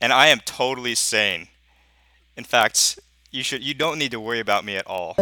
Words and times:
and 0.00 0.12
I 0.12 0.28
am 0.28 0.40
totally 0.40 0.94
sane. 0.94 1.48
In 2.36 2.44
fact, 2.44 2.98
you 3.30 3.42
should 3.42 3.62
you 3.62 3.74
don't 3.74 3.98
need 3.98 4.12
to 4.12 4.20
worry 4.20 4.40
about 4.40 4.64
me 4.64 4.76
at 4.76 4.86
all. 4.86 5.14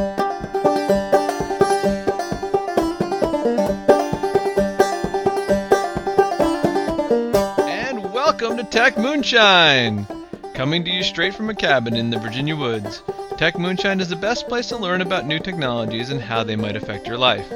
And 7.66 8.12
welcome 8.12 8.56
to 8.56 8.64
Tech 8.70 8.96
Moonshine! 8.96 10.06
Coming 10.54 10.84
to 10.84 10.90
you 10.90 11.02
straight 11.02 11.34
from 11.34 11.50
a 11.50 11.54
cabin 11.54 11.96
in 11.96 12.10
the 12.10 12.18
Virginia 12.18 12.54
woods. 12.54 13.02
Tech 13.36 13.58
Moonshine 13.58 14.00
is 14.00 14.08
the 14.08 14.16
best 14.16 14.48
place 14.48 14.68
to 14.68 14.76
learn 14.76 15.00
about 15.00 15.26
new 15.26 15.38
technologies 15.38 16.10
and 16.10 16.20
how 16.20 16.42
they 16.42 16.56
might 16.56 16.76
affect 16.76 17.06
your 17.06 17.18
life. 17.18 17.48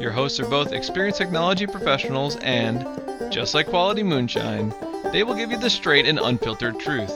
Your 0.00 0.10
hosts 0.10 0.40
are 0.40 0.48
both 0.48 0.72
experienced 0.72 1.18
technology 1.18 1.66
professionals 1.66 2.36
and, 2.36 2.86
just 3.30 3.54
like 3.54 3.66
quality 3.66 4.02
moonshine, 4.02 4.72
they 5.12 5.22
will 5.22 5.34
give 5.34 5.50
you 5.50 5.58
the 5.58 5.70
straight 5.70 6.06
and 6.06 6.18
unfiltered 6.18 6.78
truth. 6.80 7.12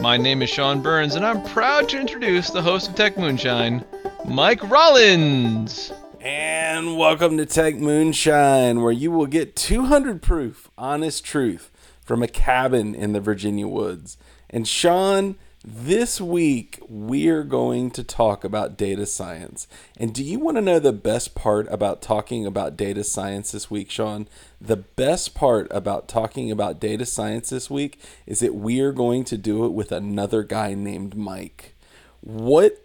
My 0.00 0.16
name 0.16 0.42
is 0.42 0.50
Sean 0.50 0.82
Burns, 0.82 1.14
and 1.14 1.24
I'm 1.24 1.42
proud 1.44 1.88
to 1.90 2.00
introduce 2.00 2.50
the 2.50 2.62
host 2.62 2.88
of 2.88 2.94
Tech 2.94 3.16
Moonshine, 3.16 3.84
Mike 4.24 4.62
Rollins. 4.68 5.92
And 6.20 6.96
welcome 6.96 7.36
to 7.38 7.46
Tech 7.46 7.76
Moonshine, 7.76 8.82
where 8.82 8.92
you 8.92 9.10
will 9.10 9.26
get 9.26 9.56
200 9.56 10.20
proof, 10.20 10.70
honest 10.76 11.24
truth 11.24 11.70
from 12.02 12.22
a 12.22 12.28
cabin 12.28 12.94
in 12.94 13.12
the 13.12 13.20
Virginia 13.20 13.68
woods. 13.68 14.18
And 14.50 14.66
Sean, 14.66 15.36
this 15.64 16.20
week 16.20 16.78
we're 16.88 17.44
going 17.44 17.90
to 17.92 18.02
talk 18.02 18.44
about 18.44 18.76
data 18.76 19.06
science. 19.06 19.68
And 19.96 20.12
do 20.14 20.24
you 20.24 20.38
want 20.38 20.56
to 20.56 20.60
know 20.60 20.78
the 20.78 20.92
best 20.92 21.34
part 21.34 21.66
about 21.70 22.02
talking 22.02 22.44
about 22.46 22.76
data 22.76 23.04
science 23.04 23.52
this 23.52 23.70
week, 23.70 23.90
Sean? 23.90 24.28
The 24.60 24.76
best 24.76 25.34
part 25.34 25.68
about 25.70 26.08
talking 26.08 26.50
about 26.50 26.80
data 26.80 27.06
science 27.06 27.50
this 27.50 27.70
week 27.70 27.98
is 28.26 28.40
that 28.40 28.54
we 28.54 28.80
are 28.80 28.92
going 28.92 29.24
to 29.24 29.36
do 29.36 29.64
it 29.64 29.72
with 29.72 29.92
another 29.92 30.42
guy 30.42 30.74
named 30.74 31.16
Mike. 31.16 31.74
What 32.20 32.78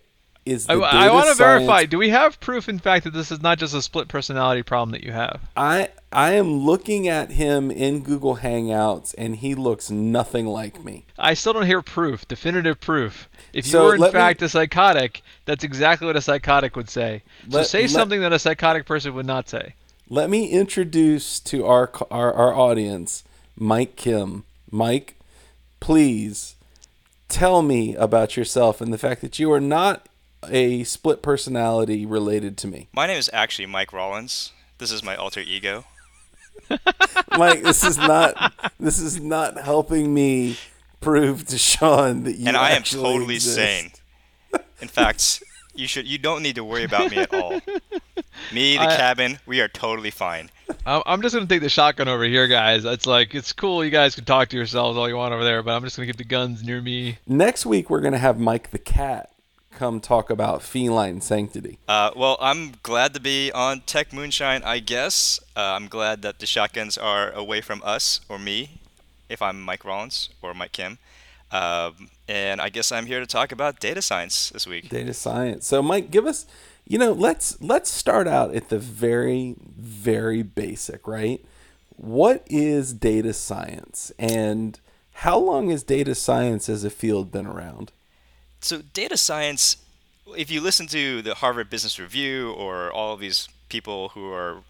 is 0.46 0.66
the 0.66 0.74
I, 0.74 1.08
I 1.08 1.12
want 1.12 1.28
to 1.28 1.36
science- 1.36 1.38
verify. 1.66 1.86
Do 1.86 1.98
we 1.98 2.10
have 2.10 2.40
proof, 2.40 2.70
in 2.70 2.80
fact, 2.80 3.04
that 3.04 3.14
this 3.14 3.32
is 3.32 3.42
not 3.42 3.58
just 3.58 3.74
a 3.74 3.82
split 3.82 4.08
personality 4.08 4.64
problem 4.64 4.92
that 4.92 5.04
you 5.04 5.12
have? 5.12 5.42
I 5.56 5.90
I 6.12 6.34
am 6.34 6.60
looking 6.60 7.08
at 7.08 7.32
him 7.32 7.70
in 7.70 8.02
Google 8.02 8.38
Hangouts 8.38 9.14
and 9.18 9.36
he 9.36 9.56
looks 9.56 9.92
nothing 9.92 10.46
like 10.48 10.84
me. 10.84 11.06
I 11.18 11.34
still 11.34 11.54
don't 11.54 11.66
hear 11.66 11.82
proof, 11.82 12.28
definitive 12.28 12.80
proof. 12.80 13.28
If 13.54 13.66
you 13.66 13.72
So 13.74 13.86
were 13.86 13.96
in 13.96 14.02
let 14.02 14.14
me- 14.14 14.20
fact 14.20 14.42
a 14.42 14.48
psychotic, 14.50 15.22
that's 15.46 15.64
exactly 15.66 16.08
what 16.08 16.16
a 16.16 16.22
psychotic 16.22 16.76
would 16.78 16.90
say. 16.90 17.24
So 17.50 17.58
Let- 17.58 17.68
say 17.68 17.82
let- 17.82 17.90
something 17.90 18.22
that 18.22 18.32
a 18.32 18.40
psychotic 18.40 18.86
person 18.86 19.14
would 19.16 19.26
not 19.26 19.50
say. 19.50 19.74
Let 20.10 20.30
me 20.30 20.48
introduce 20.48 21.40
to 21.42 21.66
our 21.66 21.92
our, 22.10 22.34
our 22.34 22.54
audience 22.56 23.26
Mike 23.58 23.98
Kim. 23.98 24.46
Mike, 24.72 25.16
please 25.82 26.56
tell 27.28 27.62
me 27.62 27.96
about 27.96 28.38
yourself 28.38 28.80
and 28.80 28.94
the 28.94 28.98
fact 28.98 29.20
that 29.22 29.40
you 29.40 29.52
are 29.52 29.60
not 29.60 30.08
a 30.50 30.84
split 30.86 31.22
personality 31.22 32.06
related 32.06 32.58
to 32.60 32.68
me. 32.68 32.88
My 32.94 33.08
name 33.08 33.18
is 33.18 33.30
actually 33.34 33.66
Mike 33.66 33.92
Rollins. 33.92 34.54
This 34.78 34.92
is 34.92 35.04
my 35.04 35.16
alter 35.16 35.42
ego. 35.42 35.84
Mike, 37.38 37.64
this 37.64 37.84
is 37.84 37.98
not 37.98 38.54
this 38.80 39.00
is 39.00 39.20
not 39.22 39.58
helping 39.60 40.14
me 40.14 40.58
prove 41.02 41.46
to 41.48 41.58
Sean 41.58 42.24
that 42.24 42.34
you 42.38 42.48
and 42.48 42.58
I 42.58 42.72
am 42.72 42.84
totally 42.84 43.36
exist. 43.36 43.56
sane. 43.56 43.92
In 44.82 44.88
fact, 44.88 45.44
you 45.76 45.88
should 45.88 46.08
you 46.08 46.18
don't 46.18 46.42
need 46.44 46.56
to 46.56 46.64
worry 46.64 46.84
about 46.84 47.12
me 47.12 47.18
at 47.18 47.34
all. 47.34 47.62
Me, 48.54 48.76
the 48.78 48.82
I- 48.84 48.96
cabin, 48.96 49.40
we 49.46 49.62
are 49.62 49.68
totally 49.68 50.12
fine. 50.12 50.50
I'm 50.86 51.02
I'm 51.06 51.22
just 51.22 51.34
gonna 51.36 51.48
take 51.48 51.62
the 51.62 51.70
shotgun 51.70 52.08
over 52.08 52.24
here, 52.24 52.48
guys. 52.48 52.86
It's 52.86 53.06
like 53.06 53.34
it's 53.36 53.54
cool. 53.54 53.84
You 53.84 53.92
guys 53.92 54.16
can 54.16 54.26
talk 54.26 54.50
to 54.50 54.58
yourselves 54.58 54.98
all 54.98 55.08
you 55.08 55.16
want 55.16 55.34
over 55.34 55.44
there, 55.44 55.64
but 55.64 55.76
I'm 55.76 55.84
just 55.84 55.96
gonna 55.96 56.08
keep 56.08 56.18
the 56.18 56.24
guns 56.24 56.64
near 56.64 56.82
me. 56.82 57.18
Next 57.28 57.66
week 57.66 57.90
we're 57.90 58.02
going 58.02 58.14
to 58.14 58.20
have 58.20 58.40
Mike 58.40 58.72
the 58.72 58.80
cat 58.80 59.32
come 59.78 60.00
talk 60.00 60.30
about 60.30 60.64
feline 60.64 61.22
sanctity. 61.22 61.78
Uh, 61.88 62.10
well, 62.16 62.38
I'm 62.42 62.74
glad 62.82 63.14
to 63.14 63.20
be 63.20 63.52
on 63.52 63.82
Tech 63.82 64.12
Moonshine, 64.12 64.64
I 64.64 64.80
guess. 64.80 65.40
Uh, 65.56 65.76
I'm 65.78 65.88
glad 65.88 66.24
that 66.24 66.40
the 66.40 66.48
shotguns 66.48 66.98
are 66.98 67.32
away 67.32 67.62
from 67.62 67.82
us 67.86 68.20
or 68.28 68.40
me, 68.40 68.82
if 69.30 69.40
I'm 69.42 69.62
Mike 69.62 69.86
Rollins 69.86 70.30
or 70.42 70.54
Mike 70.56 70.72
Kim. 70.72 70.98
Um, 71.52 72.10
and 72.28 72.60
I 72.60 72.70
guess 72.70 72.92
I'm 72.92 73.06
here 73.06 73.20
to 73.20 73.26
talk 73.26 73.52
about 73.52 73.80
data 73.80 74.02
science 74.02 74.50
this 74.50 74.66
week. 74.68 74.90
data 74.90 75.14
science. 75.14 75.68
So 75.68 75.82
Mike, 75.82 76.12
give 76.12 76.26
us, 76.26 76.46
you 76.86 76.98
know, 76.98 77.14
let's 77.14 77.62
let's 77.62 77.90
start 77.90 78.28
out 78.28 78.54
at 78.54 78.70
the 78.70 78.80
very 78.80 79.56
very 79.78 80.42
basic, 80.44 81.08
right? 81.08 81.46
What 81.96 82.44
is 82.48 82.94
data 82.94 83.34
science 83.34 84.12
and 84.20 84.80
how 85.14 85.38
long 85.40 85.70
has 85.70 85.84
data 85.84 86.16
science 86.16 86.68
as 86.68 86.84
a 86.84 86.90
field 86.90 87.32
been 87.32 87.48
around? 87.48 87.92
So 88.60 88.82
data 88.94 89.18
science, 89.18 89.78
if 90.36 90.52
you 90.52 90.62
listen 90.62 90.88
to 90.88 91.22
the 91.22 91.36
Harvard 91.36 91.70
Business 91.70 92.00
Review 92.00 92.52
or 92.52 92.92
all 92.92 93.14
of 93.14 93.20
these 93.20 93.48
people 93.70 94.10
who 94.10 94.32
are 94.32 94.64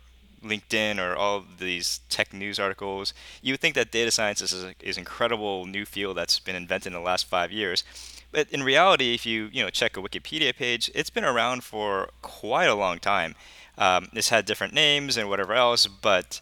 LinkedIn 0.44 1.00
or 1.00 1.16
all 1.16 1.44
these 1.60 2.02
tech 2.10 2.34
news 2.34 2.60
articles, 2.60 3.14
you 3.42 3.54
would 3.54 3.60
think 3.60 3.76
that 3.76 3.92
data 3.92 4.12
science 4.12 4.42
is 4.42 4.54
an 4.54 4.76
is 4.80 4.98
incredible 4.98 5.66
new 5.66 5.86
field 5.86 6.18
that's 6.18 6.40
been 6.40 6.56
invented 6.56 6.88
in 6.88 6.94
the 6.94 7.00
last 7.00 7.26
five 7.26 7.52
years. 7.52 7.84
But 8.32 8.52
in 8.52 8.64
reality, 8.64 9.14
if 9.14 9.26
you 9.26 9.50
you 9.52 9.64
know 9.64 9.70
check 9.70 9.98
a 9.98 10.02
Wikipedia 10.02 10.56
page, 10.56 10.92
it's 10.94 11.10
been 11.10 11.24
around 11.24 11.64
for 11.64 12.10
quite 12.22 12.68
a 12.68 12.76
long 12.76 13.00
time. 13.00 13.36
Um, 13.78 14.10
it's 14.14 14.30
had 14.30 14.46
different 14.46 14.74
names 14.74 15.18
and 15.18 15.30
whatever 15.30 15.54
else, 15.54 15.88
but 15.88 16.42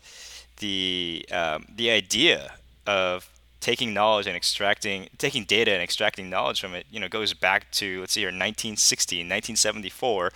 the 0.57 1.25
um, 1.31 1.65
the 1.73 1.89
idea 1.89 2.53
of 2.87 3.29
taking 3.65 3.95
knowledge 3.95 4.27
and 4.27 4.35
extracting 4.35 5.09
taking 5.17 5.43
data 5.43 5.71
and 5.71 5.81
extracting 5.81 6.29
knowledge 6.29 6.61
from 6.61 6.75
it 6.75 6.85
you 6.91 6.99
know 6.99 7.07
goes 7.07 7.33
back 7.33 7.71
to 7.71 7.99
let's 8.01 8.13
see 8.13 8.19
here 8.21 8.27
1960 8.27 9.17
1974 9.17 10.31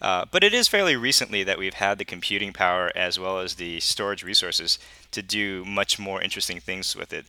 uh, 0.00 0.24
but 0.30 0.44
it 0.44 0.54
is 0.54 0.68
fairly 0.68 0.94
recently 0.94 1.42
that 1.42 1.58
we've 1.58 1.74
had 1.74 1.98
the 1.98 2.04
computing 2.04 2.52
power 2.52 2.92
as 2.94 3.18
well 3.18 3.40
as 3.40 3.56
the 3.56 3.80
storage 3.80 4.22
resources 4.22 4.78
to 5.10 5.22
do 5.22 5.64
much 5.64 5.98
more 5.98 6.22
interesting 6.22 6.60
things 6.60 6.94
with 6.94 7.12
it 7.12 7.26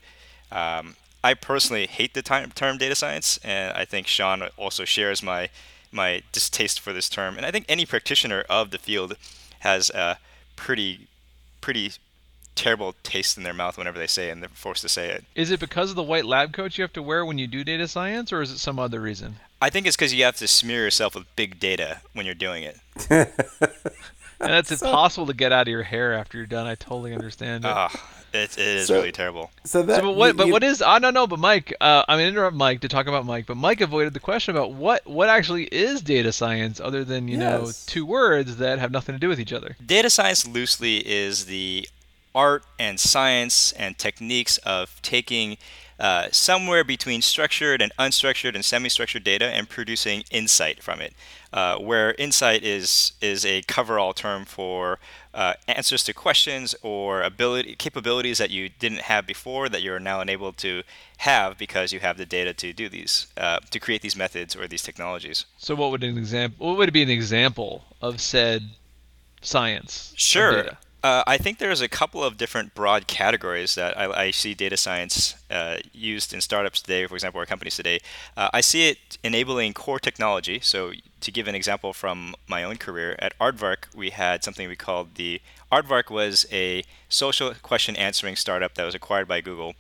um, 0.52 0.96
I 1.24 1.34
personally 1.34 1.88
hate 1.88 2.14
the 2.14 2.22
time, 2.22 2.52
term 2.52 2.78
data 2.78 2.96
science, 2.96 3.38
and 3.44 3.74
I 3.76 3.84
think 3.84 4.08
Sean 4.08 4.44
also 4.58 4.86
shares 4.86 5.22
my 5.22 5.50
my 5.92 6.22
distaste 6.32 6.80
for 6.80 6.94
this 6.94 7.10
term. 7.10 7.36
And 7.36 7.46
I 7.46 7.52
think 7.52 7.66
any 7.68 7.86
practitioner 7.86 8.46
of 8.50 8.70
the 8.72 8.78
field 8.78 9.16
has 9.60 9.90
a 9.90 10.18
pretty 10.56 11.08
pretty 11.62 11.92
terrible 12.60 12.94
taste 13.04 13.38
in 13.38 13.44
their 13.44 13.54
mouth 13.54 13.78
whenever 13.78 13.98
they 13.98 14.08
say 14.08 14.28
it 14.28 14.32
and 14.32 14.42
they're 14.42 14.50
forced 14.54 14.82
to 14.82 14.90
say 14.90 15.10
it. 15.10 15.24
Is 15.36 15.50
it 15.52 15.60
because 15.60 15.90
of 15.90 15.96
the 15.96 16.04
white 16.04 16.26
lab 16.26 16.52
coat 16.54 16.78
you 16.78 16.82
have 16.84 16.94
to 16.94 17.02
wear 17.02 17.26
when 17.26 17.38
you 17.38 17.48
do 17.48 17.64
data 17.64 17.88
science, 17.88 18.32
or 18.34 18.42
is 18.42 18.52
it 18.52 18.58
some 18.60 18.78
other 18.80 19.00
reason? 19.00 19.38
I 19.62 19.70
think 19.70 19.88
it's 19.88 19.96
because 19.96 20.14
you 20.14 20.24
have 20.26 20.36
to 20.38 20.48
smear 20.48 20.84
yourself 20.84 21.16
with 21.16 21.34
big 21.36 21.60
data 21.60 22.02
when 22.14 22.26
you're 22.26 22.36
doing 22.36 22.64
it. 22.64 22.78
And 24.42 24.52
that's 24.54 24.72
impossible 24.72 25.28
to 25.28 25.34
get 25.34 25.52
out 25.52 25.64
of 25.64 25.68
your 25.68 25.84
hair 25.84 26.14
after 26.14 26.38
you're 26.38 26.48
done. 26.48 26.66
I 26.66 26.76
totally 26.76 27.14
understand 27.14 27.66
it. 27.66 27.68
Ah, 27.70 27.90
it, 28.32 28.58
it 28.58 28.58
is 28.58 28.88
So- 28.88 28.94
really 28.96 29.12
terrible. 29.12 29.52
So 29.66 29.82
that 29.84 29.98
So, 29.98 30.02
but 30.04 30.12
what? 30.14 30.28
you- 30.28 30.34
But 30.36 30.48
what 30.50 30.64
is? 30.64 30.82
I 30.82 30.98
don't 31.00 31.14
know. 31.14 31.28
But 31.28 31.40
Mike, 31.40 31.76
uh, 31.82 32.04
I'm 32.08 32.20
gonna 32.20 32.30
interrupt 32.30 32.56
Mike 32.56 32.80
to 32.82 32.88
talk 32.88 33.08
about 33.08 33.26
Mike. 33.26 33.48
But 33.48 33.58
Mike 33.58 33.82
avoided 33.82 34.14
the 34.14 34.22
question 34.22 34.56
about 34.56 34.72
what 34.72 35.06
what 35.06 35.28
actually 35.28 35.66
is 35.66 36.00
data 36.02 36.32
science, 36.32 36.80
other 36.80 37.04
than 37.04 37.28
you 37.28 37.36
know 37.36 37.70
two 37.86 38.06
words 38.06 38.56
that 38.58 38.80
have 38.80 38.92
nothing 38.92 39.14
to 39.14 39.20
do 39.20 39.28
with 39.28 39.42
each 39.42 39.52
other. 39.52 39.76
Data 39.86 40.10
science 40.10 40.48
loosely 40.48 41.00
is 41.06 41.48
the 41.48 41.90
art 42.40 42.64
and 42.80 42.98
science 43.00 43.74
and 43.74 43.98
techniques 43.98 44.58
of 44.60 45.02
taking 45.02 45.58
uh, 46.00 46.30
somewhere 46.32 46.86
between 46.86 47.22
structured 47.22 47.82
and 47.82 47.92
unstructured 48.00 48.56
and 48.56 48.64
semi-structured 48.64 49.22
data 49.22 49.48
and 49.48 49.68
producing 49.68 50.24
insight 50.32 50.82
from 50.82 51.02
it. 51.02 51.14
Uh, 51.52 51.76
where 51.78 52.14
insight 52.14 52.64
is 52.64 53.14
is 53.22 53.44
a 53.44 53.62
cover-all 53.64 54.14
term 54.14 54.46
for 54.46 55.00
uh, 55.34 55.54
answers 55.68 56.04
to 56.04 56.14
questions 56.14 56.76
or 56.84 57.22
ability 57.24 57.76
capabilities 57.76 58.38
that 58.38 58.52
you 58.52 58.70
didn't 58.84 59.02
have 59.12 59.26
before 59.26 59.68
that 59.68 59.82
you're 59.82 60.00
now 60.00 60.22
enabled 60.22 60.56
to 60.56 60.84
have 61.18 61.58
because 61.58 61.92
you 61.92 62.00
have 62.00 62.18
the 62.18 62.26
data 62.26 62.54
to 62.54 62.72
do 62.72 62.88
these 62.88 63.28
uh, 63.36 63.60
to 63.72 63.80
create 63.80 64.02
these 64.02 64.16
methods 64.16 64.56
or 64.56 64.68
these 64.68 64.84
technologies. 64.84 65.46
So, 65.58 65.76
what 65.76 65.92
would 65.92 66.04
an 66.04 66.18
example? 66.18 66.68
What 66.68 66.78
would 66.78 66.94
be 66.94 67.04
an 67.04 67.10
example 67.10 67.84
of 68.02 68.22
said 68.22 68.62
science? 69.42 70.14
Sure. 70.16 70.78
Uh, 71.02 71.24
I 71.26 71.38
think 71.38 71.60
there's 71.60 71.80
a 71.80 71.88
couple 71.88 72.22
of 72.24 72.36
different 72.36 72.76
broad 72.76 73.08
categories 73.08 73.76
that 73.76 73.98
I, 73.98 74.26
I 74.26 74.32
see 74.32 74.54
data 74.54 74.76
science 74.76 75.36
uh, 75.50 75.78
used 75.94 76.34
in 76.34 76.42
startups 76.42 76.82
today, 76.82 77.06
for 77.08 77.16
example, 77.16 77.40
or 77.40 77.46
companies 77.46 77.78
today. 77.78 78.00
Uh, 78.36 78.50
I 78.54 78.60
see 78.60 78.90
it 78.90 79.18
enabling 79.24 79.74
core 79.74 80.00
technology. 80.00 80.60
So, 80.60 80.92
to 81.22 81.32
give 81.32 81.48
an 81.48 81.56
example 81.56 81.94
from 81.94 82.36
my 82.48 82.64
own 82.64 82.78
career, 82.78 83.16
at 83.20 83.38
Aardvark, 83.40 83.94
we 83.96 84.10
had 84.10 84.44
something 84.44 84.68
we 84.68 84.76
called 84.76 85.16
the 85.16 85.42
Aardvark 85.72 86.10
was 86.10 86.46
a 86.52 86.84
social 87.08 87.54
question 87.62 87.96
answering 87.96 88.36
startup 88.36 88.74
that 88.76 88.86
was 88.86 88.96
acquired 88.96 89.28
by 89.28 89.40
Google. 89.40 89.76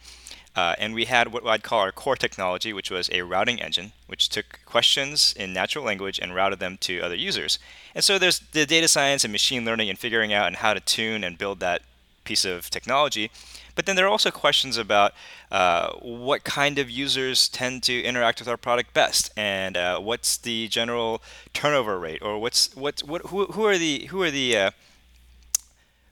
Uh, 0.59 0.75
and 0.77 0.93
we 0.93 1.05
had 1.05 1.25
what 1.31 1.45
I'd 1.53 1.63
call 1.69 1.79
our 1.79 1.93
core 1.93 2.17
technology, 2.25 2.71
which 2.73 2.91
was 2.91 3.09
a 3.11 3.21
routing 3.33 3.59
engine, 3.61 3.89
which 4.11 4.27
took 4.35 4.47
questions 4.65 5.33
in 5.41 5.53
natural 5.53 5.85
language 5.85 6.17
and 6.21 6.35
routed 6.35 6.59
them 6.59 6.77
to 6.87 6.93
other 7.05 7.15
users. 7.15 7.59
And 7.95 8.03
so 8.03 8.19
there's 8.19 8.39
the 8.51 8.65
data 8.65 8.87
science 8.87 9.23
and 9.23 9.31
machine 9.31 9.63
learning 9.63 9.89
and 9.89 9.97
figuring 9.97 10.33
out 10.33 10.47
and 10.47 10.57
how 10.57 10.73
to 10.73 10.81
tune 10.81 11.23
and 11.23 11.37
build 11.37 11.57
that 11.59 11.81
piece 12.25 12.43
of 12.43 12.69
technology. 12.69 13.31
But 13.75 13.85
then 13.85 13.95
there 13.95 14.05
are 14.07 14.15
also 14.17 14.31
questions 14.31 14.75
about 14.77 15.13
uh, 15.59 15.93
what 16.01 16.43
kind 16.43 16.77
of 16.77 16.89
users 16.89 17.47
tend 17.47 17.83
to 17.83 17.95
interact 18.09 18.39
with 18.39 18.49
our 18.49 18.57
product 18.57 18.93
best, 18.93 19.31
and 19.37 19.77
uh, 19.77 19.99
what's 20.09 20.31
the 20.37 20.67
general 20.67 21.21
turnover 21.53 21.97
rate, 21.97 22.21
or 22.21 22.33
what's 22.43 22.75
what's 22.75 23.01
what 23.11 23.21
who, 23.27 23.45
who 23.55 23.63
are 23.65 23.77
the 23.77 23.95
who 24.11 24.21
are 24.25 24.31
the 24.31 24.57
uh, 24.57 24.71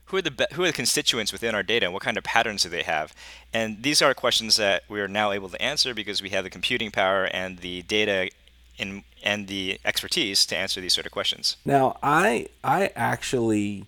who 0.07 0.17
are 0.17 0.21
the 0.21 0.47
who 0.53 0.63
are 0.63 0.67
the 0.67 0.73
constituents 0.73 1.31
within 1.31 1.53
our 1.53 1.63
data 1.63 1.85
and 1.85 1.93
what 1.93 2.03
kind 2.03 2.17
of 2.17 2.23
patterns 2.23 2.63
do 2.63 2.69
they 2.69 2.83
have? 2.83 3.13
And 3.53 3.83
these 3.83 4.01
are 4.01 4.13
questions 4.13 4.55
that 4.55 4.83
we 4.89 5.01
are 5.01 5.07
now 5.07 5.31
able 5.31 5.49
to 5.49 5.61
answer 5.61 5.93
because 5.93 6.21
we 6.21 6.29
have 6.29 6.43
the 6.43 6.49
computing 6.49 6.91
power 6.91 7.25
and 7.25 7.59
the 7.59 7.81
data 7.83 8.29
in, 8.77 9.03
and 9.23 9.47
the 9.47 9.79
expertise 9.83 10.45
to 10.45 10.57
answer 10.57 10.79
these 10.79 10.93
sort 10.93 11.05
of 11.05 11.11
questions. 11.11 11.57
Now 11.65 11.97
i 12.01 12.47
i 12.63 12.91
actually 12.95 13.85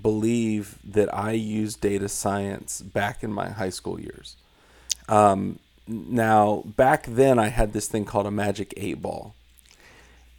believe 0.00 0.78
that 0.82 1.12
i 1.14 1.32
used 1.32 1.80
data 1.80 2.08
science 2.08 2.80
back 2.80 3.22
in 3.22 3.32
my 3.32 3.50
high 3.50 3.70
school 3.70 4.00
years. 4.00 4.36
Um, 5.08 5.58
now 5.86 6.62
back 6.64 7.04
then 7.06 7.38
i 7.38 7.48
had 7.48 7.72
this 7.72 7.86
thing 7.86 8.04
called 8.04 8.26
a 8.26 8.30
magic 8.30 8.74
eight 8.76 9.00
ball. 9.00 9.34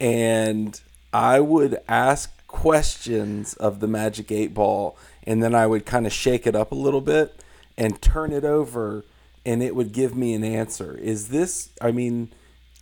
And 0.00 0.78
i 1.12 1.40
would 1.40 1.78
ask 1.88 2.30
questions 2.48 3.54
of 3.54 3.80
the 3.80 3.88
magic 3.88 4.30
eight 4.30 4.54
ball 4.54 4.96
and 5.26 5.42
then 5.42 5.54
I 5.54 5.66
would 5.66 5.86
kind 5.86 6.06
of 6.06 6.12
shake 6.12 6.46
it 6.46 6.54
up 6.54 6.72
a 6.72 6.76
little 6.76 7.00
bit 7.00 7.42
and 7.76 8.00
turn 8.00 8.32
it 8.32 8.44
over 8.44 9.04
and 9.46 9.62
it 9.62 9.74
would 9.74 9.92
give 9.92 10.14
me 10.14 10.34
an 10.34 10.44
answer. 10.44 10.96
Is 10.96 11.28
this 11.28 11.70
I 11.80 11.92
mean 11.92 12.32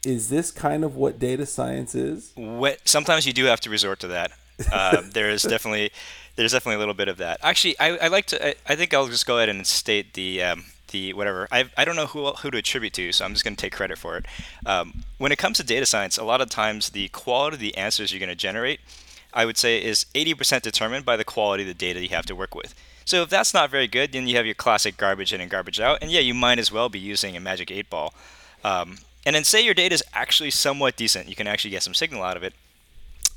is 0.04 0.28
this 0.28 0.50
kind 0.50 0.84
of 0.84 0.96
what 0.96 1.18
data 1.18 1.46
science 1.46 1.94
is? 1.94 2.32
sometimes 2.84 3.26
you 3.26 3.32
do 3.32 3.44
have 3.44 3.60
to 3.60 3.70
resort 3.70 4.00
to 4.00 4.08
that. 4.08 4.32
Uh, 4.70 5.02
there's 5.12 5.42
definitely 5.42 5.90
there's 6.36 6.52
definitely 6.52 6.76
a 6.76 6.78
little 6.78 6.94
bit 6.94 7.08
of 7.08 7.16
that. 7.16 7.38
Actually, 7.42 7.78
I, 7.80 7.96
I 7.96 8.08
like 8.08 8.26
to. 8.26 8.48
I, 8.48 8.54
I, 8.66 8.76
think 8.76 8.94
I'll 8.94 9.08
just 9.08 9.26
go 9.26 9.38
ahead 9.38 9.48
and 9.48 9.66
state 9.66 10.14
the 10.14 10.42
um, 10.42 10.64
the 10.92 11.12
whatever. 11.14 11.48
I 11.50 11.64
I 11.76 11.84
don't 11.84 11.96
know 11.96 12.06
who 12.06 12.30
who 12.30 12.50
to 12.50 12.58
attribute 12.58 12.92
to, 12.94 13.10
so 13.10 13.24
I'm 13.24 13.32
just 13.32 13.44
going 13.44 13.56
to 13.56 13.60
take 13.60 13.72
credit 13.72 13.98
for 13.98 14.16
it. 14.18 14.26
Um, 14.64 15.02
when 15.18 15.32
it 15.32 15.38
comes 15.38 15.56
to 15.56 15.64
data 15.64 15.84
science, 15.84 16.16
a 16.16 16.22
lot 16.22 16.40
of 16.40 16.48
times 16.48 16.90
the 16.90 17.08
quality 17.08 17.54
of 17.56 17.60
the 17.60 17.76
answers 17.76 18.12
you're 18.12 18.20
going 18.20 18.28
to 18.28 18.36
generate 18.36 18.80
I 19.34 19.44
would 19.44 19.56
say 19.56 19.82
is 19.82 20.06
80% 20.14 20.62
determined 20.62 21.04
by 21.04 21.16
the 21.16 21.24
quality 21.24 21.62
of 21.62 21.68
the 21.68 21.74
data 21.74 22.00
you 22.00 22.10
have 22.10 22.26
to 22.26 22.34
work 22.34 22.54
with. 22.54 22.74
So 23.04 23.22
if 23.22 23.30
that's 23.30 23.52
not 23.52 23.70
very 23.70 23.88
good, 23.88 24.12
then 24.12 24.26
you 24.26 24.36
have 24.36 24.46
your 24.46 24.54
classic 24.54 24.96
garbage 24.96 25.32
in 25.32 25.40
and 25.40 25.50
garbage 25.50 25.80
out. 25.80 25.98
And 26.00 26.10
yeah, 26.10 26.20
you 26.20 26.34
might 26.34 26.58
as 26.58 26.70
well 26.70 26.88
be 26.88 26.98
using 26.98 27.36
a 27.36 27.40
magic 27.40 27.70
8 27.70 27.90
ball. 27.90 28.14
Um, 28.62 28.98
and 29.24 29.34
then 29.34 29.44
say 29.44 29.64
your 29.64 29.74
data 29.74 29.94
is 29.94 30.04
actually 30.12 30.50
somewhat 30.50 30.96
decent, 30.96 31.28
you 31.28 31.34
can 31.34 31.46
actually 31.46 31.70
get 31.70 31.82
some 31.82 31.94
signal 31.94 32.22
out 32.22 32.36
of 32.36 32.42
it. 32.42 32.54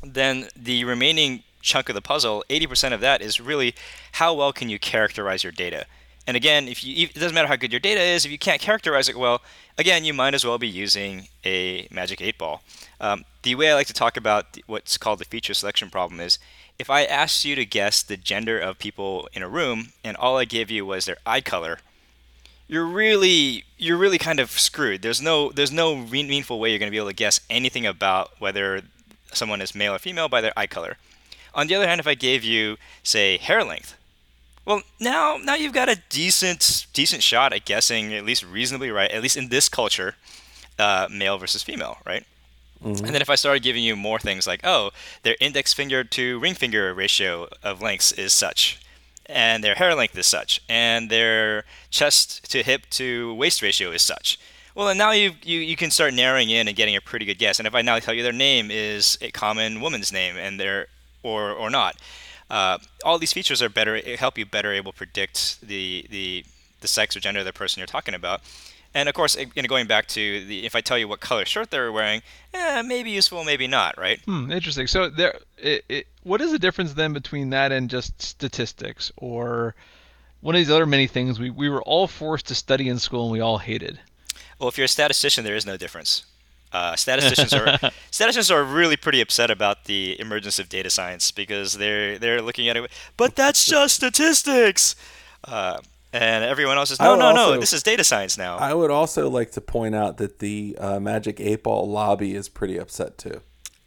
Then 0.04 0.50
the 0.56 0.84
remaining 0.84 1.44
chunk 1.62 1.90
of 1.90 1.96
the 1.96 2.02
puzzle, 2.02 2.44
80% 2.50 2.94
of 2.94 3.02
that 3.02 3.22
is 3.22 3.42
really 3.42 3.76
how 4.14 4.34
well 4.34 4.54
can 4.54 4.70
you 4.70 4.80
characterize 4.80 5.44
your 5.44 5.52
data. 5.52 5.86
And 6.28 6.36
again, 6.36 6.68
if 6.68 6.84
you, 6.84 7.06
it 7.08 7.14
doesn't 7.14 7.36
matter 7.36 7.48
how 7.48 7.56
good 7.56 7.72
your 7.72 7.80
data 7.80 8.02
is, 8.02 8.26
if 8.26 8.32
you 8.32 8.40
can't 8.40 8.62
characterize 8.62 9.10
it 9.10 9.18
well, 9.18 9.42
again, 9.78 10.06
you 10.06 10.14
might 10.14 10.34
as 10.34 10.44
well 10.44 10.58
be 10.58 10.68
using 10.68 11.28
a 11.44 11.88
magic 11.92 12.22
8 12.22 12.38
ball. 12.38 12.62
Um, 13.00 13.26
the 13.44 13.56
way 13.56 13.70
I 13.70 13.76
like 13.76 13.88
to 13.88 13.94
talk 13.94 14.18
about 14.18 14.58
what's 14.66 14.98
called 14.98 15.20
the 15.20 15.26
feature 15.26 15.54
selection 15.54 15.90
problem 15.90 16.20
is 16.20 16.40
if 16.80 16.90
I 16.90 17.04
asked 17.04 17.46
you 17.46 17.56
to 17.56 17.66
guess 17.66 18.02
the 18.02 18.18
gender 18.18 18.60
of 18.60 18.80
people 18.80 19.30
in 19.34 19.44
a 19.44 19.50
room 19.50 19.94
and 20.04 20.18
all 20.18 20.38
I 20.38 20.46
gave 20.46 20.72
you 20.72 20.86
was 20.86 21.06
their 21.06 21.18
eye 21.26 21.42
color, 21.42 21.80
you're 22.68 22.86
really 22.86 23.64
you're 23.78 23.98
really 23.98 24.18
kind 24.18 24.40
of 24.40 24.50
screwed. 24.52 25.02
There's 25.02 25.22
no 25.22 25.52
there's 25.52 25.72
no 25.72 25.96
meaningful 25.96 26.60
way 26.60 26.72
you're 26.72 26.80
going 26.80 26.90
to 26.90 26.92
be 26.92 26.98
able 26.98 27.10
to 27.10 27.14
guess 27.14 27.40
anything 27.50 27.86
about 27.86 28.32
whether 28.40 28.82
someone 29.32 29.62
is 29.62 29.76
male 29.76 29.94
or 29.94 30.00
female 30.00 30.28
by 30.28 30.42
their 30.42 30.54
eye 30.58 30.68
color. 30.68 30.98
On 31.54 31.68
the 31.68 31.76
other 31.76 31.88
hand, 31.88 32.00
if 32.00 32.08
I 32.08 32.16
gave 32.16 32.44
you 32.44 32.78
say 33.04 33.38
hair 33.38 33.64
length, 33.64 33.96
well, 34.66 34.82
now 35.00 35.38
now 35.44 35.56
you've 35.56 35.74
got 35.74 35.90
a 35.90 36.02
decent 36.10 36.88
decent 36.94 37.24
shot 37.24 37.54
at 37.54 37.66
guessing 37.66 38.14
at 38.14 38.26
least 38.26 38.44
reasonably 38.44 38.90
right, 38.92 39.12
at 39.12 39.22
least 39.22 39.38
in 39.38 39.50
this 39.50 39.70
culture, 39.70 40.16
uh, 40.80 41.08
male 41.12 41.38
versus 41.38 41.64
female, 41.64 41.98
right? 42.06 42.26
Mm-hmm. 42.84 43.06
And 43.06 43.16
then 43.16 43.22
if 43.22 43.30
I 43.30 43.36
started 43.36 43.64
giving 43.64 43.84
you 43.84 43.96
more 43.96 44.20
things 44.20 44.46
like, 44.46 44.62
oh, 44.64 44.92
their 45.24 45.36
index 45.40 45.74
finger 45.74 46.04
to 46.04 46.40
ring 46.40 46.54
finger 46.54 46.94
ratio 46.94 47.48
of 47.64 47.82
lengths 47.82 48.12
is 48.12 48.34
such, 48.34 48.80
and 49.26 49.64
their 49.64 49.76
hair 49.76 49.96
length 49.96 50.18
is 50.18 50.26
such, 50.26 50.62
and 50.68 51.10
their 51.10 51.64
chest 51.90 52.50
to 52.52 52.64
hip 52.64 52.90
to 52.92 53.34
waist 53.36 53.62
ratio 53.62 53.92
is 53.92 54.02
such. 54.02 54.40
Well, 54.76 54.90
and 54.90 54.98
now 54.98 55.12
you, 55.12 55.32
you 55.44 55.60
you 55.60 55.78
can 55.78 55.90
start 55.90 56.14
narrowing 56.14 56.50
in 56.50 56.68
and 56.68 56.76
getting 56.76 56.96
a 56.96 57.02
pretty 57.02 57.26
good 57.26 57.38
guess. 57.38 57.60
And 57.60 57.68
if 57.68 57.74
I 57.74 57.82
now 57.82 57.98
tell 58.00 58.14
you 58.14 58.24
their 58.24 58.34
name 58.34 58.70
is 58.70 59.18
a 59.22 59.32
common 59.32 59.80
woman's 59.80 60.12
name, 60.12 60.36
and 60.38 60.60
they're 60.60 60.88
or 61.24 61.52
or 61.52 61.70
not, 61.70 61.96
uh, 62.50 62.78
all 63.04 63.18
these 63.18 63.34
features 63.34 63.62
are 63.62 63.70
better 63.70 63.98
help 64.18 64.38
you 64.38 64.46
better 64.46 64.72
able 64.72 64.94
predict 64.94 65.60
the 65.62 66.06
the 66.10 66.46
the 66.82 66.88
sex 66.88 67.16
or 67.16 67.20
gender 67.20 67.40
of 67.40 67.46
the 67.46 67.54
person 67.54 67.80
you're 67.80 67.88
talking 67.88 68.14
about. 68.14 68.42
And 68.94 69.10
of 69.10 69.16
course, 69.16 69.36
you 69.36 69.62
know, 69.62 69.68
going 69.68 69.88
back 69.88 70.08
to 70.10 70.46
the, 70.46 70.66
if 70.66 70.74
I 70.74 70.80
tell 70.80 70.98
you 70.98 71.10
what 71.10 71.20
color 71.20 71.44
shirt 71.44 71.70
they're 71.70 71.92
wearing, 71.92 72.22
eh, 72.54 72.82
maybe 72.82 73.12
useful, 73.12 73.44
maybe 73.44 73.68
not, 73.68 73.98
right? 73.98 74.22
Hmm, 74.22 74.50
interesting. 74.50 74.88
So 74.88 75.10
there, 75.10 75.38
it, 75.58 75.84
it, 75.90 76.08
what 76.24 76.40
is 76.40 76.54
the 76.54 76.60
difference 76.60 76.94
then 76.94 77.12
between 77.12 77.50
that 77.50 77.74
and 77.74 77.90
just 77.90 78.22
statistics 78.22 79.12
or 79.18 79.76
one 80.40 80.56
of 80.56 80.60
these 80.60 80.72
other 80.72 80.86
many 80.86 81.08
things 81.08 81.40
we, 81.40 81.50
we 81.50 81.68
were 81.68 81.84
all 81.84 82.08
forced 82.08 82.48
to 82.48 82.56
study 82.56 82.88
in 82.88 82.98
school 82.98 83.24
and 83.24 83.34
we 83.34 83.42
all 83.42 83.58
hated? 83.58 84.00
Well, 84.60 84.70
if 84.70 84.78
you're 84.78 84.86
a 84.86 84.88
statistician, 84.88 85.44
there 85.44 85.58
is 85.58 85.66
no 85.66 85.76
difference. 85.76 86.24
Uh, 86.76 86.94
statisticians 86.98 87.54
are 87.54 87.80
statisticians 88.12 88.52
are 88.52 88.62
really 88.62 88.98
pretty 88.98 89.22
upset 89.22 89.50
about 89.50 89.86
the 89.86 90.20
emergence 90.20 90.60
of 90.60 90.68
data 90.68 90.90
science 90.90 91.32
because 91.32 91.76
they're 91.76 92.20
they're 92.20 92.42
looking 92.42 92.68
at 92.68 92.76
it. 92.76 92.92
But 93.16 93.38
that's 93.38 93.66
just 93.66 93.96
statistics. 93.96 94.94
Uh, 95.46 95.80
and 96.12 96.44
everyone 96.44 96.78
else 96.78 96.92
is 96.92 97.00
no, 97.00 97.16
no, 97.16 97.28
also, 97.28 97.54
no. 97.54 97.60
This 97.62 97.72
is 97.72 97.82
data 97.82 98.04
science 98.04 98.38
now. 98.38 98.58
I 98.58 98.74
would 98.74 98.92
also 98.92 99.30
like 99.30 99.52
to 99.52 99.62
point 99.62 99.96
out 99.96 100.18
that 100.18 100.40
the 100.40 100.76
uh, 100.78 101.00
Magic 101.00 101.40
Eight 101.40 101.64
Ball 101.64 101.90
lobby 101.90 102.36
is 102.36 102.50
pretty 102.50 102.78
upset 102.78 103.18
too. 103.18 103.40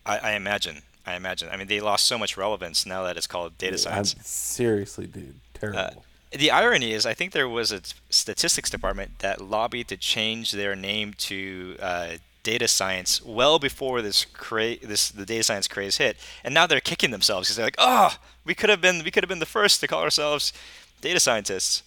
I, 0.06 0.18
I, 0.18 0.32
imagine. 0.32 0.80
I 1.04 1.14
imagine. 1.14 1.50
I 1.52 1.58
mean, 1.58 1.66
they 1.66 1.80
lost 1.80 2.06
so 2.06 2.16
much 2.16 2.38
relevance 2.38 2.86
now 2.86 3.02
that 3.02 3.18
it's 3.18 3.26
called 3.26 3.58
data 3.58 3.72
yeah, 3.72 3.80
science. 3.80 4.14
I'm, 4.14 4.22
seriously, 4.22 5.06
dude, 5.06 5.40
terrible. 5.52 5.78
Uh, 5.78 5.90
the 6.32 6.50
irony 6.50 6.92
is, 6.92 7.04
I 7.04 7.12
think 7.12 7.32
there 7.32 7.48
was 7.48 7.70
a 7.70 7.80
statistics 8.08 8.70
department 8.70 9.18
that 9.18 9.42
lobbied 9.42 9.88
to 9.88 9.96
change 9.98 10.52
their 10.52 10.74
name 10.76 11.14
to 11.18 11.76
uh, 11.80 12.08
data 12.42 12.68
science 12.68 13.22
well 13.24 13.58
before 13.58 14.02
this 14.02 14.24
cra- 14.24 14.78
this 14.78 15.10
the 15.10 15.26
data 15.26 15.42
science 15.42 15.68
craze 15.68 15.98
hit, 15.98 16.16
and 16.44 16.54
now 16.54 16.66
they're 16.66 16.80
kicking 16.80 17.10
themselves 17.10 17.48
because 17.48 17.56
they're 17.56 17.66
like, 17.66 17.76
oh, 17.78 18.16
we 18.44 18.54
could 18.54 18.70
have 18.70 18.80
been 18.80 19.02
we 19.04 19.10
could 19.10 19.22
have 19.22 19.28
been 19.28 19.38
the 19.38 19.46
first 19.46 19.80
to 19.80 19.86
call 19.86 20.02
ourselves 20.02 20.52
data 21.00 21.20
scientists. 21.20 21.82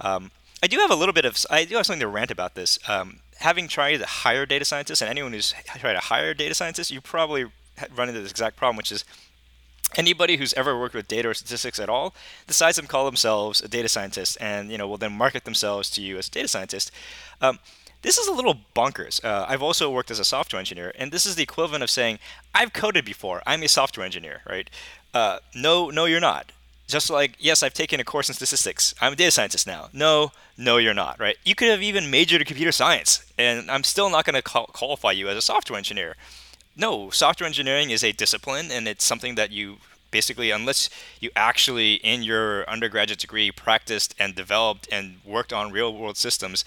Um, 0.00 0.30
I 0.62 0.66
do 0.66 0.78
have 0.78 0.90
a 0.90 0.96
little 0.96 1.12
bit 1.12 1.24
of 1.24 1.44
I 1.50 1.64
do 1.64 1.76
have 1.76 1.86
something 1.86 2.00
to 2.00 2.08
rant 2.08 2.30
about 2.30 2.54
this. 2.54 2.78
Um, 2.88 3.20
having 3.38 3.68
tried 3.68 3.98
to 3.98 4.06
hire 4.06 4.46
data 4.46 4.64
scientists, 4.64 5.02
and 5.02 5.10
anyone 5.10 5.32
who's 5.32 5.54
tried 5.78 5.94
to 5.94 5.98
hire 6.00 6.34
data 6.34 6.54
scientists, 6.54 6.90
you 6.90 7.00
probably 7.00 7.46
run 7.94 8.08
into 8.08 8.20
this 8.20 8.30
exact 8.30 8.56
problem, 8.56 8.76
which 8.76 8.92
is 8.92 9.04
anybody 9.96 10.36
who's 10.36 10.54
ever 10.54 10.78
worked 10.78 10.94
with 10.94 11.08
data 11.08 11.28
or 11.28 11.34
statistics 11.34 11.78
at 11.78 11.88
all 11.88 12.14
decides 12.46 12.78
to 12.78 12.86
call 12.86 13.04
themselves 13.04 13.60
a 13.60 13.68
data 13.68 13.88
scientist, 13.88 14.38
and 14.40 14.70
you 14.70 14.78
know 14.78 14.88
will 14.88 14.96
then 14.96 15.12
market 15.12 15.44
themselves 15.44 15.90
to 15.90 16.02
you 16.02 16.18
as 16.18 16.28
a 16.28 16.30
data 16.30 16.48
scientist. 16.48 16.90
Um, 17.40 17.58
this 18.04 18.18
is 18.18 18.28
a 18.28 18.32
little 18.32 18.56
bonkers. 18.76 19.24
Uh, 19.24 19.46
I've 19.48 19.62
also 19.62 19.90
worked 19.90 20.10
as 20.10 20.18
a 20.18 20.24
software 20.24 20.60
engineer, 20.60 20.92
and 20.96 21.10
this 21.10 21.24
is 21.24 21.36
the 21.36 21.42
equivalent 21.42 21.82
of 21.82 21.88
saying 21.88 22.18
I've 22.54 22.74
coded 22.74 23.04
before. 23.04 23.42
I'm 23.46 23.62
a 23.62 23.68
software 23.68 24.04
engineer, 24.04 24.42
right? 24.48 24.68
Uh, 25.14 25.38
no, 25.54 25.88
no, 25.88 26.04
you're 26.04 26.20
not. 26.20 26.52
Just 26.86 27.08
like, 27.08 27.32
yes, 27.38 27.62
I've 27.62 27.72
taken 27.72 28.00
a 28.00 28.04
course 28.04 28.28
in 28.28 28.34
statistics. 28.34 28.94
I'm 29.00 29.14
a 29.14 29.16
data 29.16 29.30
scientist 29.30 29.66
now. 29.66 29.88
No, 29.94 30.32
no, 30.58 30.76
you're 30.76 30.92
not, 30.92 31.18
right? 31.18 31.38
You 31.44 31.54
could 31.54 31.70
have 31.70 31.82
even 31.82 32.10
majored 32.10 32.42
in 32.42 32.46
computer 32.46 32.72
science, 32.72 33.24
and 33.38 33.70
I'm 33.70 33.84
still 33.84 34.10
not 34.10 34.26
going 34.26 34.40
to 34.40 34.42
qualify 34.42 35.12
you 35.12 35.30
as 35.30 35.38
a 35.38 35.42
software 35.42 35.78
engineer. 35.78 36.14
No, 36.76 37.08
software 37.08 37.46
engineering 37.46 37.88
is 37.88 38.04
a 38.04 38.12
discipline, 38.12 38.70
and 38.70 38.86
it's 38.86 39.06
something 39.06 39.34
that 39.36 39.50
you 39.50 39.78
basically, 40.10 40.50
unless 40.50 40.90
you 41.20 41.30
actually, 41.34 41.94
in 41.94 42.22
your 42.22 42.68
undergraduate 42.68 43.18
degree, 43.18 43.50
practiced 43.50 44.14
and 44.18 44.34
developed 44.34 44.86
and 44.92 45.16
worked 45.24 45.54
on 45.54 45.72
real 45.72 45.92
world 45.92 46.18
systems, 46.18 46.66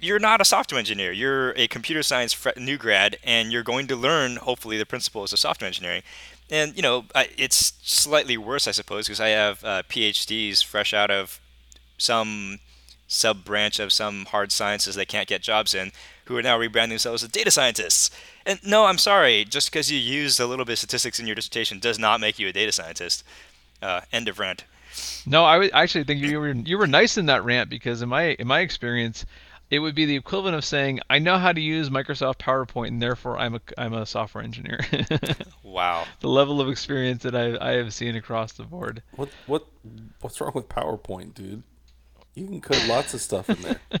you're 0.00 0.18
not 0.18 0.40
a 0.40 0.44
software 0.44 0.78
engineer. 0.78 1.12
You're 1.12 1.50
a 1.50 1.68
computer 1.68 2.02
science 2.02 2.36
new 2.56 2.76
grad, 2.76 3.16
and 3.24 3.52
you're 3.52 3.62
going 3.62 3.86
to 3.88 3.96
learn, 3.96 4.36
hopefully, 4.36 4.78
the 4.78 4.86
principles 4.86 5.32
of 5.32 5.38
software 5.38 5.66
engineering 5.66 6.02
and 6.50 6.76
you 6.76 6.82
know 6.82 7.04
it's 7.36 7.72
slightly 7.82 8.36
worse, 8.36 8.68
I 8.68 8.72
suppose, 8.72 9.06
because 9.06 9.20
I 9.20 9.28
have 9.28 9.64
uh, 9.64 9.82
PhDs 9.88 10.64
fresh 10.64 10.94
out 10.94 11.10
of 11.10 11.40
some 11.98 12.60
sub 13.08 13.44
branch 13.44 13.78
of 13.78 13.92
some 13.92 14.26
hard 14.26 14.50
sciences 14.50 14.94
they 14.94 15.04
can't 15.04 15.28
get 15.28 15.42
jobs 15.42 15.74
in, 15.74 15.92
who 16.26 16.36
are 16.36 16.42
now 16.42 16.58
rebranding 16.58 16.90
themselves 16.90 17.22
as 17.22 17.30
data 17.30 17.50
scientists. 17.50 18.10
And 18.44 18.60
no, 18.64 18.86
I'm 18.86 18.98
sorry, 18.98 19.44
just 19.44 19.70
because 19.70 19.90
you 19.90 19.98
used 19.98 20.38
a 20.38 20.46
little 20.46 20.64
bit 20.64 20.72
of 20.72 20.78
statistics 20.78 21.18
in 21.18 21.26
your 21.26 21.34
dissertation 21.34 21.78
does 21.78 21.98
not 21.98 22.20
make 22.20 22.38
you 22.38 22.48
a 22.48 22.52
data 22.52 22.72
scientist. 22.72 23.24
Uh, 23.82 24.00
end 24.12 24.28
of 24.28 24.38
rant. 24.38 24.64
No, 25.26 25.44
I 25.44 25.68
actually 25.68 26.04
think 26.04 26.22
you 26.22 26.40
were 26.40 26.52
you 26.52 26.78
were 26.78 26.86
nice 26.86 27.18
in 27.18 27.26
that 27.26 27.44
rant 27.44 27.68
because 27.68 28.02
in 28.02 28.08
my 28.08 28.36
in 28.38 28.46
my 28.46 28.60
experience, 28.60 29.26
it 29.70 29.80
would 29.80 29.94
be 29.94 30.04
the 30.04 30.16
equivalent 30.16 30.56
of 30.56 30.64
saying 30.64 31.00
I 31.10 31.18
know 31.18 31.38
how 31.38 31.52
to 31.52 31.60
use 31.60 31.90
Microsoft 31.90 32.38
PowerPoint 32.38 32.88
and 32.88 33.02
therefore 33.02 33.38
I'm 33.38 33.56
a 33.56 33.60
I'm 33.76 33.92
a 33.92 34.06
software 34.06 34.44
engineer. 34.44 34.80
wow. 35.62 36.04
The 36.20 36.28
level 36.28 36.60
of 36.60 36.68
experience 36.68 37.22
that 37.22 37.34
I 37.34 37.56
I 37.60 37.72
have 37.72 37.92
seen 37.92 38.16
across 38.16 38.52
the 38.52 38.64
board. 38.64 39.02
What 39.16 39.30
what 39.46 39.66
what's 40.20 40.40
wrong 40.40 40.52
with 40.54 40.68
PowerPoint, 40.68 41.34
dude? 41.34 41.62
You 42.34 42.46
can 42.46 42.60
code 42.60 42.86
lots 42.86 43.14
of 43.14 43.20
stuff 43.20 43.48
in 43.48 43.60
there. 43.62 43.80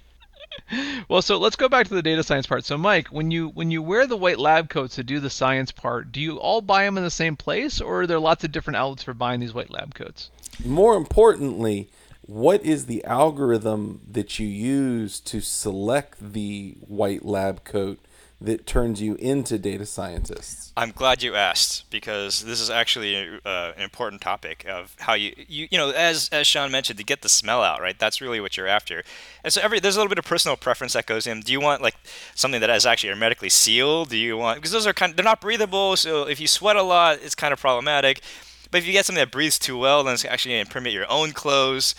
Well, 1.08 1.22
so 1.22 1.38
let's 1.38 1.56
go 1.56 1.68
back 1.68 1.86
to 1.88 1.94
the 1.94 2.02
data 2.02 2.22
science 2.22 2.46
part. 2.46 2.64
So, 2.64 2.76
Mike, 2.76 3.08
when 3.08 3.30
you 3.30 3.48
when 3.48 3.70
you 3.70 3.82
wear 3.82 4.06
the 4.06 4.16
white 4.16 4.38
lab 4.38 4.68
coats 4.68 4.96
to 4.96 5.04
do 5.04 5.20
the 5.20 5.30
science 5.30 5.70
part, 5.70 6.10
do 6.10 6.20
you 6.20 6.38
all 6.38 6.60
buy 6.60 6.84
them 6.84 6.98
in 6.98 7.04
the 7.04 7.10
same 7.10 7.36
place, 7.36 7.80
or 7.80 8.02
are 8.02 8.06
there 8.06 8.18
lots 8.18 8.42
of 8.42 8.50
different 8.50 8.76
outlets 8.76 9.04
for 9.04 9.14
buying 9.14 9.38
these 9.38 9.54
white 9.54 9.70
lab 9.70 9.94
coats? 9.94 10.30
More 10.64 10.96
importantly, 10.96 11.88
what 12.26 12.64
is 12.64 12.86
the 12.86 13.04
algorithm 13.04 14.00
that 14.10 14.38
you 14.38 14.46
use 14.46 15.20
to 15.20 15.40
select 15.40 16.32
the 16.32 16.76
white 16.80 17.24
lab 17.24 17.64
coat 17.64 18.00
that 18.38 18.66
turns 18.66 19.00
you 19.00 19.14
into 19.14 19.58
data 19.58 19.86
scientists? 19.86 20.72
I'm 20.76 20.90
glad 20.90 21.22
you 21.22 21.34
asked 21.34 21.88
because 21.88 22.44
this 22.44 22.60
is 22.60 22.68
actually 22.68 23.40
uh, 23.44 23.72
an 23.76 23.82
important 23.82 24.20
topic 24.20 24.66
of 24.68 24.94
how 24.98 25.14
you, 25.14 25.32
you 25.48 25.68
you 25.70 25.78
know 25.78 25.90
as 25.90 26.28
as 26.30 26.46
Sean 26.46 26.70
mentioned 26.70 26.98
to 26.98 27.04
get 27.04 27.22
the 27.22 27.28
smell 27.28 27.62
out 27.62 27.80
right? 27.80 27.98
That's 27.98 28.20
really 28.20 28.40
what 28.40 28.56
you're 28.56 28.66
after. 28.66 29.04
And 29.42 29.52
so 29.52 29.60
every 29.62 29.80
there's 29.80 29.96
a 29.96 30.00
little 30.00 30.10
bit 30.10 30.18
of 30.18 30.24
personal 30.24 30.56
preference 30.56 30.92
that 30.92 31.06
goes 31.06 31.26
in. 31.26 31.40
Do 31.40 31.52
you 31.52 31.60
want 31.60 31.80
like 31.80 31.96
something 32.34 32.60
that 32.60 32.70
is 32.70 32.84
actually 32.84 33.10
hermetically 33.10 33.48
sealed? 33.48 34.10
Do 34.10 34.16
you 34.16 34.36
want 34.36 34.58
because 34.58 34.72
those 34.72 34.86
are 34.86 34.92
kind 34.92 35.10
of, 35.10 35.16
they're 35.16 35.24
not 35.24 35.40
breathable 35.40 35.96
so 35.96 36.28
if 36.28 36.40
you 36.40 36.46
sweat 36.46 36.76
a 36.76 36.82
lot 36.82 37.18
it's 37.22 37.34
kind 37.34 37.52
of 37.52 37.60
problematic 37.60 38.20
but 38.70 38.78
if 38.78 38.86
you 38.86 38.92
get 38.92 39.04
something 39.06 39.20
that 39.20 39.30
breathes 39.30 39.58
too 39.58 39.76
well 39.78 40.04
then 40.04 40.14
it's 40.14 40.24
actually 40.24 40.54
going 40.54 40.64
to 40.64 40.70
permeate 40.70 40.94
your 40.94 41.10
own 41.10 41.32
clothes 41.32 41.94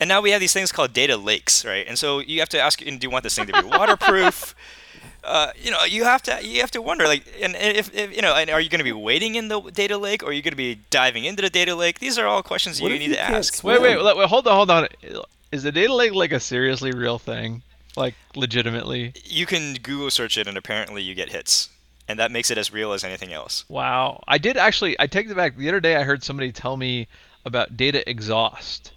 and 0.00 0.08
now 0.08 0.20
we 0.20 0.30
have 0.30 0.40
these 0.40 0.52
things 0.52 0.72
called 0.72 0.92
data 0.92 1.16
lakes 1.16 1.64
right 1.64 1.86
and 1.86 1.98
so 1.98 2.18
you 2.20 2.40
have 2.40 2.48
to 2.48 2.60
ask 2.60 2.78
do 2.80 2.98
you 3.00 3.10
want 3.10 3.22
this 3.22 3.34
thing 3.34 3.46
to 3.46 3.62
be 3.62 3.68
waterproof 3.78 4.54
uh, 5.24 5.52
you 5.60 5.70
know, 5.70 5.84
you 5.84 6.04
have 6.04 6.22
to 6.22 6.38
you 6.42 6.60
have 6.60 6.70
to 6.70 6.80
wonder 6.80 7.04
like, 7.04 7.24
and 7.40 7.54
if, 7.56 7.94
if 7.94 8.14
you 8.14 8.22
know, 8.22 8.34
and 8.34 8.48
are 8.50 8.60
you 8.60 8.70
going 8.70 8.78
to 8.78 8.84
be 8.84 8.92
waiting 8.92 9.34
in 9.34 9.48
the 9.48 9.60
data 9.60 9.98
lake, 9.98 10.22
or 10.22 10.26
are 10.26 10.32
you 10.32 10.42
going 10.42 10.52
to 10.52 10.56
be 10.56 10.80
diving 10.90 11.24
into 11.24 11.42
the 11.42 11.50
data 11.50 11.74
lake? 11.74 11.98
These 11.98 12.18
are 12.18 12.26
all 12.26 12.42
questions 12.42 12.80
What 12.80 12.92
you 12.92 12.98
need 12.98 13.10
you 13.10 13.14
to 13.14 13.20
ask. 13.20 13.54
swim? 13.54 13.82
Wait, 13.82 13.96
wait, 13.96 14.16
wait, 14.16 14.28
hold 14.28 14.46
on, 14.46 14.54
hold 14.54 14.70
on. 14.70 14.88
Is 15.52 15.62
the 15.64 15.72
data 15.72 15.92
lake 15.92 16.14
like 16.14 16.32
a 16.32 16.40
seriously 16.40 16.92
real 16.92 17.18
thing? 17.18 17.62
Like 17.96 18.14
legitimately? 18.36 19.12
You 19.24 19.44
can 19.44 19.74
Google 19.74 20.10
search 20.10 20.38
it, 20.38 20.46
and 20.46 20.56
apparently 20.56 21.02
you 21.02 21.14
get 21.14 21.30
hits, 21.30 21.68
and 22.08 22.18
that 22.18 22.32
makes 22.32 22.50
it 22.50 22.58
as 22.58 22.72
real 22.72 22.92
as 22.92 23.04
anything 23.04 23.32
else. 23.32 23.64
Wow. 23.68 24.22
I 24.26 24.38
did 24.38 24.56
actually. 24.56 24.96
I 24.98 25.06
take 25.06 25.28
it 25.28 25.36
back. 25.36 25.56
The 25.56 25.68
other 25.68 25.80
day, 25.80 25.96
I 25.96 26.02
heard 26.02 26.24
somebody 26.24 26.50
tell 26.50 26.76
me 26.76 27.06
about 27.44 27.76
data 27.76 28.08
exhaust, 28.08 28.92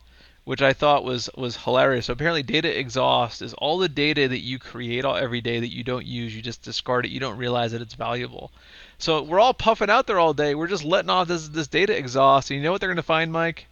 which 0.45 0.61
I 0.61 0.73
thought 0.73 1.03
was 1.03 1.29
was 1.35 1.57
hilarious. 1.57 2.05
So 2.05 2.13
apparently, 2.13 2.41
data 2.41 2.79
exhaust 2.79 3.41
is 3.41 3.53
all 3.55 3.77
the 3.77 3.89
data 3.89 4.27
that 4.29 4.39
you 4.39 4.59
create 4.59 5.03
all 5.03 5.17
every 5.17 5.41
day 5.41 5.59
that 5.59 5.73
you 5.73 5.83
don't 5.83 6.05
use. 6.05 6.35
You 6.35 6.41
just 6.41 6.63
discard 6.63 7.05
it. 7.05 7.11
You 7.11 7.19
don't 7.19 7.37
realize 7.37 7.73
that 7.73 7.81
it's 7.81 7.95
valuable. 7.95 8.51
So 8.97 9.21
we're 9.23 9.39
all 9.39 9.53
puffing 9.53 9.89
out 9.89 10.07
there 10.07 10.19
all 10.19 10.33
day. 10.33 10.55
We're 10.55 10.67
just 10.67 10.85
letting 10.85 11.09
off 11.09 11.27
this 11.27 11.49
this 11.49 11.67
data 11.67 11.97
exhaust. 11.97 12.49
And 12.49 12.57
you 12.57 12.63
know 12.63 12.71
what 12.71 12.79
they're 12.79 12.89
going 12.89 12.95
to 12.95 13.03
find, 13.03 13.31
Mike? 13.31 13.67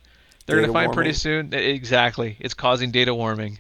They're 0.45 0.57
going 0.57 0.67
to 0.67 0.73
find 0.73 0.91
pretty 0.91 1.13
soon. 1.13 1.53
Exactly. 1.53 2.35
It's 2.39 2.55
causing 2.55 2.89
data 2.89 3.13
warming. 3.13 3.59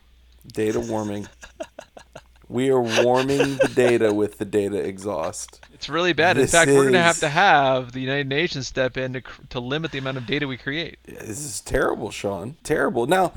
Data 0.51 0.79
warming. 0.79 1.27
we 2.49 2.71
are 2.71 2.81
warming 2.81 3.57
the 3.57 3.71
data 3.73 4.11
with 4.11 4.39
the 4.39 4.45
data 4.45 4.77
exhaust. 4.77 5.63
It's 5.73 5.87
really 5.87 6.13
bad. 6.13 6.35
In 6.35 6.41
This 6.41 6.51
fact, 6.51 6.69
we're 6.69 6.81
going 6.81 6.93
to 6.93 7.01
have 7.01 7.19
to 7.19 7.29
have 7.29 7.91
the 7.91 8.01
United 8.01 8.27
Nations 8.27 8.67
step 8.67 8.97
in 8.97 9.13
to, 9.13 9.21
to 9.49 9.59
limit 9.59 9.91
the 9.91 9.99
amount 9.99 10.17
of 10.17 10.25
data 10.25 10.47
we 10.47 10.57
create. 10.57 10.97
This 11.05 11.39
is 11.39 11.61
terrible, 11.61 12.09
Sean. 12.09 12.57
Terrible. 12.63 13.05
Now, 13.05 13.33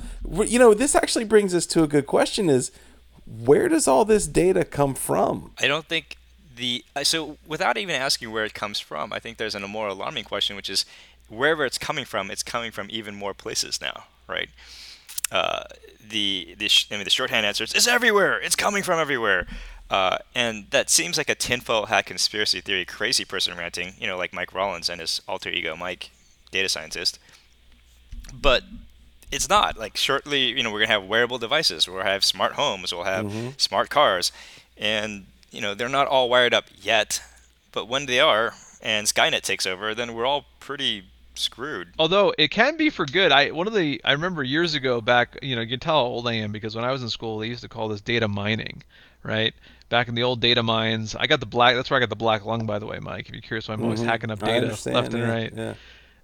you 0.47 0.59
know, 0.59 0.73
this 0.73 0.95
actually 0.95 1.25
brings 1.25 1.55
us 1.55 1.67
to 1.67 1.83
a 1.83 1.87
good 1.87 2.07
question 2.07 2.49
is 2.49 2.73
where 3.27 3.69
does 3.69 3.87
all 3.87 4.05
this 4.05 4.27
data 4.27 4.65
come 4.65 4.95
from? 4.95 5.53
I 5.61 5.69
don't 5.69 5.87
think 5.87 6.17
the 6.57 6.85
uh, 6.97 7.05
so 7.05 7.37
without 7.47 7.77
even 7.77 7.95
asking 7.95 8.31
where 8.33 8.45
it 8.45 8.55
comes 8.55 8.81
from, 8.81 9.13
I 9.13 9.19
think 9.19 9.37
there's 9.37 9.55
an, 9.55 9.63
a 9.63 9.69
more 9.69 9.89
alarming 9.89 10.25
question, 10.25 10.57
which 10.57 10.71
is 10.71 10.85
wherever 11.29 11.65
it's 11.65 11.79
coming 11.79 12.05
from, 12.05 12.31
it's 12.31 12.43
coming 12.43 12.71
from 12.71 12.89
even 12.91 13.15
more 13.15 13.35
places 13.35 13.81
now, 13.81 14.05
right? 14.29 14.49
Uh, 15.33 15.65
the 16.07 16.55
the 16.59 16.69
sh- 16.69 16.87
I 16.91 16.97
mean 16.97 17.05
the 17.05 17.11
shorthand 17.11 17.47
answer 17.47 17.65
is 17.65 17.73
it's 17.73 17.89
everywhere. 17.89 18.39
It's 18.41 18.55
coming 18.57 18.83
from 18.83 18.99
everywhere. 19.01 19.47
Uh, 19.91 20.19
and 20.35 20.67
that 20.71 20.89
seems 20.89 21.19
like 21.19 21.29
a 21.29 21.35
tinfoil 21.35 21.87
hat 21.87 22.07
conspiracy 22.07 22.61
theory 22.61 22.85
crazy 22.85 23.25
person 23.25 23.57
ranting, 23.57 23.95
you 23.99 24.07
know, 24.07 24.17
like 24.17 24.33
Mike 24.33 24.55
Rollins 24.55 24.89
and 24.89 25.01
his 25.01 25.21
alter 25.29 25.51
ego 25.51 25.75
Mike, 25.77 26.11
data 26.51 26.69
scientist. 26.69 27.19
But 28.33 28.63
it's 29.31 29.49
not 29.49 29.79
like 29.79 29.97
shortly 29.97 30.49
you 30.57 30.63
know 30.63 30.71
we're 30.71 30.81
gonna 30.81 30.93
have 30.93 31.05
wearable 31.05 31.39
devices 31.39 31.89
we'll 31.89 32.03
have 32.03 32.23
smart 32.23 32.53
homes 32.53 32.93
we'll 32.93 33.05
have 33.05 33.25
smart 33.57 33.89
cars 33.89 34.31
and 34.77 35.25
you 35.51 35.61
know 35.61 35.75
they're 35.75 35.89
not 35.89 36.07
all 36.07 36.29
wired 36.29 36.53
up 36.53 36.67
yet 36.81 37.23
but 37.73 37.89
when 37.89 38.05
they 38.05 38.21
are 38.21 38.53
and 38.83 39.07
skynet 39.07 39.41
takes 39.41 39.67
over 39.67 39.95
then 39.95 40.15
we're 40.15 40.27
all 40.27 40.45
pretty 40.61 41.05
screwed 41.35 41.89
Although 41.99 42.35
it 42.37 42.51
can 42.51 42.77
be 42.77 42.91
for 42.91 43.07
good. 43.07 43.33
I 43.33 43.51
one 43.51 43.67
of 43.67 43.75
the 43.75 44.01
I 44.05 44.13
remember 44.13 44.43
years 44.43 44.75
ago 44.75 45.01
back, 45.01 45.39
you 45.43 45.55
know, 45.57 45.63
you 45.63 45.69
can 45.69 45.81
tell 45.81 45.95
how 45.95 46.03
old 46.03 46.29
I 46.29 46.35
am 46.35 46.53
because 46.53 46.77
when 46.77 46.85
I 46.85 46.93
was 46.93 47.03
in 47.03 47.09
school, 47.09 47.39
they 47.39 47.47
used 47.49 47.63
to 47.63 47.69
call 47.69 47.89
this 47.89 48.01
data 48.01 48.29
mining, 48.29 48.83
right? 49.23 49.55
Back 49.89 50.09
in 50.09 50.15
the 50.15 50.23
old 50.23 50.41
data 50.41 50.63
mines, 50.63 51.15
I 51.15 51.27
got 51.27 51.41
the 51.41 51.47
black. 51.47 51.75
That's 51.75 51.91
where 51.91 51.99
I 51.99 52.01
got 52.01 52.09
the 52.09 52.17
black 52.17 52.45
lung, 52.45 52.67
by 52.67 52.79
the 52.79 52.87
way, 52.87 52.99
Mike. 52.99 53.29
If 53.29 53.35
you're 53.35 53.43
curious, 53.43 53.69
why 53.69 53.75
I'm 53.75 53.83
always 53.83 54.01
hacking 54.03 54.31
up 54.31 54.39
Mm-hmm. 54.39 54.47
Data 54.47 54.67
understand, 54.67 54.97
left 54.97 55.15
and 55.15 55.23
right. 55.23 55.53
Yeah. 55.55 55.75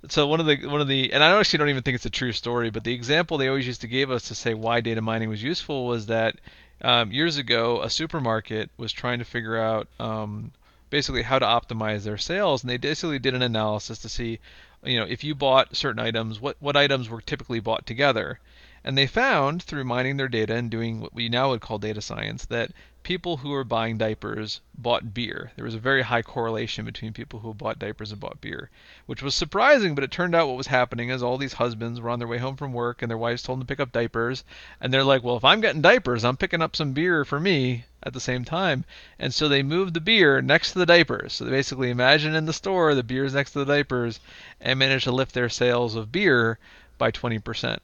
So 0.09 0.27
one 0.27 0.41
of 0.41 0.47
the 0.47 0.67
one 0.67 0.81
of 0.81 0.89
the 0.89 1.13
and 1.13 1.25
I 1.25 1.39
actually 1.39 1.59
don't 1.59 1.69
even 1.71 1.83
think 1.83 1.97
it's 1.97 2.07
a 2.07 2.11
true 2.11 2.33
story, 2.33 2.71
but 2.71 2.85
the 2.85 2.95
example 2.95 3.37
they 3.39 3.49
always 3.49 3.67
used 3.67 3.81
to 3.81 3.89
give 3.89 4.11
us 4.11 4.29
to 4.29 4.35
say 4.35 4.55
why 4.55 4.81
data 4.81 5.01
mining 5.01 5.29
was 5.29 5.43
useful 5.43 5.87
was 5.87 6.07
that 6.07 6.37
um, 6.83 7.11
years 7.11 7.37
ago 7.37 7.83
a 7.83 7.91
supermarket 7.91 8.71
was 8.77 8.93
trying 8.93 9.19
to 9.19 9.25
figure 9.25 9.59
out 9.59 9.89
um, 9.99 10.53
basically 10.91 11.23
how 11.23 11.39
to 11.39 11.47
optimize 11.47 12.05
their 12.05 12.19
sales, 12.19 12.63
and 12.63 12.71
they 12.71 12.77
basically 12.77 13.19
did 13.19 13.35
an 13.35 13.43
analysis 13.43 13.99
to 14.01 14.09
see, 14.09 14.39
you 14.85 14.97
know, 14.99 15.05
if 15.07 15.25
you 15.25 15.35
bought 15.35 15.77
certain 15.77 16.01
items, 16.01 16.41
what 16.41 16.57
what 16.61 16.77
items 16.77 17.09
were 17.09 17.21
typically 17.21 17.61
bought 17.61 17.87
together, 17.87 18.39
and 18.85 18.97
they 18.97 19.07
found 19.07 19.63
through 19.63 19.85
mining 19.85 20.17
their 20.17 20.29
data 20.29 20.55
and 20.55 20.71
doing 20.71 21.01
what 21.01 21.15
we 21.15 21.29
now 21.29 21.51
would 21.51 21.61
call 21.61 21.79
data 21.79 22.01
science 22.01 22.47
that 22.47 22.71
people 23.09 23.39
who 23.39 23.49
were 23.49 23.65
buying 23.65 23.97
diapers 23.97 24.61
bought 24.75 25.15
beer. 25.15 25.51
There 25.57 25.65
was 25.65 25.75
a 25.75 25.79
very 25.79 26.03
high 26.03 26.21
correlation 26.21 26.85
between 26.85 27.15
people 27.15 27.41
who 27.41 27.55
bought 27.55 27.79
diapers 27.79 28.13
and 28.13 28.21
bought 28.21 28.43
beer, 28.43 28.69
which 29.07 29.23
was 29.23 29.35
surprising, 29.35 29.95
but 29.95 30.05
it 30.05 30.11
turned 30.11 30.35
out 30.35 30.47
what 30.47 30.59
was 30.59 30.67
happening 30.67 31.09
is 31.09 31.23
all 31.23 31.39
these 31.39 31.55
husbands 31.55 32.03
were 32.03 32.11
on 32.11 32.19
their 32.19 32.29
way 32.29 32.37
home 32.37 32.55
from 32.55 32.75
work 32.75 33.01
and 33.01 33.11
their 33.11 33.17
wives 33.17 33.43
told 33.43 33.61
them 33.61 33.67
to 33.67 33.73
pick 33.73 33.81
up 33.81 33.93
diapers, 33.93 34.45
and 34.79 34.93
they're 34.93 35.03
like, 35.03 35.23
"Well, 35.23 35.39
if 35.39 35.45
I'm 35.47 35.63
getting 35.63 35.81
diapers, 35.81 36.23
I'm 36.23 36.37
picking 36.37 36.61
up 36.61 36.77
some 36.77 36.93
beer 36.93 37.25
for 37.25 37.41
me 37.41 37.87
at 38.03 38.13
the 38.13 38.21
same 38.21 38.45
time." 38.45 38.85
And 39.19 39.33
so 39.33 39.49
they 39.49 39.63
moved 39.63 39.95
the 39.95 40.03
beer 40.03 40.43
next 40.43 40.73
to 40.73 40.79
the 40.79 40.85
diapers. 40.85 41.33
So 41.33 41.47
they 41.47 41.51
basically 41.51 41.89
imagine 41.89 42.35
in 42.35 42.45
the 42.45 42.53
store 42.53 42.95
the 42.95 43.03
beer's 43.03 43.33
next 43.33 43.53
to 43.53 43.61
the 43.61 43.73
diapers 43.73 44.21
and 44.61 44.79
managed 44.79 45.05
to 45.05 45.13
lift 45.13 45.33
their 45.33 45.49
sales 45.49 45.95
of 45.95 46.13
beer 46.13 46.59
by 46.99 47.11
20%. 47.11 47.81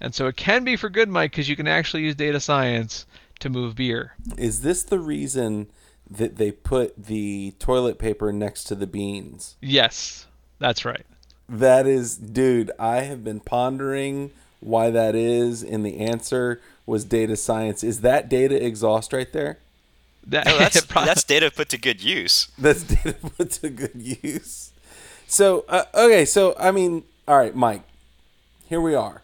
And 0.00 0.14
so 0.14 0.28
it 0.28 0.36
can 0.36 0.62
be 0.62 0.76
for 0.76 0.88
good, 0.88 1.08
Mike, 1.08 1.32
because 1.32 1.48
you 1.48 1.56
can 1.56 1.66
actually 1.66 2.04
use 2.04 2.14
data 2.14 2.38
science 2.38 3.06
to 3.42 3.50
move 3.50 3.76
beer. 3.76 4.14
Is 4.38 4.62
this 4.62 4.82
the 4.82 4.98
reason 4.98 5.68
that 6.10 6.36
they 6.36 6.50
put 6.50 7.06
the 7.06 7.54
toilet 7.58 7.98
paper 7.98 8.32
next 8.32 8.64
to 8.64 8.74
the 8.74 8.86
beans? 8.86 9.56
Yes, 9.60 10.26
that's 10.58 10.84
right. 10.84 11.04
That 11.48 11.86
is, 11.86 12.16
dude, 12.16 12.70
I 12.78 13.00
have 13.00 13.22
been 13.22 13.40
pondering 13.40 14.30
why 14.60 14.90
that 14.90 15.14
is, 15.14 15.62
and 15.62 15.84
the 15.84 15.98
answer 16.00 16.60
was 16.86 17.04
data 17.04 17.36
science. 17.36 17.82
Is 17.82 18.00
that 18.00 18.28
data 18.28 18.64
exhaust 18.64 19.12
right 19.12 19.30
there? 19.32 19.58
That, 20.26 20.46
no, 20.46 20.56
that's 20.56 20.80
prob- 20.86 21.06
that's 21.06 21.24
data 21.24 21.50
put 21.50 21.68
to 21.70 21.78
good 21.78 22.02
use 22.02 22.48
That's 22.56 22.84
data 22.84 23.14
put 23.36 23.50
to 23.52 23.70
good 23.70 23.96
use. 24.22 24.70
So, 25.26 25.64
uh, 25.68 25.84
okay, 25.94 26.24
so 26.24 26.54
I 26.58 26.70
mean, 26.70 27.04
all 27.26 27.36
right, 27.36 27.54
Mike, 27.54 27.82
here 28.68 28.80
we 28.80 28.94
are. 28.94 29.21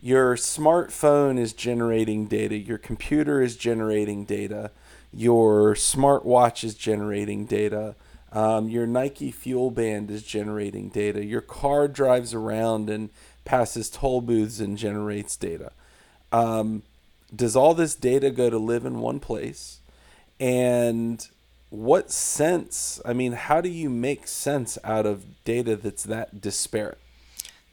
Your 0.00 0.36
smartphone 0.36 1.38
is 1.38 1.52
generating 1.52 2.26
data, 2.26 2.56
your 2.56 2.78
computer 2.78 3.42
is 3.42 3.56
generating 3.56 4.24
data, 4.24 4.70
your 5.12 5.74
smartwatch 5.74 6.62
is 6.62 6.74
generating 6.74 7.46
data, 7.46 7.96
um, 8.32 8.68
your 8.68 8.86
Nike 8.86 9.32
Fuel 9.32 9.72
Band 9.72 10.10
is 10.10 10.22
generating 10.22 10.88
data, 10.88 11.24
your 11.24 11.40
car 11.40 11.88
drives 11.88 12.32
around 12.32 12.88
and 12.88 13.10
passes 13.44 13.90
toll 13.90 14.20
booths 14.20 14.60
and 14.60 14.78
generates 14.78 15.34
data. 15.36 15.72
Um, 16.30 16.82
does 17.34 17.56
all 17.56 17.74
this 17.74 17.96
data 17.96 18.30
go 18.30 18.50
to 18.50 18.58
live 18.58 18.84
in 18.84 19.00
one 19.00 19.18
place? 19.18 19.80
And 20.38 21.26
what 21.70 22.12
sense? 22.12 23.00
I 23.04 23.12
mean, 23.14 23.32
how 23.32 23.60
do 23.60 23.68
you 23.68 23.90
make 23.90 24.28
sense 24.28 24.78
out 24.84 25.06
of 25.06 25.42
data 25.44 25.74
that's 25.74 26.04
that 26.04 26.40
disparate? 26.40 26.98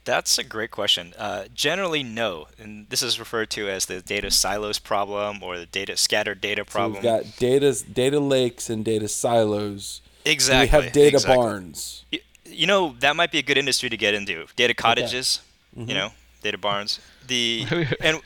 That's 0.05 0.37
a 0.37 0.43
great 0.43 0.69
question. 0.71 1.13
Uh, 1.17 1.45
generally, 1.53 2.03
no, 2.03 2.47
and 2.59 2.87
this 2.89 3.01
is 3.01 3.19
referred 3.19 3.49
to 3.51 3.67
as 3.69 3.87
the 3.87 4.01
data 4.01 4.29
silos 4.31 4.77
problem 4.79 5.41
or 5.43 5.57
the 5.57 5.65
data 5.65 5.97
scattered 5.97 6.39
data 6.41 6.61
So 6.67 6.71
problem. 6.71 6.93
we've 6.93 7.03
got 7.03 7.37
data 7.37 7.75
data 7.91 8.19
lakes 8.19 8.69
and 8.69 8.85
data 8.85 9.07
silos. 9.07 10.01
and 10.23 10.31
exactly. 10.33 10.77
We 10.79 10.83
have 10.83 10.93
data 10.93 11.15
exactly. 11.17 11.35
barns. 11.35 12.05
Y- 12.13 12.19
You 12.45 12.67
know, 12.67 12.95
that 12.99 13.15
might 13.15 13.31
be 13.31 13.39
a 13.39 13.43
good 13.43 13.57
industry 13.57 13.89
to 13.89 13.97
get 13.97 14.13
into. 14.13 14.45
Data 14.55 14.73
cottages, 14.75 15.41
Mm-hmm. 15.75 15.89
you 15.89 15.95
know, 15.95 16.09
data 16.43 16.57
barns. 16.57 16.99
The 17.27 17.65
and 17.99 18.21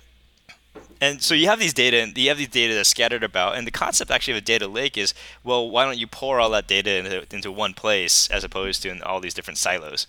and 1.01 1.21
so 1.21 1.33
you 1.33 1.47
have 1.47 1.59
these 1.59 1.73
data 1.73 1.97
and 2.01 2.15
you 2.17 2.27
have 2.27 2.37
these 2.37 2.49
data 2.49 2.73
that's 2.73 2.89
scattered 2.89 3.23
about 3.23 3.55
and 3.57 3.65
the 3.65 3.71
concept 3.71 4.11
actually 4.11 4.33
of 4.33 4.37
a 4.39 4.41
data 4.53 4.67
lake 4.67 4.97
is 4.97 5.13
well 5.45 5.69
why 5.69 5.85
don't 5.85 5.97
you 5.97 6.07
pour 6.07 6.39
all 6.41 6.49
that 6.49 6.67
data 6.67 6.91
into, 6.97 7.25
into 7.33 7.49
one 7.53 7.73
place 7.73 8.27
as 8.29 8.43
opposed 8.43 8.81
to 8.83 8.89
in 8.89 9.01
all 9.01 9.21
these 9.21 9.33
different 9.33 9.57
silos 9.57 10.05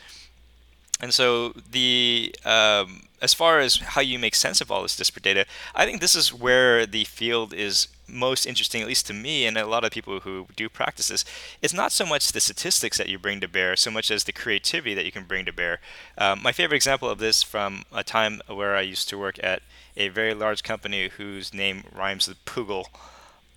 and 1.00 1.12
so 1.14 1.54
the 1.70 2.34
um, 2.44 3.02
as 3.22 3.34
far 3.34 3.60
as 3.60 3.76
how 3.76 4.00
you 4.00 4.18
make 4.18 4.34
sense 4.34 4.60
of 4.60 4.70
all 4.70 4.82
this 4.82 4.96
disparate 4.96 5.24
data, 5.24 5.46
I 5.74 5.84
think 5.84 6.00
this 6.00 6.14
is 6.14 6.32
where 6.32 6.86
the 6.86 7.04
field 7.04 7.52
is 7.52 7.88
most 8.08 8.46
interesting, 8.46 8.82
at 8.82 8.88
least 8.88 9.06
to 9.06 9.12
me 9.12 9.46
and 9.46 9.56
a 9.56 9.66
lot 9.66 9.84
of 9.84 9.92
people 9.92 10.20
who 10.20 10.46
do 10.56 10.68
practice 10.68 11.08
this. 11.08 11.24
It's 11.62 11.74
not 11.74 11.92
so 11.92 12.06
much 12.06 12.32
the 12.32 12.40
statistics 12.40 12.98
that 12.98 13.08
you 13.08 13.18
bring 13.18 13.40
to 13.40 13.48
bear, 13.48 13.76
so 13.76 13.90
much 13.90 14.10
as 14.10 14.24
the 14.24 14.32
creativity 14.32 14.94
that 14.94 15.04
you 15.04 15.12
can 15.12 15.24
bring 15.24 15.44
to 15.44 15.52
bear. 15.52 15.80
Um, 16.18 16.42
my 16.42 16.52
favorite 16.52 16.76
example 16.76 17.08
of 17.08 17.18
this 17.18 17.42
from 17.42 17.84
a 17.92 18.02
time 18.02 18.40
where 18.46 18.74
I 18.74 18.80
used 18.80 19.08
to 19.10 19.18
work 19.18 19.38
at 19.42 19.62
a 19.96 20.08
very 20.08 20.34
large 20.34 20.62
company 20.62 21.08
whose 21.08 21.52
name 21.52 21.84
rhymes 21.94 22.26
with 22.26 22.44
Poogle. 22.44 22.86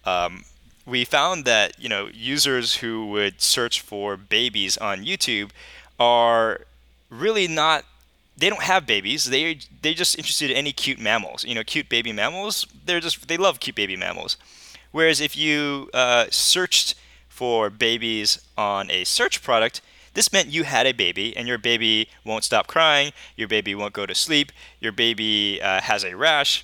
Um, 0.06 0.44
we 0.86 1.06
found 1.06 1.46
that 1.46 1.80
you 1.80 1.88
know 1.88 2.10
users 2.14 2.78
who 2.78 3.08
would 3.08 3.42
search 3.42 3.80
for 3.80 4.18
babies 4.18 4.78
on 4.78 5.06
YouTube 5.06 5.52
are 6.00 6.62
really 7.20 7.48
not 7.48 7.86
they 8.36 8.50
don't 8.50 8.64
have 8.64 8.86
babies. 8.86 9.26
They 9.26 9.60
they're 9.82 9.94
just 9.94 10.18
interested 10.18 10.52
in 10.52 10.58
any 10.58 10.72
cute 10.72 11.00
mammals. 11.00 11.44
You 11.44 11.56
know, 11.56 11.64
cute 11.64 11.90
baby 11.90 12.12
mammals. 12.12 12.66
They're 12.86 13.00
just 13.00 13.28
they 13.28 13.38
love 13.38 13.60
cute 13.60 13.76
baby 13.76 13.96
mammals. 13.96 14.38
Whereas 14.92 15.22
if 15.22 15.36
you 15.38 15.90
uh, 15.94 16.26
searched 16.30 16.96
for 17.30 17.70
babies 17.70 18.40
on 18.58 18.92
a 18.92 19.04
search 19.04 19.42
product, 19.42 19.82
this 20.14 20.32
meant 20.32 20.50
you 20.50 20.64
had 20.64 20.86
a 20.86 20.92
baby 20.92 21.36
and 21.36 21.48
your 21.48 21.58
baby 21.58 22.10
won't 22.24 22.44
stop 22.44 22.68
crying, 22.68 23.12
your 23.36 23.48
baby 23.48 23.74
won't 23.74 23.94
go 23.94 24.06
to 24.06 24.14
sleep, 24.14 24.52
your 24.80 24.92
baby 24.92 25.60
uh, 25.62 25.82
has 25.82 26.04
a 26.04 26.16
rash, 26.16 26.64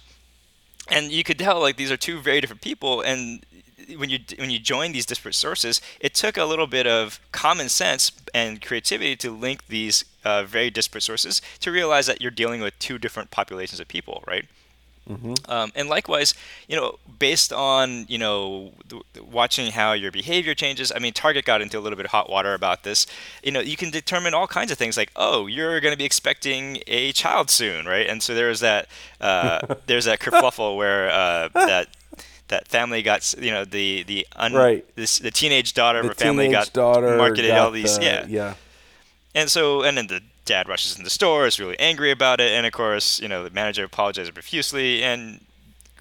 and 0.89 1.11
you 1.11 1.23
could 1.23 1.39
tell 1.39 1.59
like 1.59 1.75
these 1.75 1.91
are 1.91 1.97
two 1.97 2.19
very 2.19 2.41
different 2.41 2.61
people 2.61 3.01
and 3.01 3.43
when 3.97 4.09
you 4.09 4.19
when 4.37 4.49
you 4.49 4.59
join 4.59 4.91
these 4.91 5.05
disparate 5.05 5.35
sources, 5.35 5.81
it 5.99 6.13
took 6.13 6.37
a 6.37 6.45
little 6.45 6.67
bit 6.67 6.85
of 6.85 7.19
common 7.31 7.69
sense 7.69 8.11
and 8.33 8.61
creativity 8.61 9.15
to 9.15 9.31
link 9.31 9.67
these 9.67 10.05
uh, 10.23 10.43
very 10.43 10.69
disparate 10.69 11.03
sources 11.03 11.41
to 11.59 11.71
realize 11.71 12.07
that 12.07 12.21
you're 12.21 12.31
dealing 12.31 12.61
with 12.61 12.77
two 12.79 12.97
different 12.97 13.31
populations 13.31 13.79
of 13.79 13.87
people, 13.87 14.23
right? 14.27 14.45
Mm-hmm. 15.09 15.33
Um, 15.51 15.71
and 15.75 15.89
likewise, 15.89 16.35
you 16.67 16.75
know, 16.75 16.99
based 17.17 17.51
on 17.51 18.05
you 18.07 18.19
know 18.19 18.71
th- 18.87 19.03
watching 19.25 19.71
how 19.71 19.93
your 19.93 20.11
behavior 20.11 20.53
changes. 20.53 20.91
I 20.95 20.99
mean, 20.99 21.13
Target 21.13 21.45
got 21.45 21.61
into 21.61 21.79
a 21.79 21.81
little 21.81 21.97
bit 21.97 22.05
of 22.05 22.11
hot 22.11 22.29
water 22.29 22.53
about 22.53 22.83
this. 22.83 23.07
You 23.43 23.51
know, 23.51 23.59
you 23.59 23.75
can 23.75 23.89
determine 23.89 24.35
all 24.35 24.45
kinds 24.45 24.71
of 24.71 24.77
things 24.77 24.97
like, 24.97 25.11
oh, 25.15 25.47
you're 25.47 25.79
going 25.79 25.93
to 25.93 25.97
be 25.97 26.05
expecting 26.05 26.79
a 26.85 27.11
child 27.11 27.49
soon, 27.49 27.87
right? 27.87 28.07
And 28.07 28.21
so 28.21 28.35
there's 28.35 28.59
that 28.59 28.87
uh, 29.19 29.75
there's 29.87 30.05
that 30.05 30.19
kerfuffle 30.19 30.77
where 30.77 31.09
uh, 31.09 31.49
that 31.53 31.87
that 32.49 32.67
family 32.67 33.01
got 33.01 33.33
you 33.39 33.51
know 33.51 33.65
the 33.65 34.03
the 34.03 34.27
un, 34.35 34.53
right 34.53 34.85
this 34.95 35.19
the 35.19 35.31
teenage 35.31 35.73
daughter 35.73 36.01
the 36.01 36.09
of 36.09 36.11
a 36.11 36.15
family 36.15 36.49
got 36.49 36.71
daughter 36.73 37.15
marketed 37.15 37.51
got 37.51 37.59
all 37.59 37.71
these 37.71 37.97
the, 37.97 38.03
yeah 38.03 38.25
yeah 38.27 38.53
and 39.35 39.49
so 39.49 39.83
and 39.83 39.97
then 39.97 40.07
the 40.07 40.21
dad 40.45 40.67
rushes 40.67 40.97
in 40.97 41.03
the 41.03 41.09
store 41.09 41.45
is 41.45 41.59
really 41.59 41.79
angry 41.79 42.09
about 42.11 42.39
it 42.39 42.51
and 42.51 42.65
of 42.65 42.73
course 42.73 43.19
you 43.19 43.27
know 43.27 43.43
the 43.43 43.49
manager 43.51 43.83
apologizes 43.83 44.31
profusely 44.31 45.03
and 45.03 45.41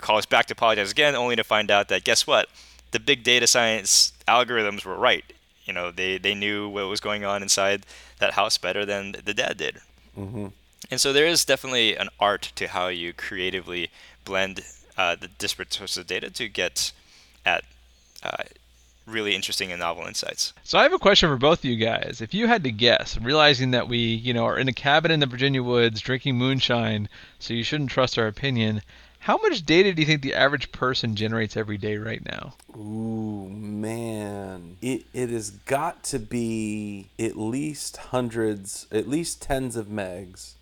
calls 0.00 0.26
back 0.26 0.46
to 0.46 0.54
apologize 0.54 0.90
again 0.90 1.14
only 1.14 1.36
to 1.36 1.44
find 1.44 1.70
out 1.70 1.88
that 1.88 2.04
guess 2.04 2.26
what? 2.26 2.48
The 2.90 3.00
big 3.00 3.22
data 3.22 3.46
science 3.46 4.12
algorithms 4.26 4.84
were 4.84 4.96
right. 4.96 5.24
You 5.64 5.72
know 5.72 5.90
they 5.90 6.18
they 6.18 6.34
knew 6.34 6.68
what 6.68 6.88
was 6.88 7.00
going 7.00 7.24
on 7.24 7.42
inside 7.42 7.84
that 8.18 8.32
house 8.32 8.56
better 8.58 8.86
than 8.86 9.16
the 9.24 9.34
dad 9.34 9.56
did. 9.58 9.80
Mm-hmm. 10.16 10.46
and 10.90 11.00
so 11.00 11.12
there 11.12 11.26
is 11.26 11.44
definitely 11.44 11.94
an 11.94 12.08
art 12.18 12.50
to 12.56 12.66
how 12.66 12.88
you 12.88 13.12
creatively 13.12 13.88
blend 14.24 14.62
uh, 14.96 15.14
the 15.14 15.28
disparate 15.28 15.72
sources 15.72 15.96
of 15.98 16.08
data 16.08 16.28
to 16.28 16.48
get 16.48 16.90
at 17.46 17.62
uh, 18.24 18.42
really 19.08 19.34
interesting 19.34 19.72
and 19.72 19.80
novel 19.80 20.06
insights. 20.06 20.52
So 20.64 20.78
I 20.78 20.82
have 20.82 20.92
a 20.92 20.98
question 20.98 21.28
for 21.28 21.36
both 21.36 21.60
of 21.60 21.64
you 21.64 21.76
guys. 21.76 22.20
If 22.20 22.34
you 22.34 22.46
had 22.46 22.64
to 22.64 22.70
guess, 22.70 23.18
realizing 23.18 23.70
that 23.72 23.88
we, 23.88 23.98
you 23.98 24.34
know, 24.34 24.44
are 24.44 24.58
in 24.58 24.68
a 24.68 24.72
cabin 24.72 25.10
in 25.10 25.20
the 25.20 25.26
Virginia 25.26 25.62
woods 25.62 26.00
drinking 26.00 26.36
moonshine, 26.36 27.08
so 27.38 27.54
you 27.54 27.64
shouldn't 27.64 27.90
trust 27.90 28.18
our 28.18 28.26
opinion, 28.26 28.82
how 29.20 29.36
much 29.38 29.66
data 29.66 29.92
do 29.92 30.00
you 30.00 30.06
think 30.06 30.22
the 30.22 30.34
average 30.34 30.72
person 30.72 31.16
generates 31.16 31.56
every 31.56 31.76
day 31.76 31.96
right 31.96 32.24
now? 32.24 32.54
Ooh, 32.76 33.48
man. 33.48 34.76
It 34.80 35.04
it 35.12 35.30
has 35.30 35.50
got 35.50 36.04
to 36.04 36.18
be 36.18 37.10
at 37.18 37.36
least 37.36 37.96
hundreds, 37.96 38.86
at 38.92 39.08
least 39.08 39.42
tens 39.42 39.76
of 39.76 39.86
megs, 39.86 40.54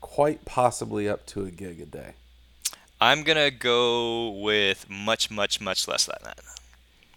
quite 0.00 0.44
possibly 0.44 1.08
up 1.08 1.26
to 1.26 1.44
a 1.44 1.50
gig 1.50 1.80
a 1.80 1.86
day. 1.86 2.14
I'm 3.00 3.22
gonna 3.22 3.50
go 3.50 4.30
with 4.30 4.88
much, 4.88 5.30
much, 5.30 5.60
much 5.60 5.86
less 5.86 6.06
than 6.06 6.16
that. 6.24 6.40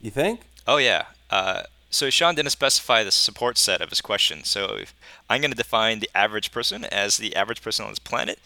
You 0.01 0.11
think? 0.11 0.41
Oh 0.67 0.77
yeah. 0.77 1.05
Uh, 1.29 1.63
so 1.89 2.09
Sean 2.09 2.35
didn't 2.35 2.51
specify 2.51 3.03
the 3.03 3.11
support 3.11 3.57
set 3.57 3.81
of 3.81 3.89
his 3.89 4.01
question. 4.01 4.43
So 4.43 4.81
I'm 5.29 5.41
going 5.41 5.51
to 5.51 5.57
define 5.57 5.99
the 5.99 6.09
average 6.13 6.51
person 6.51 6.83
as 6.85 7.17
the 7.17 7.35
average 7.35 7.61
person 7.61 7.85
on 7.85 7.91
this 7.91 7.99
planet. 7.99 8.39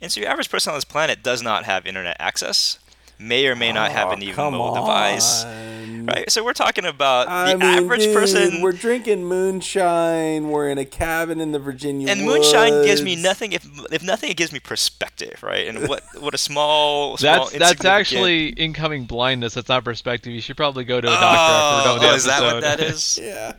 And 0.00 0.12
so 0.12 0.20
your 0.20 0.30
average 0.30 0.50
person 0.50 0.70
on 0.70 0.76
this 0.76 0.84
planet 0.84 1.22
does 1.22 1.42
not 1.42 1.64
have 1.64 1.86
internet 1.86 2.16
access 2.20 2.78
may 3.18 3.46
or 3.46 3.56
may 3.56 3.72
not 3.72 3.90
have 3.92 4.12
an 4.12 4.20
oh, 4.20 4.22
even 4.22 4.34
come 4.34 4.54
mobile 4.54 4.74
device. 4.74 5.44
Right? 5.44 6.30
So 6.30 6.42
we're 6.42 6.54
talking 6.54 6.86
about 6.86 7.28
I 7.28 7.52
the 7.52 7.58
mean, 7.58 7.84
average 7.84 8.04
dude, 8.04 8.14
person. 8.16 8.62
We're 8.62 8.72
drinking 8.72 9.24
moonshine. 9.24 10.48
We're 10.48 10.70
in 10.70 10.78
a 10.78 10.86
cabin 10.86 11.38
in 11.40 11.52
the 11.52 11.58
Virginia 11.58 12.08
and 12.08 12.22
moonshine 12.24 12.84
gives 12.84 13.02
me 13.02 13.14
nothing. 13.14 13.52
If 13.52 13.66
if 13.92 14.02
nothing, 14.02 14.30
it 14.30 14.36
gives 14.38 14.52
me 14.52 14.58
perspective, 14.60 15.42
right? 15.42 15.68
And 15.68 15.86
what 15.88 16.02
what 16.20 16.34
a 16.34 16.38
small, 16.38 17.18
small 17.18 17.50
That's 17.50 17.58
that's 17.58 17.84
actually 17.84 18.48
incoming 18.50 19.04
blindness. 19.04 19.54
That's 19.54 19.68
not 19.68 19.84
perspective. 19.84 20.32
You 20.32 20.40
should 20.40 20.56
probably 20.56 20.84
go 20.84 21.00
to 21.00 21.08
a 21.08 21.10
Oh, 21.10 21.14
doctor 21.14 21.28
after 21.36 21.74
we're 21.74 21.80
oh, 21.80 21.84
done 21.84 21.94
with 21.94 22.02
oh, 22.04 22.10
the 22.10 22.16
is 22.16 22.24
that 22.24 22.42
what 22.42 22.64
episode. 22.64 22.78
that 22.78 22.80
is? 22.80 23.18
Yeah. 23.28 23.52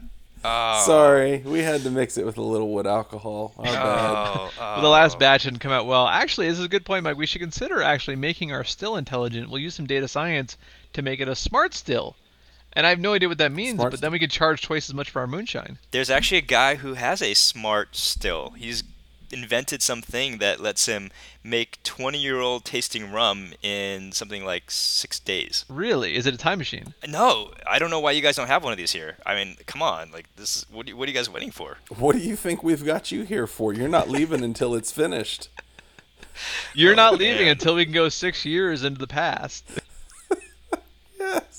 Oh. 0.43 0.83
Sorry, 0.85 1.39
we 1.39 1.59
had 1.59 1.81
to 1.81 1.91
mix 1.91 2.17
it 2.17 2.25
with 2.25 2.37
a 2.37 2.41
little 2.41 2.69
wood 2.73 2.87
alcohol. 2.87 3.53
Our 3.57 3.65
bad. 3.65 3.75
Oh, 3.77 4.51
Well, 4.57 4.81
the 4.81 4.89
last 4.89 5.15
oh. 5.15 5.19
batch 5.19 5.43
didn't 5.43 5.59
come 5.59 5.71
out 5.71 5.85
well. 5.85 6.07
Actually, 6.07 6.47
this 6.47 6.59
is 6.59 6.65
a 6.65 6.69
good 6.69 6.85
point, 6.85 7.03
Mike. 7.03 7.17
We 7.17 7.25
should 7.25 7.41
consider 7.41 7.81
actually 7.81 8.15
making 8.15 8.51
our 8.51 8.63
still 8.63 8.95
intelligent. 8.95 9.49
We'll 9.49 9.59
use 9.59 9.75
some 9.75 9.85
data 9.85 10.07
science 10.07 10.57
to 10.93 11.01
make 11.01 11.19
it 11.19 11.27
a 11.27 11.35
smart 11.35 11.73
still. 11.73 12.15
And 12.73 12.85
I 12.85 12.89
have 12.89 12.99
no 12.99 13.13
idea 13.13 13.27
what 13.27 13.39
that 13.39 13.51
means, 13.51 13.75
Smart 13.75 13.91
but 13.91 14.01
then 14.01 14.11
we 14.11 14.19
could 14.19 14.31
charge 14.31 14.61
twice 14.61 14.89
as 14.89 14.93
much 14.93 15.09
for 15.09 15.19
our 15.19 15.27
moonshine. 15.27 15.79
There's 15.91 16.09
actually 16.09 16.37
a 16.37 16.41
guy 16.41 16.75
who 16.75 16.93
has 16.93 17.21
a 17.21 17.33
smart 17.33 17.95
still. 17.95 18.51
He's 18.51 18.83
invented 19.31 19.81
something 19.81 20.37
that 20.39 20.59
lets 20.59 20.85
him 20.87 21.11
make 21.43 21.81
20 21.83 22.17
year 22.17 22.39
old 22.39 22.65
tasting 22.65 23.11
rum 23.11 23.53
in 23.61 24.11
something 24.11 24.43
like 24.45 24.69
six 24.71 25.19
days. 25.19 25.65
Really? 25.69 26.15
Is 26.15 26.25
it 26.25 26.33
a 26.33 26.37
time 26.37 26.57
machine? 26.57 26.93
No, 27.07 27.51
I 27.67 27.79
don't 27.79 27.89
know 27.89 27.99
why 27.99 28.11
you 28.11 28.21
guys 28.21 28.35
don't 28.35 28.47
have 28.47 28.63
one 28.63 28.71
of 28.73 28.77
these 28.77 28.91
here. 28.91 29.17
I 29.25 29.35
mean, 29.35 29.55
come 29.65 29.81
on, 29.81 30.11
like 30.11 30.27
this. 30.35 30.57
Is, 30.57 30.65
what, 30.71 30.85
do 30.85 30.91
you, 30.91 30.97
what 30.97 31.07
are 31.07 31.11
you 31.11 31.17
guys 31.17 31.29
waiting 31.29 31.51
for? 31.51 31.77
What 31.97 32.15
do 32.15 32.21
you 32.21 32.35
think 32.35 32.63
we've 32.63 32.85
got 32.85 33.11
you 33.11 33.23
here 33.23 33.47
for? 33.47 33.73
You're 33.73 33.87
not 33.87 34.09
leaving 34.09 34.43
until 34.43 34.75
it's 34.75 34.91
finished. 34.91 35.49
You're 36.73 36.93
Oh, 36.93 36.95
not 36.95 37.13
leaving 37.19 37.43
man. 37.45 37.51
until 37.51 37.75
we 37.75 37.85
can 37.85 37.93
go 37.93 38.09
six 38.09 38.45
years 38.45 38.83
into 38.83 38.99
the 38.99 39.07
past. 39.07 39.63
Yes. 41.19 41.58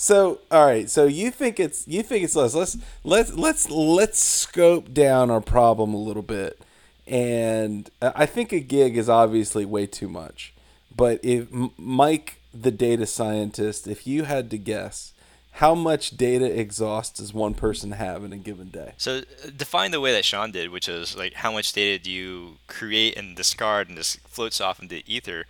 So, 0.00 0.38
all 0.52 0.64
right. 0.64 0.88
So 0.88 1.06
you 1.06 1.32
think 1.32 1.58
it's 1.58 1.86
you 1.88 2.04
think 2.04 2.22
it's 2.22 2.36
less. 2.36 2.54
Let's 2.54 2.76
let's 3.02 3.34
let's 3.34 3.68
let's 3.68 4.22
scope 4.22 4.94
down 4.94 5.28
our 5.28 5.40
problem 5.40 5.92
a 5.92 5.98
little 5.98 6.22
bit. 6.22 6.60
And 7.08 7.90
I 8.00 8.24
think 8.24 8.52
a 8.52 8.60
gig 8.60 8.96
is 8.96 9.08
obviously 9.08 9.64
way 9.64 9.86
too 9.86 10.08
much. 10.08 10.54
But 10.94 11.18
if 11.24 11.48
Mike, 11.76 12.40
the 12.54 12.70
data 12.70 13.06
scientist, 13.06 13.88
if 13.88 14.06
you 14.06 14.22
had 14.22 14.50
to 14.50 14.58
guess, 14.58 15.14
how 15.52 15.74
much 15.74 16.16
data 16.16 16.44
exhaust 16.44 17.16
does 17.16 17.34
one 17.34 17.54
person 17.54 17.90
have 17.90 18.22
in 18.22 18.32
a 18.32 18.36
given 18.36 18.68
day? 18.68 18.92
So 18.98 19.18
uh, 19.18 19.50
define 19.56 19.90
the 19.90 20.00
way 20.00 20.12
that 20.12 20.24
Sean 20.24 20.52
did, 20.52 20.70
which 20.70 20.88
is 20.88 21.16
like 21.16 21.32
how 21.32 21.50
much 21.50 21.72
data 21.72 22.00
do 22.00 22.12
you 22.12 22.58
create 22.68 23.16
and 23.16 23.34
discard 23.34 23.88
and 23.88 23.96
just 23.96 24.20
floats 24.28 24.60
off 24.60 24.80
into 24.80 25.02
ether. 25.06 25.46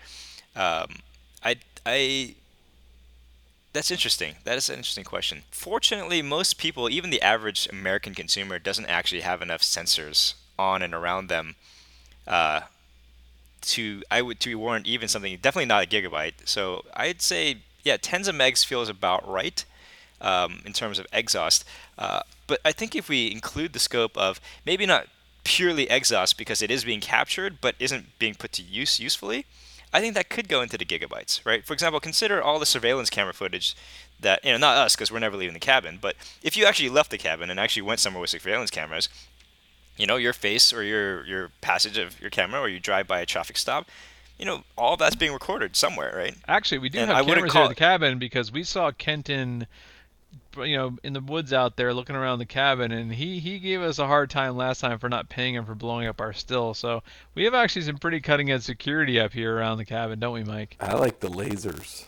Um, 0.57 1.01
I 1.45 1.57
I 1.85 2.37
that's 3.79 3.93
interesting. 3.93 4.35
That 4.43 4.59
is 4.59 4.69
an 4.69 4.75
interesting 4.75 5.05
question. 5.05 5.45
Fortunately, 5.53 6.21
most 6.21 6.59
people, 6.59 6.91
even 6.91 7.11
the 7.11 7.23
average 7.23 7.69
American 7.71 8.12
consumer, 8.12 8.59
doesn't 8.59 8.87
actually 8.87 9.21
have 9.21 9.41
enough 9.41 9.62
sensors 9.62 10.35
on 10.59 10.83
and 10.83 10.93
around 10.93 11.29
them 11.29 11.55
uh, 12.27 12.62
to 13.61 14.03
I 14.11 14.21
would 14.21 14.41
to 14.41 14.57
warrant 14.57 14.88
even 14.88 15.07
something. 15.07 15.38
Definitely 15.41 15.67
not 15.67 15.85
a 15.85 15.87
gigabyte. 15.87 16.33
So 16.45 16.85
I'd 16.93 17.23
say 17.23 17.59
yeah, 17.85 17.97
tens 17.97 18.27
of 18.27 18.35
megs 18.35 18.67
feels 18.67 18.88
about 18.88 19.29
right 19.31 19.64
um, 20.21 20.61
in 20.67 20.73
terms 20.73 20.99
of 20.99 21.07
exhaust. 21.12 21.64
Uh, 21.97 22.23
but 22.49 22.61
I 22.64 22.73
think 22.73 22.97
if 22.97 23.09
we 23.09 23.31
include 23.31 23.75
the 23.75 23.79
scope 23.79 24.17
of 24.19 24.41
maybe 24.67 24.87
not 24.87 25.07
purely 25.45 25.88
exhaust 25.88 26.37
because 26.37 26.62
it 26.62 26.71
is 26.73 26.83
being 26.83 27.01
captured 27.01 27.61
but 27.61 27.77
isn't 27.79 28.19
being 28.19 28.35
put 28.35 28.51
to 28.55 28.62
use 28.62 28.99
usefully, 28.99 29.47
I 29.92 30.01
think 30.01 30.14
that 30.14 30.29
could 30.29 30.48
go 30.48 30.61
into 30.61 30.77
the 30.77 30.85
gigabytes, 30.85 31.44
right? 31.46 31.64
For 31.64 31.72
example, 31.72 32.01
consider 32.01 32.42
all 32.42 32.59
the 32.59 32.66
surveillance 32.66 33.11
camera 33.11 33.33
footage 33.33 33.74
that, 34.20 34.44
you 34.44 34.53
know, 34.53 34.59
not 34.59 34.77
us 34.77 34.94
because 34.94 35.11
we're 35.11 35.18
never 35.18 35.37
leaving 35.37 35.55
the 35.55 35.61
cabin, 35.61 35.98
but 36.01 36.16
if 36.42 36.57
you 36.57 36.66
actually 36.66 36.88
left 36.90 37.11
the 37.11 37.18
cabin 37.18 37.51
and 37.51 37.59
actually 37.59 37.83
went 37.83 38.01
somewhere 38.01 38.20
with 38.20 38.31
surveillance 38.31 38.70
cameras, 38.70 39.09
you 39.96 40.07
know, 40.07 40.16
your 40.16 40.33
face 40.33 40.72
or 40.72 40.83
your, 40.83 41.24
your 41.27 41.51
passage 41.61 41.96
of 41.98 42.20
your 42.20 42.31
camera 42.31 42.61
or 42.61 42.68
you 42.68 42.81
drive 42.81 43.07
by 43.07 43.20
a 43.20 43.27
traffic 43.27 43.57
stop, 43.57 43.87
you 44.38 44.44
know, 44.44 44.62
all 44.77 44.96
that's 44.96 45.16
being 45.16 45.33
recorded 45.33 45.74
somewhere, 45.74 46.14
right? 46.16 46.37
Actually, 46.46 46.79
we 46.79 46.88
do 46.88 46.98
And 46.98 47.11
have 47.11 47.18
I 47.18 47.22
cameras 47.22 47.53
here 47.53 47.62
at 47.62 47.68
the 47.68 47.74
cabin 47.74 48.18
because 48.18 48.53
we 48.53 48.62
saw 48.64 48.92
Kenton 48.92 49.66
you 50.64 50.77
know 50.77 50.97
in 51.03 51.12
the 51.12 51.21
woods 51.21 51.53
out 51.53 51.77
there 51.77 51.92
looking 51.94 52.16
around 52.16 52.38
the 52.38 52.47
cabin, 52.47 52.92
and 52.92 53.12
he 53.12 53.38
he 53.38 53.59
gave 53.59 53.81
us 53.83 53.99
a 53.99 54.07
hard 54.07 54.31
time 54.31 54.57
last 54.57 54.81
time 54.81 54.99
for 54.99 55.09
not 55.09 55.29
paying 55.29 55.55
him 55.55 55.64
for 55.64 55.75
blowing 55.75 56.07
up 56.07 56.21
our 56.21 56.33
still. 56.33 56.75
So 56.75 57.03
we 57.35 57.44
have 57.44 57.55
actually 57.55 57.83
some 57.83 57.99
pretty 57.99 58.21
cutting 58.21 58.51
edge 58.51 58.62
security 58.62 59.18
up 59.21 59.33
here 59.33 59.57
around 59.57 59.79
the 59.79 59.85
cabin, 59.85 60.18
don't 60.21 60.35
we, 60.35 60.44
Mike? 60.44 60.77
I 60.81 60.94
like 60.94 61.21
the 61.21 61.29
lasers. 61.29 62.05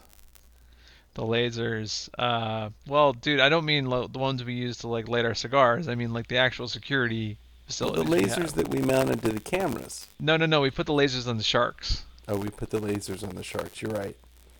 The 1.14 1.22
lasers. 1.22 2.08
Uh, 2.18 2.70
well, 2.86 3.12
dude, 3.12 3.40
I 3.40 3.48
don't 3.48 3.64
mean 3.64 3.86
lo- 3.90 4.06
the 4.06 4.18
ones 4.18 4.44
we 4.44 4.54
use 4.54 4.78
to 4.78 4.88
like 4.88 5.08
light 5.08 5.24
our 5.24 5.34
cigars. 5.34 5.88
I 5.88 5.94
mean 5.94 6.12
like 6.12 6.28
the 6.28 6.36
actual 6.38 6.68
security 6.68 7.36
Well, 7.80 7.92
the 7.92 8.04
lasers 8.04 8.36
have. 8.36 8.54
that 8.54 8.68
we 8.68 8.80
mounted 8.80 9.22
to 9.22 9.30
the 9.32 9.40
cameras. 9.40 10.06
No, 10.20 10.36
no, 10.36 10.46
no. 10.46 10.60
We 10.60 10.70
put 10.70 10.86
the 10.86 10.92
lasers 10.92 11.26
on 11.28 11.36
the 11.36 11.42
sharks. 11.42 12.04
Oh, 12.28 12.36
we 12.36 12.48
put 12.48 12.70
the 12.70 12.80
lasers 12.80 13.26
on 13.28 13.34
the 13.34 13.42
sharks. 13.42 13.82
You're 13.82 13.90
right. 13.90 14.16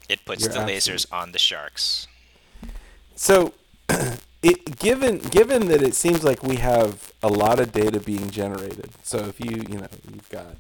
It 0.09 0.25
puts 0.25 0.43
You're 0.43 0.53
the 0.53 0.59
lasers 0.61 1.07
on 1.13 1.31
the 1.31 1.39
sharks. 1.39 2.09
So, 3.15 3.53
it 4.43 4.79
given 4.79 5.19
given 5.19 5.69
that 5.69 5.83
it 5.83 5.95
seems 5.95 6.25
like 6.25 6.43
we 6.43 6.57
have 6.57 7.13
a 7.23 7.29
lot 7.29 7.61
of 7.61 7.73
data 7.73 8.01
being 8.01 8.31
generated. 8.31 8.91
So 9.03 9.19
if 9.19 9.41
you 9.41 9.65
you 9.69 9.79
know 9.79 9.89
you've 10.13 10.29
got 10.31 10.57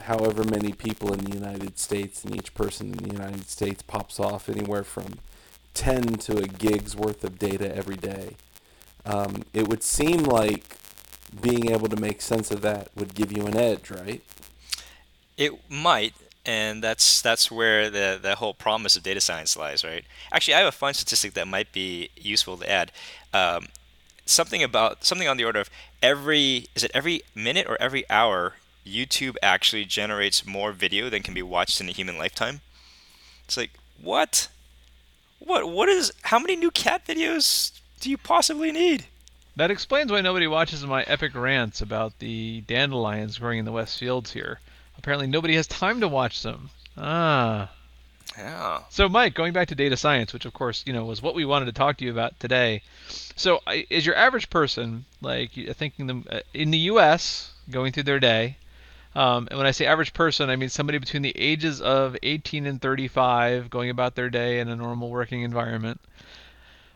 however 0.00 0.44
many 0.44 0.72
people 0.72 1.12
in 1.12 1.20
the 1.20 1.32
United 1.32 1.78
States, 1.78 2.24
and 2.24 2.36
each 2.36 2.54
person 2.54 2.92
in 2.92 3.08
the 3.08 3.14
United 3.14 3.48
States 3.48 3.82
pops 3.82 4.20
off 4.20 4.48
anywhere 4.48 4.84
from 4.84 5.18
ten 5.72 6.02
to 6.02 6.38
a 6.38 6.46
gig's 6.46 6.94
worth 6.94 7.24
of 7.24 7.38
data 7.38 7.74
every 7.74 7.96
day. 7.96 8.36
Um, 9.06 9.44
it 9.52 9.68
would 9.68 9.82
seem 9.82 10.22
like 10.22 10.76
being 11.40 11.70
able 11.70 11.88
to 11.88 11.96
make 11.96 12.22
sense 12.22 12.50
of 12.50 12.60
that 12.62 12.88
would 12.94 13.14
give 13.14 13.32
you 13.36 13.46
an 13.46 13.56
edge, 13.56 13.90
right? 13.90 14.22
It 15.36 15.52
might, 15.68 16.14
and 16.46 16.82
that's 16.82 17.22
that's 17.22 17.50
where 17.50 17.90
the 17.90 18.18
the 18.20 18.36
whole 18.36 18.54
promise 18.54 18.96
of 18.96 19.02
data 19.02 19.20
science 19.20 19.56
lies, 19.56 19.84
right? 19.84 20.04
Actually, 20.32 20.54
I 20.54 20.58
have 20.58 20.68
a 20.68 20.72
fun 20.72 20.94
statistic 20.94 21.34
that 21.34 21.48
might 21.48 21.72
be 21.72 22.10
useful 22.16 22.56
to 22.58 22.70
add. 22.70 22.92
Um, 23.32 23.68
something 24.26 24.62
about 24.62 25.04
something 25.04 25.28
on 25.28 25.36
the 25.36 25.44
order 25.44 25.60
of 25.60 25.70
every 26.02 26.66
is 26.74 26.84
it 26.84 26.90
every 26.94 27.22
minute 27.34 27.66
or 27.68 27.80
every 27.80 28.08
hour 28.10 28.54
YouTube 28.86 29.36
actually 29.42 29.84
generates 29.84 30.46
more 30.46 30.72
video 30.72 31.08
than 31.08 31.22
can 31.22 31.34
be 31.34 31.42
watched 31.42 31.80
in 31.80 31.88
a 31.88 31.92
human 31.92 32.18
lifetime. 32.18 32.60
It's 33.44 33.56
like 33.56 33.70
what? 34.00 34.48
What 35.38 35.68
what 35.68 35.88
is 35.88 36.12
how 36.22 36.38
many 36.38 36.56
new 36.56 36.70
cat 36.70 37.06
videos 37.06 37.72
do 38.00 38.10
you 38.10 38.18
possibly 38.18 38.72
need? 38.72 39.06
That 39.56 39.70
explains 39.70 40.10
why 40.10 40.20
nobody 40.20 40.46
watches 40.46 40.84
my 40.84 41.04
epic 41.04 41.34
rants 41.34 41.80
about 41.80 42.18
the 42.18 42.62
dandelions 42.62 43.38
growing 43.38 43.60
in 43.60 43.64
the 43.64 43.72
West 43.72 43.98
Fields 43.98 44.32
here. 44.32 44.58
Apparently, 45.04 45.26
nobody 45.26 45.54
has 45.56 45.66
time 45.66 46.00
to 46.00 46.08
watch 46.08 46.42
them. 46.42 46.70
Ah. 46.96 47.70
Yeah. 48.38 48.84
So, 48.88 49.06
Mike, 49.06 49.34
going 49.34 49.52
back 49.52 49.68
to 49.68 49.74
data 49.74 49.98
science, 49.98 50.32
which 50.32 50.46
of 50.46 50.54
course 50.54 50.82
you 50.86 50.94
know 50.94 51.04
was 51.04 51.20
what 51.20 51.34
we 51.34 51.44
wanted 51.44 51.66
to 51.66 51.72
talk 51.72 51.98
to 51.98 52.06
you 52.06 52.10
about 52.10 52.40
today. 52.40 52.80
So, 53.36 53.60
is 53.90 54.06
your 54.06 54.14
average 54.14 54.48
person 54.48 55.04
like 55.20 55.50
thinking 55.74 56.06
them 56.06 56.24
uh, 56.30 56.40
in 56.54 56.70
the 56.70 56.78
U.S. 56.88 57.52
going 57.70 57.92
through 57.92 58.04
their 58.04 58.18
day? 58.18 58.56
Um, 59.14 59.46
and 59.50 59.58
when 59.58 59.66
I 59.66 59.72
say 59.72 59.84
average 59.84 60.14
person, 60.14 60.48
I 60.48 60.56
mean 60.56 60.70
somebody 60.70 60.96
between 60.96 61.20
the 61.20 61.36
ages 61.38 61.82
of 61.82 62.16
18 62.22 62.64
and 62.64 62.80
35 62.80 63.68
going 63.68 63.90
about 63.90 64.14
their 64.14 64.30
day 64.30 64.58
in 64.58 64.70
a 64.70 64.74
normal 64.74 65.10
working 65.10 65.42
environment. 65.42 66.00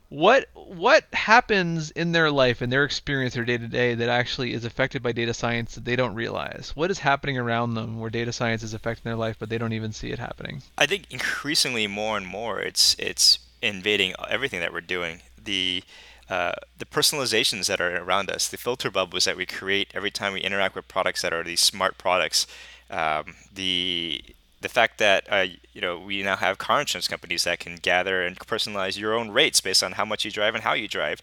What 0.08 0.48
what 0.54 1.04
happens 1.12 1.90
in 1.90 2.12
their 2.12 2.30
life 2.30 2.62
and 2.62 2.72
their 2.72 2.84
experience 2.84 3.34
their 3.34 3.44
day 3.44 3.58
to 3.58 3.68
day 3.68 3.94
that 3.94 4.08
actually 4.08 4.54
is 4.54 4.64
affected 4.64 5.02
by 5.02 5.12
data 5.12 5.34
science 5.34 5.74
that 5.74 5.84
they 5.84 5.96
don't 5.96 6.14
realize? 6.14 6.72
What 6.74 6.90
is 6.90 6.98
happening 7.00 7.36
around 7.36 7.74
them 7.74 8.00
where 8.00 8.08
data 8.08 8.32
science 8.32 8.62
is 8.62 8.72
affecting 8.72 9.04
their 9.04 9.16
life 9.16 9.36
but 9.38 9.50
they 9.50 9.58
don't 9.58 9.74
even 9.74 9.92
see 9.92 10.10
it 10.10 10.18
happening? 10.18 10.62
I 10.78 10.86
think 10.86 11.04
increasingly 11.10 11.86
more 11.86 12.16
and 12.16 12.26
more 12.26 12.60
it's 12.60 12.96
it's 12.98 13.38
invading 13.60 14.14
everything 14.28 14.60
that 14.60 14.72
we're 14.72 14.80
doing. 14.80 15.20
The 15.42 15.82
uh, 16.30 16.52
the 16.76 16.84
personalizations 16.84 17.66
that 17.66 17.80
are 17.80 18.02
around 18.02 18.30
us, 18.30 18.48
the 18.48 18.56
filter 18.56 18.90
bubbles 18.90 19.24
that 19.24 19.36
we 19.36 19.46
create 19.46 19.90
every 19.94 20.10
time 20.10 20.32
we 20.32 20.40
interact 20.40 20.74
with 20.74 20.88
products 20.88 21.22
that 21.22 21.32
are 21.32 21.42
these 21.42 21.60
smart 21.60 21.96
products, 21.96 22.46
um, 22.90 23.34
the 23.52 24.22
the 24.60 24.68
fact 24.68 24.98
that 24.98 25.26
uh, 25.30 25.46
you 25.72 25.80
know 25.80 25.98
we 25.98 26.22
now 26.22 26.36
have 26.36 26.58
car 26.58 26.80
insurance 26.80 27.08
companies 27.08 27.44
that 27.44 27.60
can 27.60 27.76
gather 27.76 28.22
and 28.22 28.38
personalize 28.38 28.98
your 28.98 29.14
own 29.14 29.30
rates 29.30 29.60
based 29.60 29.82
on 29.82 29.92
how 29.92 30.04
much 30.04 30.24
you 30.24 30.30
drive 30.30 30.54
and 30.54 30.64
how 30.64 30.74
you 30.74 30.88
drive, 30.88 31.20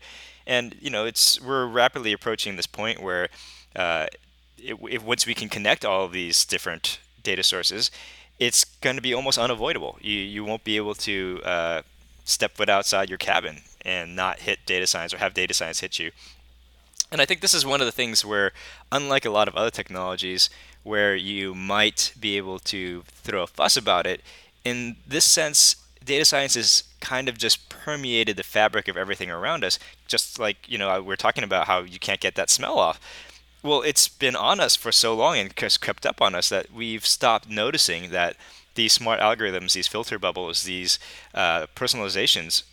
and 0.47 0.75
you 0.81 0.89
know 0.89 1.05
it's 1.05 1.39
we're 1.41 1.65
rapidly 1.65 2.13
approaching 2.13 2.55
this 2.55 2.67
point 2.67 3.01
where 3.01 3.29
uh, 3.75 4.07
it, 4.57 5.03
once 5.03 5.25
we 5.25 5.33
can 5.33 5.49
connect 5.49 5.85
all 5.85 6.05
of 6.05 6.11
these 6.11 6.45
different 6.45 6.99
data 7.23 7.43
sources, 7.43 7.91
it's 8.39 8.63
going 8.65 8.95
to 8.95 9.01
be 9.01 9.13
almost 9.13 9.37
unavoidable. 9.37 9.97
You 10.01 10.19
you 10.19 10.43
won't 10.45 10.63
be 10.63 10.77
able 10.77 10.95
to 10.95 11.41
uh, 11.43 11.81
step 12.23 12.55
foot 12.55 12.69
outside 12.69 13.09
your 13.09 13.17
cabin 13.17 13.61
and 13.81 14.15
not 14.15 14.39
hit 14.39 14.59
data 14.65 14.87
science 14.87 15.13
or 15.13 15.17
have 15.17 15.33
data 15.33 15.53
science 15.53 15.79
hit 15.79 15.99
you. 15.99 16.11
And 17.15 17.21
I 17.21 17.25
think 17.25 17.39
this 17.39 17.53
is 17.53 17.65
one 17.65 17.79
of 17.79 17.85
the 17.85 17.93
things 17.93 18.25
where, 18.25 18.51
unlike 18.91 19.23
a 19.23 19.29
lot 19.29 19.47
of 19.47 19.55
other 19.55 19.71
technologies, 19.71 20.49
where 20.83 21.15
you 21.15 21.55
might 21.55 22.11
be 22.19 22.35
able 22.35 22.59
to 22.59 23.03
throw 23.07 23.43
a 23.43 23.47
fuss 23.47 23.77
about 23.77 24.05
it, 24.05 24.19
in 24.65 24.97
this 25.07 25.23
sense, 25.23 25.77
data 26.03 26.25
science 26.25 26.55
has 26.55 26.83
kind 26.99 27.29
of 27.29 27.37
just 27.37 27.69
permeated 27.69 28.35
the 28.35 28.43
fabric 28.43 28.89
of 28.89 28.97
everything 28.97 29.31
around 29.31 29.63
us. 29.63 29.79
Just 30.09 30.39
like 30.39 30.67
you 30.67 30.77
know, 30.77 31.01
we're 31.01 31.15
talking 31.15 31.45
about 31.45 31.67
how 31.67 31.83
you 31.83 31.99
can't 31.99 32.19
get 32.19 32.35
that 32.35 32.49
smell 32.49 32.77
off. 32.77 32.99
Well, 33.63 33.81
it's 33.81 34.09
been 34.09 34.35
on 34.35 34.59
us 34.59 34.75
for 34.75 34.91
so 34.91 35.15
long 35.15 35.37
and 35.37 35.57
has 35.59 35.77
crept 35.77 36.05
up 36.05 36.21
on 36.21 36.35
us 36.35 36.49
that 36.49 36.73
we've 36.73 37.05
stopped 37.05 37.49
noticing 37.49 38.11
that 38.11 38.35
these 38.73 38.91
smart 38.91 39.21
algorithms, 39.21 39.71
these 39.71 39.87
filter 39.87 40.19
bubbles, 40.19 40.63
these 40.63 40.99
uh, 41.33 41.67
personalizations 41.77 42.63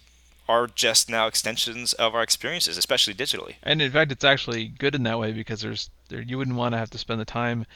are 0.48 0.66
just 0.66 1.09
now 1.09 1.26
extensions 1.26 1.92
of 1.94 2.14
our 2.14 2.22
experiences, 2.22 2.76
especially 2.76 3.14
digitally. 3.14 3.57
And 3.62 3.81
in 3.81 3.90
fact, 3.90 4.12
it's 4.12 4.24
actually 4.24 4.66
good 4.66 4.94
in 4.94 5.05
that 5.05 5.18
way 5.18 5.33
because 5.33 5.61
there's 5.61 5.90
there 6.09 6.20
you 6.20 6.38
wouldn't 6.38 6.57
want 6.57 6.72
to 6.72 6.78
have 6.78 6.90
to 6.90 6.98
spend 6.98 7.20
the 7.20 7.24
time 7.24 7.66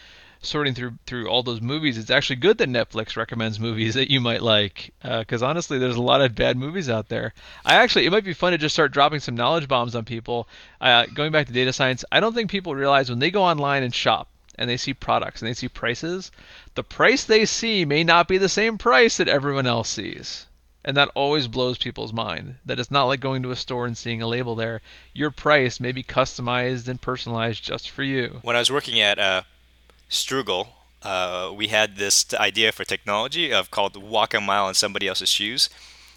sorting 0.43 0.75
through 0.75 0.99
through 1.07 1.29
all 1.29 1.43
those 1.43 1.61
movies. 1.61 1.97
It's 1.97 2.11
actually 2.11 2.37
good 2.37 2.59
that 2.59 2.69
Netflix 2.69 3.17
recommends 3.17 3.59
movies 3.59 3.95
that 3.95 4.11
you 4.11 4.21
might 4.21 4.43
like 4.43 4.93
because 5.03 5.43
honestly, 5.43 5.79
there's 5.79 5.97
a 5.97 6.03
lot 6.03 6.21
of 6.21 6.35
bad 6.35 6.57
movies 6.57 6.91
out 6.91 7.09
there. 7.09 7.33
I 7.65 7.77
actually 7.77 8.07
it 8.07 8.13
might 8.13 8.25
be 8.25 8.35
fun 8.35 8.53
to 8.53 8.59
just 8.59 8.75
start 8.75 8.93
dropping 8.93 9.21
some 9.21 9.37
knowledge 9.37 9.69
bombs 9.69 9.95
on 9.95 10.05
people. 10.05 10.49
Uh, 10.81 11.07
going 11.07 11.33
back 11.33 11.47
to 11.47 11.53
data 11.53 11.73
science, 11.73 12.05
I 12.13 12.21
don't 12.21 12.35
think 12.35 12.51
people 12.51 12.75
realize 12.75 13.09
when 13.11 13.19
they 13.19 13.31
go 13.31 13.43
online 13.43 13.83
and 13.83 13.95
shop 13.95 14.29
and 14.59 14.69
they 14.69 14.77
see 14.77 14.95
products 14.95 15.41
and 15.41 15.49
they 15.49 15.55
see 15.55 15.69
prices, 15.69 16.31
the 16.75 16.83
price 16.83 17.25
they 17.25 17.45
see 17.45 17.85
may 17.85 18.05
not 18.05 18.29
be 18.29 18.39
the 18.39 18.49
same 18.49 18.79
price 18.79 19.17
that 19.19 19.29
everyone 19.29 19.67
else 19.67 19.89
sees. 19.89 20.47
And 20.87 20.97
that 20.97 21.11
always 21.15 21.49
blows 21.49 21.79
people's 21.79 22.13
mind. 22.13 22.55
That 22.65 22.79
it's 22.79 22.93
not 22.93 23.05
like 23.05 23.21
going 23.21 23.43
to 23.43 23.51
a 23.51 23.57
store 23.57 23.87
and 23.87 23.99
seeing 23.99 24.23
a 24.23 24.27
label 24.27 24.55
there. 24.55 24.81
Your 25.13 25.33
price 25.33 25.81
may 25.81 25.91
be 25.91 26.05
customized 26.05 26.87
and 26.87 27.01
personalized 27.01 27.65
just 27.65 27.91
for 27.91 28.05
you. 28.05 28.39
When 28.43 28.55
I 28.55 28.61
was 28.61 28.71
working 28.71 29.01
at 29.01 29.19
uh, 29.19 29.43
Strugel, 30.09 30.69
uh, 31.03 31.53
we 31.55 31.69
had 31.69 31.97
this 31.97 32.33
idea 32.35 32.71
for 32.71 32.85
technology 32.85 33.53
of 33.53 33.71
called 33.71 33.97
walk 34.01 34.33
a 34.33 34.41
mile 34.41 34.69
in 34.69 34.75
somebody 34.75 35.09
else's 35.09 35.29
shoes. 35.29 35.69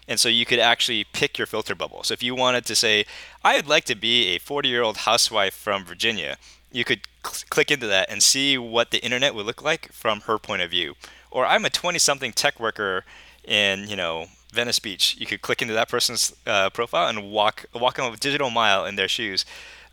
And 0.06 0.18
so 0.18 0.28
you 0.28 0.46
could 0.46 0.58
actually 0.58 1.04
pick 1.04 1.36
your 1.36 1.46
filter 1.46 1.74
bubble. 1.74 2.02
So 2.02 2.14
if 2.14 2.22
you 2.22 2.34
wanted 2.34 2.64
to 2.66 2.74
say, 2.74 3.06
I'd 3.44 3.66
like 3.66 3.84
to 3.84 3.94
be 3.94 4.34
a 4.34 4.38
40 4.38 4.68
year 4.68 4.82
old 4.82 4.98
housewife 4.98 5.54
from 5.54 5.84
Virginia, 5.84 6.36
you 6.72 6.84
could 6.84 7.02
cl- 7.24 7.44
click 7.50 7.70
into 7.70 7.86
that 7.88 8.10
and 8.10 8.22
see 8.22 8.56
what 8.56 8.90
the 8.90 9.02
internet 9.04 9.34
would 9.34 9.46
look 9.46 9.62
like 9.62 9.92
from 9.92 10.22
her 10.22 10.38
point 10.38 10.62
of 10.62 10.70
view. 10.70 10.94
Or 11.30 11.46
I'm 11.46 11.64
a 11.64 11.70
20 11.70 11.98
something 11.98 12.32
tech 12.32 12.58
worker 12.58 13.04
in, 13.44 13.88
you 13.88 13.96
know, 13.96 14.26
Venice 14.50 14.78
Beach. 14.78 15.16
You 15.18 15.26
could 15.26 15.42
click 15.42 15.62
into 15.62 15.74
that 15.74 15.88
person's 15.88 16.34
uh, 16.46 16.70
profile 16.70 17.08
and 17.08 17.30
walk 17.30 17.66
walk 17.74 17.98
a 17.98 18.16
digital 18.16 18.50
mile 18.50 18.84
in 18.84 18.96
their 18.96 19.08
shoes. 19.08 19.44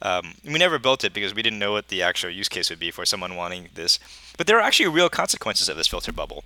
Um, 0.02 0.36
we 0.46 0.60
never 0.60 0.78
built 0.78 1.04
it 1.04 1.14
because 1.14 1.34
we 1.34 1.42
didn't 1.42 1.60
know 1.60 1.72
what 1.72 1.88
the 1.88 2.04
actual 2.04 2.30
use 2.30 2.50
case 2.50 2.70
would 2.70 2.80
be 2.80 2.92
for 2.92 3.06
someone 3.06 3.36
wanting 3.36 3.70
this. 3.74 4.00
But 4.38 4.46
there 4.46 4.58
are 4.58 4.62
actually 4.62 4.90
real 4.90 5.10
consequences 5.10 5.70
of 5.70 5.78
this 5.78 5.88
filter 5.88 6.12
bubble. 6.12 6.44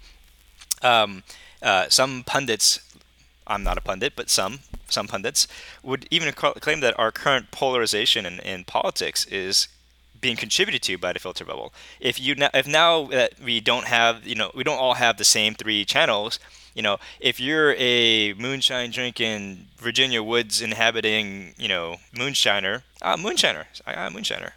Um, 0.82 1.24
uh, 1.62 1.90
some 1.90 2.24
pundits, 2.24 2.80
I'm 3.46 3.64
not 3.64 3.78
a 3.78 3.82
pundit, 3.82 4.14
but 4.16 4.30
some 4.30 4.60
some 4.88 5.08
pundits 5.08 5.48
would 5.84 6.08
even 6.12 6.34
claim 6.34 6.80
that 6.82 6.98
our 7.00 7.12
current 7.12 7.52
polarization 7.52 8.26
in, 8.26 8.40
in 8.40 8.64
politics 8.64 9.26
is 9.26 9.68
being 10.20 10.36
contributed 10.36 10.82
to 10.84 10.98
by 10.98 11.14
the 11.14 11.20
filter 11.20 11.44
bubble. 11.44 11.74
If 12.00 12.20
you 12.20 12.36
if 12.54 12.68
now 12.68 13.06
that 13.06 13.40
we 13.40 13.60
don't 13.60 13.86
have, 13.86 14.26
you 14.26 14.36
know, 14.36 14.52
we 14.54 14.64
don't 14.64 14.78
all 14.78 14.96
have 14.96 15.18
the 15.18 15.24
same 15.24 15.56
three 15.56 15.84
channels. 15.86 16.40
You 16.74 16.82
know, 16.82 16.98
if 17.20 17.40
you're 17.40 17.76
a 17.78 18.34
moonshine 18.34 18.92
drinking 18.92 19.68
Virginia 19.78 20.24
woods 20.24 20.62
inhabiting, 20.62 21.54
you 21.58 21.68
know, 21.68 21.98
moonshiner, 22.16 22.84
ah, 23.02 23.18
moonshiner, 23.18 23.66
ah, 23.86 24.10
moonshiner, 24.10 24.52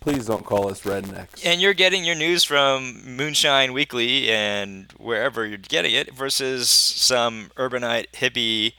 Please 0.00 0.26
don't 0.26 0.44
call 0.44 0.68
us 0.68 0.82
rednecks. 0.82 1.40
and 1.46 1.62
you're 1.62 1.72
getting 1.72 2.04
your 2.04 2.14
news 2.14 2.44
from 2.44 3.00
Moonshine 3.16 3.72
Weekly 3.72 4.30
and 4.30 4.92
wherever 4.98 5.46
you're 5.46 5.56
getting 5.56 5.94
it 5.94 6.12
versus 6.14 6.68
some 6.68 7.50
urbanite 7.56 8.08
hippie 8.12 8.74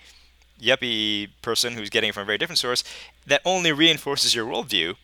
yuppie 0.61 1.29
person 1.41 1.73
who's 1.73 1.89
getting 1.89 2.09
it 2.09 2.13
from 2.13 2.21
a 2.23 2.25
very 2.25 2.37
different 2.37 2.59
source 2.59 2.83
that 3.25 3.41
only 3.43 3.71
reinforces 3.71 4.35
your 4.35 4.45
worldview. 4.45 4.95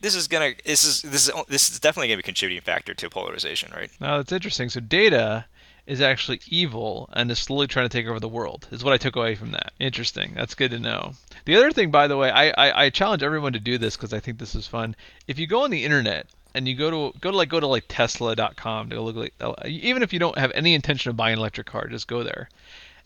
This 0.00 0.14
is 0.14 0.28
gonna 0.28 0.52
this 0.64 0.84
is 0.84 1.02
this 1.02 1.28
is 1.28 1.34
this 1.48 1.70
is 1.70 1.80
definitely 1.80 2.08
gonna 2.08 2.18
be 2.18 2.20
a 2.20 2.22
contributing 2.22 2.62
factor 2.62 2.94
to 2.94 3.10
polarization, 3.10 3.72
right? 3.74 3.90
Now 4.00 4.18
that's 4.18 4.30
interesting. 4.32 4.68
So 4.68 4.78
data 4.78 5.46
is 5.86 6.00
actually 6.00 6.40
evil 6.48 7.08
and 7.12 7.30
is 7.30 7.38
slowly 7.38 7.66
trying 7.66 7.88
to 7.88 7.96
take 7.96 8.06
over 8.06 8.20
the 8.20 8.28
world. 8.28 8.66
Is 8.70 8.84
what 8.84 8.94
I 8.94 8.98
took 8.98 9.16
away 9.16 9.34
from 9.34 9.50
that. 9.52 9.72
Interesting. 9.78 10.32
That's 10.34 10.54
good 10.54 10.70
to 10.70 10.78
know. 10.78 11.14
The 11.44 11.56
other 11.56 11.72
thing, 11.72 11.90
by 11.90 12.06
the 12.06 12.16
way, 12.16 12.30
I 12.30 12.48
I, 12.50 12.84
I 12.84 12.90
challenge 12.90 13.22
everyone 13.22 13.52
to 13.52 13.60
do 13.60 13.78
this 13.78 13.96
because 13.96 14.12
I 14.12 14.20
think 14.20 14.38
this 14.38 14.54
is 14.54 14.66
fun. 14.66 14.96
If 15.28 15.38
you 15.38 15.46
go 15.46 15.64
on 15.64 15.70
the 15.70 15.84
internet 15.84 16.26
and 16.54 16.68
you 16.68 16.74
go 16.74 16.90
to 16.90 17.18
go 17.18 17.30
to 17.30 17.36
like 17.36 17.48
go 17.48 17.60
to 17.60 17.66
like 17.66 17.84
Tesla.com 17.88 18.90
to 18.90 19.00
look 19.00 19.16
like 19.16 19.34
uh, 19.40 19.54
even 19.66 20.02
if 20.02 20.12
you 20.12 20.18
don't 20.18 20.38
have 20.38 20.52
any 20.54 20.74
intention 20.74 21.10
of 21.10 21.16
buying 21.16 21.34
an 21.34 21.40
electric 21.40 21.66
car, 21.66 21.88
just 21.88 22.08
go 22.08 22.22
there, 22.22 22.48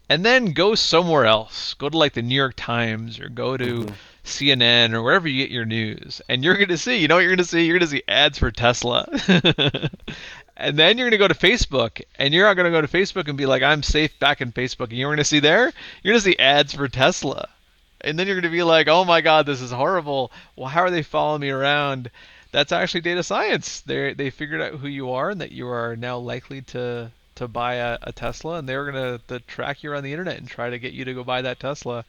and 0.08 0.24
then 0.24 0.52
go 0.52 0.74
somewhere 0.74 1.24
else. 1.24 1.74
Go 1.74 1.88
to 1.88 1.98
like 1.98 2.12
the 2.12 2.22
New 2.22 2.34
York 2.34 2.54
Times 2.56 3.18
or 3.18 3.28
go 3.28 3.56
to 3.56 3.64
mm-hmm. 3.64 3.94
CNN 4.24 4.92
or 4.92 5.02
wherever 5.02 5.26
you 5.26 5.42
get 5.42 5.50
your 5.50 5.64
news, 5.64 6.20
and 6.28 6.44
you're 6.44 6.56
going 6.56 6.68
to 6.68 6.78
see. 6.78 6.98
You 6.98 7.08
know 7.08 7.16
what 7.16 7.22
you're 7.22 7.30
going 7.34 7.38
to 7.38 7.44
see? 7.44 7.64
You're 7.64 7.78
going 7.78 7.88
to 7.88 7.96
see 7.96 8.02
ads 8.06 8.38
for 8.38 8.50
Tesla. 8.50 9.08
and 10.58 10.76
then 10.76 10.98
you're 10.98 11.08
going 11.08 11.18
to 11.18 11.18
go 11.18 11.28
to 11.28 11.34
Facebook, 11.34 12.02
and 12.18 12.34
you're 12.34 12.46
not 12.46 12.54
going 12.54 12.70
to 12.70 12.76
go 12.76 12.80
to 12.80 12.88
Facebook 12.88 13.28
and 13.28 13.38
be 13.38 13.46
like, 13.46 13.62
"I'm 13.62 13.82
safe 13.82 14.18
back 14.18 14.40
in 14.40 14.52
Facebook," 14.52 14.88
and 14.88 14.98
you're 14.98 15.08
going 15.08 15.18
to 15.18 15.24
see 15.24 15.40
there. 15.40 15.72
You're 16.02 16.12
going 16.12 16.22
to 16.22 16.30
see 16.30 16.38
ads 16.38 16.74
for 16.74 16.88
Tesla. 16.88 17.48
And 18.00 18.16
then 18.16 18.26
you're 18.26 18.36
going 18.36 18.50
to 18.50 18.56
be 18.56 18.62
like, 18.62 18.88
"Oh 18.88 19.04
my 19.04 19.20
God, 19.20 19.46
this 19.46 19.60
is 19.60 19.72
horrible. 19.72 20.30
Well, 20.56 20.68
how 20.68 20.82
are 20.82 20.90
they 20.90 21.02
following 21.02 21.40
me 21.40 21.50
around?" 21.50 22.10
that's 22.50 22.72
actually 22.72 23.02
data 23.02 23.22
science. 23.22 23.80
They 23.80 24.14
they 24.14 24.30
figured 24.30 24.60
out 24.60 24.74
who 24.74 24.88
you 24.88 25.10
are 25.12 25.30
and 25.30 25.40
that 25.40 25.52
you 25.52 25.68
are 25.68 25.96
now 25.96 26.18
likely 26.18 26.62
to 26.62 27.10
to 27.34 27.48
buy 27.48 27.74
a, 27.74 27.98
a 28.02 28.12
Tesla, 28.12 28.58
and 28.58 28.68
they're 28.68 28.90
gonna 28.90 29.20
to 29.28 29.40
track 29.40 29.82
you 29.82 29.94
on 29.94 30.02
the 30.02 30.12
internet 30.12 30.38
and 30.38 30.48
try 30.48 30.70
to 30.70 30.78
get 30.78 30.92
you 30.92 31.04
to 31.04 31.14
go 31.14 31.24
buy 31.24 31.42
that 31.42 31.60
Tesla, 31.60 32.04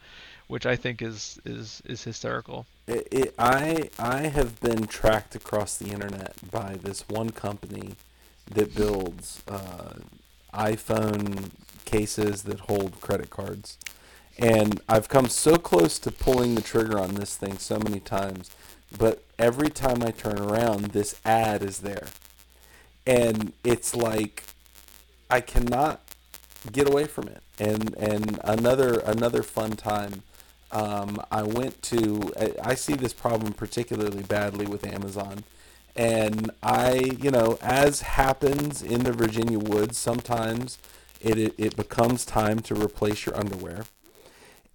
which 0.48 0.66
I 0.66 0.76
think 0.76 1.02
is 1.02 1.38
is 1.44 1.82
is 1.84 2.04
hysterical. 2.04 2.66
It, 2.86 3.08
it, 3.10 3.34
I 3.38 3.90
I 3.98 4.28
have 4.28 4.60
been 4.60 4.86
tracked 4.86 5.34
across 5.34 5.76
the 5.76 5.90
internet 5.90 6.34
by 6.50 6.76
this 6.82 7.08
one 7.08 7.30
company 7.30 7.96
that 8.50 8.74
builds 8.74 9.42
uh, 9.48 9.94
iPhone 10.54 11.50
cases 11.84 12.42
that 12.44 12.60
hold 12.60 13.00
credit 13.00 13.30
cards. 13.30 13.78
And 14.38 14.80
I've 14.88 15.08
come 15.08 15.28
so 15.28 15.56
close 15.56 15.98
to 16.00 16.10
pulling 16.10 16.54
the 16.54 16.62
trigger 16.62 16.98
on 16.98 17.14
this 17.14 17.36
thing 17.36 17.58
so 17.58 17.78
many 17.78 18.00
times 18.00 18.50
but 18.96 19.22
every 19.38 19.70
time 19.70 20.02
I 20.02 20.10
turn 20.10 20.38
around, 20.38 20.86
this 20.86 21.14
ad 21.24 21.62
is 21.62 21.78
there. 21.78 22.08
And 23.06 23.52
it's 23.64 23.94
like 23.94 24.44
I 25.30 25.40
cannot 25.40 26.00
get 26.70 26.88
away 26.88 27.04
from 27.04 27.28
it. 27.28 27.42
And 27.58 27.94
and 27.94 28.40
another 28.44 29.00
another 29.00 29.42
fun 29.42 29.72
time 29.72 30.22
um, 30.72 31.20
I 31.30 31.42
went 31.42 31.82
to 31.82 32.32
I 32.62 32.74
see 32.74 32.94
this 32.94 33.12
problem 33.12 33.52
particularly 33.52 34.22
badly 34.22 34.66
with 34.66 34.86
Amazon. 34.86 35.44
And 36.00 36.50
I, 36.62 37.14
you 37.20 37.30
know, 37.30 37.58
as 37.60 38.00
happens 38.00 38.82
in 38.82 39.04
the 39.04 39.12
Virginia 39.12 39.58
woods, 39.58 39.98
sometimes 39.98 40.78
it, 41.20 41.36
it, 41.36 41.54
it 41.58 41.76
becomes 41.76 42.24
time 42.24 42.60
to 42.60 42.74
replace 42.74 43.26
your 43.26 43.36
underwear. 43.36 43.84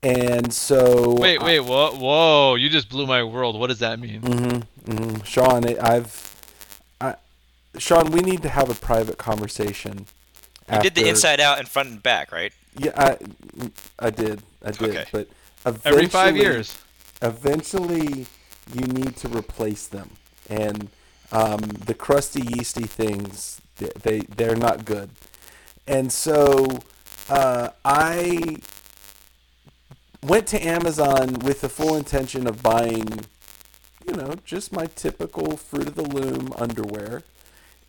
And 0.03 0.53
so 0.53 1.15
wait, 1.15 1.41
wait, 1.41 1.61
whoa, 1.61 1.95
whoa! 1.95 2.53
You 2.53 2.69
just 2.69 2.89
blew 2.89 3.07
my 3.07 3.23
world. 3.23 3.59
What 3.59 3.67
does 3.67 3.79
that 3.79 3.99
mean? 3.99 4.21
Mm-hmm, 4.21 4.91
mm-hmm. 4.91 5.23
Sean, 5.23 5.65
I've, 5.79 6.13
I, 7.01 7.15
Sean, 7.79 8.11
we 8.11 8.19
need 8.19 8.43
to 8.43 8.49
have 8.49 8.69
a 8.69 8.75
private 8.75 9.17
conversation. 9.17 10.05
You 10.71 10.79
did 10.79 10.93
the 10.93 11.09
inside 11.09 11.39
out 11.39 11.57
and 11.57 11.67
front 11.67 11.89
and 11.89 12.03
back, 12.03 12.31
right? 12.31 12.53
Yeah, 12.77 12.91
I, 12.95 13.17
I 13.97 14.11
did, 14.11 14.43
I 14.63 14.69
did. 14.69 14.89
Okay. 14.95 15.05
But 15.11 15.27
every 15.85 16.05
five 16.05 16.37
years, 16.37 16.77
eventually, 17.23 18.27
you 18.75 18.85
need 18.85 19.15
to 19.17 19.27
replace 19.27 19.87
them, 19.87 20.11
and 20.51 20.87
um, 21.31 21.59
the 21.59 21.93
crusty, 21.93 22.41
yeasty 22.41 22.85
things, 22.85 23.61
they 23.77 24.19
they're 24.21 24.55
not 24.55 24.85
good. 24.85 25.09
And 25.87 26.11
so, 26.11 26.79
uh, 27.29 27.69
I 27.83 28.57
went 30.23 30.47
to 30.47 30.65
Amazon 30.65 31.35
with 31.39 31.61
the 31.61 31.69
full 31.69 31.95
intention 31.95 32.47
of 32.47 32.63
buying, 32.63 33.25
you 34.07 34.13
know, 34.13 34.35
just 34.45 34.71
my 34.71 34.87
typical 34.87 35.57
Fruit 35.57 35.87
of 35.87 35.95
the 35.95 36.03
Loom 36.03 36.53
underwear. 36.57 37.23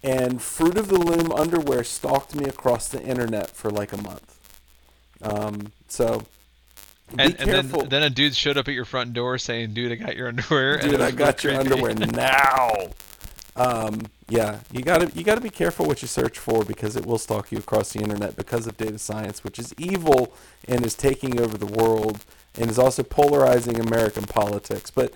And 0.03 0.43
Fruit 0.43 0.77
of 0.77 0.89
the 0.89 0.99
Loom 0.99 1.33
underwear 1.33 1.83
stalked 1.85 2.35
me 2.35 2.45
across 2.45 2.89
the 2.89 3.03
internet 3.03 3.51
for 3.51 3.71
like 3.71 3.93
a 3.93 3.97
month. 3.97 4.39
Um, 5.23 5.73
so 5.89 6.23
and, 7.19 7.37
and 7.39 7.71
then, 7.71 7.89
then 7.89 8.03
a 8.03 8.11
dude 8.11 8.35
showed 8.35 8.57
up 8.57 8.69
at 8.69 8.75
your 8.75 8.85
front 8.85 9.13
door 9.13 9.39
saying, 9.39 9.75
"Dude, 9.75 9.93
I 9.93 9.95
got 9.95 10.17
your 10.17 10.29
underwear." 10.29 10.79
Dude, 10.79 11.01
I 11.01 11.13
got 11.13 11.45
your 11.45 11.55
underwear 11.55 11.95
now. 11.95 12.69
Um, 13.57 14.03
yeah, 14.29 14.61
you 14.71 14.83
gotta 14.83 15.11
you 15.15 15.25
gotta 15.25 15.41
be 15.41 15.51
careful 15.51 15.87
what 15.87 16.03
you 16.03 16.09
search 16.09 16.39
for 16.39 16.65
because 16.65 16.95
it 16.97 17.07
will 17.07 17.19
stalk 17.19 17.51
you 17.51 17.59
across 17.59 17.93
the 17.93 18.01
internet 18.01 18.37
because 18.37 18.67
of 18.67 18.77
data 18.77 18.99
science, 18.99 19.43
which 19.43 19.59
is 19.59 19.75
evil 19.79 20.35
and 20.69 20.85
is 20.85 20.95
taking 20.95 21.41
over 21.41 21.57
the 21.57 21.67
world 21.67 22.25
and 22.59 22.71
is 22.71 22.79
also 22.79 23.03
polarizing 23.03 23.81
American 23.81 24.25
politics. 24.25 24.91
But 24.91 25.15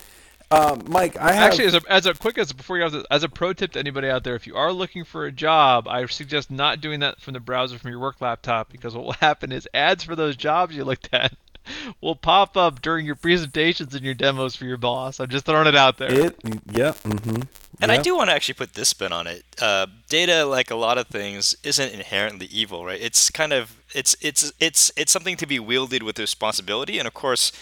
um, 0.51 0.85
Mike, 0.89 1.17
I 1.17 1.33
have... 1.33 1.53
actually 1.53 1.67
as 1.67 1.75
a 1.75 1.83
as 1.89 2.07
a 2.07 2.15
quick 2.15 2.39
as 2.39 2.53
before 2.53 2.79
you 2.79 2.85
have 2.85 3.05
as 3.11 3.23
a 3.23 3.29
pro 3.29 3.53
tip 3.53 3.73
to 3.73 3.79
anybody 3.79 4.09
out 4.09 4.25
there, 4.25 4.35
if 4.35 4.47
you 4.47 4.57
are 4.57 4.73
looking 4.73 5.05
for 5.05 5.27
a 5.27 5.33
job, 5.33 5.87
I 5.87 6.07
suggest 6.07 6.51
not 6.51 6.81
doing 6.81 7.01
that 7.01 7.21
from 7.21 7.35
the 7.35 7.41
browser 7.41 7.79
from 7.79 7.91
your 7.91 8.01
work 8.01 8.21
laptop 8.21 8.73
because 8.73 8.95
what 8.95 9.05
will 9.05 9.13
happen 9.21 9.53
is 9.53 9.69
ads 9.75 10.03
for 10.03 10.17
those 10.17 10.37
jobs 10.37 10.75
you 10.75 10.85
looked 10.85 11.11
at 11.13 11.35
will 12.01 12.17
pop 12.17 12.57
up 12.57 12.83
during 12.83 13.07
your 13.07 13.15
presentations 13.17 13.95
and 13.95 14.05
your 14.05 14.15
demos 14.15 14.57
for 14.57 14.65
your 14.65 14.77
boss. 14.77 15.21
I'm 15.21 15.29
just 15.29 15.45
throwing 15.45 15.67
it 15.67 15.77
out 15.77 15.99
there. 15.99 16.13
It, 16.13 16.37
yeah. 16.71 16.93
Mm-hmm. 17.05 17.43
And 17.83 17.91
I 17.91 17.97
do 18.03 18.17
want 18.17 18.29
to 18.31 18.35
actually 18.35 18.55
put 18.55 18.75
this 18.75 18.91
spin 18.91 19.13
on 19.13 19.27
it. 19.27 19.45
Uh, 19.61 19.87
data, 20.09 20.45
like 20.45 20.71
a 20.71 20.77
lot 20.77 20.99
of 20.99 21.09
things, 21.09 21.57
isn't 21.63 21.93
inherently 21.93 22.47
evil, 22.47 22.85
right? 22.85 23.01
It's 23.01 23.31
kind 23.31 23.53
of 23.53 23.77
it's 23.95 24.15
it's 24.21 24.53
it's 24.61 24.93
it's 24.97 25.13
something 25.13 25.37
to 25.39 25.47
be 25.47 25.59
wielded 25.59 26.03
with 26.03 26.19
responsibility, 26.19 26.99
and 26.99 27.09
of 27.09 27.15
course, 27.15 27.53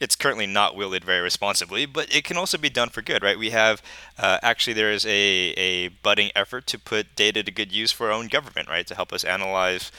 it's 0.00 0.16
currently 0.16 0.46
not 0.46 0.76
wielded 0.76 1.04
very 1.04 1.20
responsibly, 1.20 1.86
but 1.86 2.14
it 2.14 2.24
can 2.24 2.36
also 2.36 2.56
be 2.58 2.70
done 2.70 2.88
for 2.88 3.02
good, 3.02 3.22
right? 3.22 3.38
We 3.38 3.50
have 3.50 3.82
uh, 4.18 4.38
actually 4.42 4.74
there 4.74 4.92
is 4.92 5.04
a 5.06 5.54
a 5.56 5.88
budding 5.88 6.30
effort 6.36 6.66
to 6.68 6.78
put 6.78 7.16
data 7.16 7.42
to 7.42 7.50
good 7.50 7.72
use 7.72 7.92
for 7.92 8.06
our 8.06 8.12
own 8.12 8.28
government, 8.28 8.68
right? 8.68 8.86
To 8.86 8.94
help 8.94 9.12
us 9.12 9.24
analyze 9.24 9.90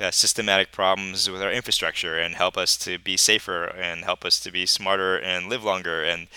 uh, 0.00 0.10
systematic 0.10 0.72
problems 0.72 1.28
with 1.28 1.42
our 1.42 1.52
infrastructure 1.52 2.18
and 2.18 2.34
help 2.34 2.56
us 2.56 2.76
to 2.78 2.98
be 2.98 3.16
safer 3.16 3.66
and 3.66 4.04
help 4.04 4.24
us 4.24 4.40
to 4.40 4.50
be 4.50 4.66
smarter 4.66 5.18
and 5.18 5.48
live 5.48 5.62
longer. 5.62 6.02
And 6.02 6.28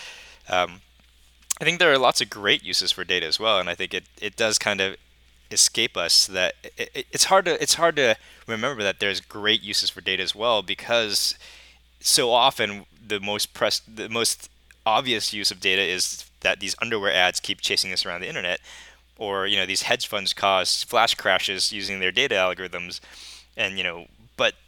um, 0.49 0.81
I 1.63 1.65
think 1.65 1.79
there 1.79 1.93
are 1.93 1.97
lots 1.97 2.19
of 2.19 2.29
great 2.29 2.61
uses 2.61 2.91
for 2.91 3.05
data 3.05 3.25
as 3.25 3.39
well. 3.39 3.57
And 3.57 3.69
I 3.69 3.73
think 3.73 3.93
it, 3.93 4.03
it 4.19 4.35
does 4.35 4.59
kind 4.59 4.81
of 4.81 4.97
escape 5.49 5.95
us 5.95 6.27
that 6.27 6.55
it, 6.77 6.91
it, 6.93 7.07
it's 7.09 7.23
hard 7.23 7.45
to 7.45 7.61
it's 7.63 7.75
hard 7.75 7.95
to 7.95 8.17
remember 8.47 8.83
that 8.83 8.99
there's 8.99 9.21
great 9.21 9.61
uses 9.61 9.89
for 9.89 10.01
data 10.01 10.21
as 10.21 10.35
well 10.35 10.61
because 10.61 11.35
so 12.01 12.31
often 12.31 12.85
the 13.07 13.21
most 13.21 13.53
press 13.53 13.81
the 13.87 14.09
most 14.09 14.49
obvious 14.85 15.31
use 15.31 15.51
of 15.51 15.61
data 15.61 15.81
is 15.81 16.29
that 16.41 16.59
these 16.59 16.75
underwear 16.81 17.13
ads 17.13 17.39
keep 17.39 17.61
chasing 17.61 17.93
us 17.93 18.05
around 18.05 18.19
the 18.19 18.27
internet 18.27 18.59
or 19.17 19.47
you 19.47 19.55
know 19.55 19.65
these 19.65 19.83
hedge 19.83 20.05
funds 20.05 20.33
cause 20.33 20.83
flash 20.83 21.15
crashes 21.15 21.71
using 21.71 22.01
their 22.01 22.11
data 22.11 22.35
algorithms 22.35 22.99
and 23.55 23.77
you 23.77 23.85
know 23.85 24.07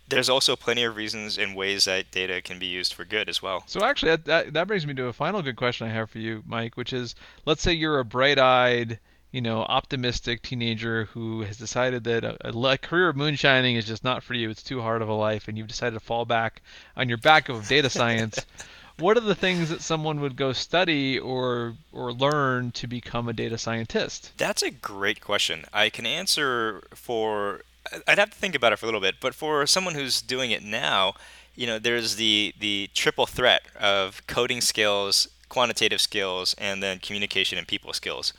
there's 0.07 0.29
also 0.29 0.55
plenty 0.55 0.83
of 0.83 0.95
reasons 0.95 1.37
and 1.37 1.55
ways 1.55 1.85
that 1.85 2.11
data 2.11 2.41
can 2.41 2.59
be 2.59 2.67
used 2.67 2.93
for 2.93 3.05
good 3.05 3.27
as 3.27 3.41
well. 3.41 3.63
So 3.65 3.83
actually, 3.83 4.11
that, 4.11 4.25
that, 4.25 4.53
that 4.53 4.67
brings 4.67 4.85
me 4.85 4.93
to 4.95 5.07
a 5.07 5.13
final 5.13 5.41
good 5.41 5.55
question 5.55 5.87
I 5.87 5.91
have 5.91 6.09
for 6.09 6.19
you, 6.19 6.43
Mike, 6.45 6.77
which 6.77 6.93
is, 6.93 7.15
let's 7.45 7.61
say 7.61 7.73
you're 7.73 7.99
a 7.99 8.05
bright-eyed, 8.05 8.99
you 9.31 9.41
know, 9.41 9.61
optimistic 9.63 10.41
teenager 10.41 11.05
who 11.05 11.41
has 11.41 11.57
decided 11.57 12.03
that 12.03 12.23
a, 12.23 12.37
a, 12.47 12.77
career 12.77 13.09
of 13.09 13.15
moonshining 13.15 13.75
is 13.75 13.85
just 13.85 14.03
not 14.03 14.23
for 14.23 14.33
you. 14.33 14.49
It's 14.49 14.63
too 14.63 14.81
hard 14.81 15.01
of 15.01 15.09
a 15.09 15.13
life, 15.13 15.47
and 15.47 15.57
you've 15.57 15.67
decided 15.67 15.95
to 15.95 16.05
fall 16.05 16.25
back 16.25 16.61
on 16.95 17.09
your 17.09 17.17
back 17.17 17.49
of 17.49 17.67
data 17.67 17.89
science. 17.89 18.45
what 18.99 19.17
are 19.17 19.21
the 19.21 19.35
things 19.35 19.69
that 19.69 19.81
someone 19.81 20.21
would 20.21 20.35
go 20.35 20.53
study 20.53 21.19
or 21.19 21.73
or 21.91 22.13
learn 22.13 22.71
to 22.71 22.87
become 22.87 23.27
a 23.27 23.33
data 23.33 23.57
scientist? 23.57 24.31
That's 24.37 24.63
a 24.63 24.71
great 24.71 25.19
question. 25.19 25.65
I 25.73 25.89
can 25.89 26.05
answer 26.05 26.83
for 26.93 27.63
I'd 28.07 28.19
have 28.19 28.31
to 28.31 28.37
think 28.37 28.55
about 28.55 28.73
it 28.73 28.79
for 28.79 28.85
a 28.85 28.87
little 28.87 29.01
bit, 29.01 29.15
but 29.19 29.35
for 29.35 29.65
someone 29.67 29.95
who's 29.95 30.21
doing 30.21 30.51
it 30.51 30.63
now, 30.63 31.13
you 31.55 31.67
know, 31.67 31.79
there's 31.79 32.15
the 32.15 32.53
the 32.59 32.89
triple 32.93 33.25
threat 33.25 33.63
of 33.79 34.25
coding 34.27 34.61
skills, 34.61 35.27
quantitative 35.49 36.01
skills, 36.01 36.55
and 36.57 36.81
then 36.83 36.99
communication 36.99 37.57
and 37.57 37.67
people 37.67 37.93
skills. 37.93 38.33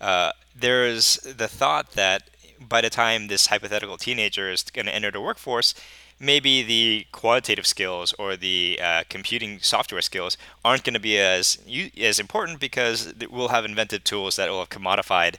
Uh, 0.00 0.32
there's 0.54 1.16
the 1.16 1.48
thought 1.48 1.92
that 1.92 2.28
by 2.60 2.80
the 2.80 2.90
time 2.90 3.28
this 3.28 3.46
hypothetical 3.46 3.96
teenager 3.96 4.50
is 4.50 4.62
going 4.62 4.86
to 4.86 4.94
enter 4.94 5.10
the 5.10 5.20
workforce, 5.20 5.74
maybe 6.20 6.62
the 6.62 7.06
quantitative 7.12 7.66
skills 7.66 8.12
or 8.18 8.36
the 8.36 8.78
uh, 8.82 9.02
computing 9.08 9.58
software 9.60 10.02
skills 10.02 10.36
aren't 10.64 10.84
going 10.84 10.94
to 10.94 11.00
be 11.00 11.18
as 11.18 11.58
as 12.00 12.18
important 12.18 12.60
because 12.60 13.12
we'll 13.30 13.48
have 13.48 13.64
invented 13.64 14.04
tools 14.04 14.36
that 14.36 14.50
will 14.50 14.60
have 14.60 14.68
commodified 14.68 15.36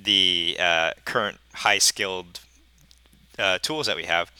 the 0.00 0.56
uh, 0.58 0.92
current 1.04 1.38
high 1.54 1.78
skilled 1.78 2.40
uh, 3.40 3.58
tools 3.58 3.86
that 3.86 3.96
we 3.96 4.04
have. 4.04 4.30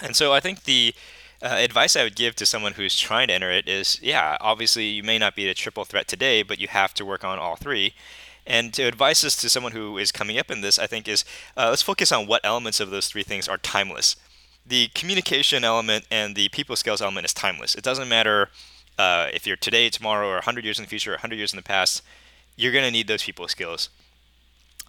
And 0.00 0.14
so 0.14 0.32
I 0.32 0.40
think 0.40 0.64
the 0.64 0.94
uh, 1.42 1.46
advice 1.46 1.96
I 1.96 2.04
would 2.04 2.16
give 2.16 2.34
to 2.36 2.46
someone 2.46 2.74
who's 2.74 2.98
trying 2.98 3.28
to 3.28 3.34
enter 3.34 3.50
it 3.50 3.68
is 3.68 4.00
yeah, 4.02 4.36
obviously 4.40 4.86
you 4.86 5.02
may 5.02 5.18
not 5.18 5.36
be 5.36 5.48
a 5.48 5.54
triple 5.54 5.84
threat 5.84 6.08
today, 6.08 6.42
but 6.42 6.58
you 6.58 6.68
have 6.68 6.94
to 6.94 7.04
work 7.04 7.24
on 7.24 7.38
all 7.38 7.56
three. 7.56 7.94
And 8.46 8.72
to 8.74 8.84
advise 8.84 9.20
this 9.20 9.36
to 9.36 9.50
someone 9.50 9.72
who 9.72 9.98
is 9.98 10.10
coming 10.10 10.38
up 10.38 10.50
in 10.50 10.62
this, 10.62 10.78
I 10.78 10.86
think 10.86 11.06
is 11.06 11.24
uh, 11.56 11.68
let's 11.68 11.82
focus 11.82 12.10
on 12.12 12.26
what 12.26 12.44
elements 12.44 12.80
of 12.80 12.90
those 12.90 13.08
three 13.08 13.22
things 13.22 13.46
are 13.46 13.58
timeless. 13.58 14.16
The 14.66 14.88
communication 14.94 15.64
element 15.64 16.06
and 16.10 16.34
the 16.34 16.48
people 16.48 16.76
skills 16.76 17.02
element 17.02 17.26
is 17.26 17.34
timeless. 17.34 17.74
It 17.74 17.84
doesn't 17.84 18.08
matter 18.08 18.50
uh, 18.98 19.28
if 19.32 19.46
you're 19.46 19.56
today, 19.56 19.90
tomorrow, 19.90 20.28
or 20.28 20.34
100 20.34 20.64
years 20.64 20.78
in 20.78 20.84
the 20.84 20.88
future, 20.88 21.12
or 21.12 21.14
100 21.14 21.36
years 21.36 21.52
in 21.52 21.56
the 21.56 21.62
past. 21.62 22.02
You're 22.56 22.72
going 22.72 22.84
to 22.84 22.90
need 22.90 23.06
those 23.06 23.22
people 23.22 23.46
skills 23.48 23.88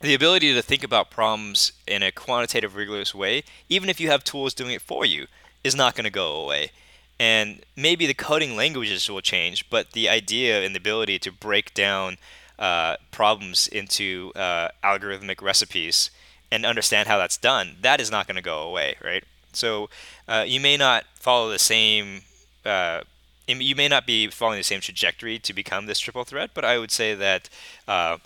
the 0.02 0.14
ability 0.14 0.54
to 0.54 0.62
think 0.62 0.84
about 0.84 1.12
problems 1.12 1.74
in 1.88 2.04
a 2.04 2.12
quantitative, 2.12 2.76
rigorous 2.76 3.14
way, 3.14 3.44
even 3.68 3.90
if 3.90 4.00
you 4.00 4.10
have 4.10 4.24
tools 4.24 4.54
doing 4.54 4.72
it 4.72 4.82
for 4.82 5.06
you, 5.06 5.28
is 5.64 5.76
not 5.76 5.96
going 5.96 6.06
to 6.06 6.10
go 6.10 6.36
away. 6.42 6.72
And 7.20 7.62
maybe 7.76 8.06
the 8.06 8.14
coding 8.14 8.56
languages 8.56 9.10
will 9.10 9.22
change, 9.22 9.70
but 9.70 9.92
the 9.92 10.08
idea 10.08 10.64
and 10.64 10.74
the 10.74 10.80
ability 10.80 11.20
to 11.20 11.32
break 11.32 11.74
down 11.74 12.18
uh, 12.58 12.96
problems 13.12 13.68
into 13.68 14.32
uh, 14.36 14.70
algorithmic 14.84 15.42
recipes 15.42 16.12
and 16.52 16.66
understand 16.66 17.08
how 17.08 17.18
that's 17.18 17.38
done, 17.38 17.76
that 17.82 18.00
is 18.00 18.10
not 18.10 18.26
going 18.26 18.36
to 18.36 18.42
go 18.42 18.62
away, 18.62 18.96
right? 19.04 19.24
So 19.54 19.90
uh, 20.28 20.46
you 20.48 20.60
may 20.60 20.78
not 20.78 21.06
follow 21.16 21.50
the 21.50 21.60
same. 21.60 22.22
Uh, 22.66 23.02
you 23.48 23.76
may 23.76 23.88
not 23.88 24.06
be 24.06 24.28
following 24.28 24.60
the 24.60 24.64
same 24.64 24.80
trajectory 24.80 25.40
to 25.40 25.54
become 25.54 25.88
this 25.88 26.00
triple 26.00 26.24
threat, 26.24 26.52
but 26.54 26.64
I 26.64 26.78
would 26.78 26.92
say 26.92 27.16
that 27.16 27.50
uh, 27.88 28.18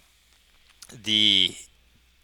the 1.03 1.55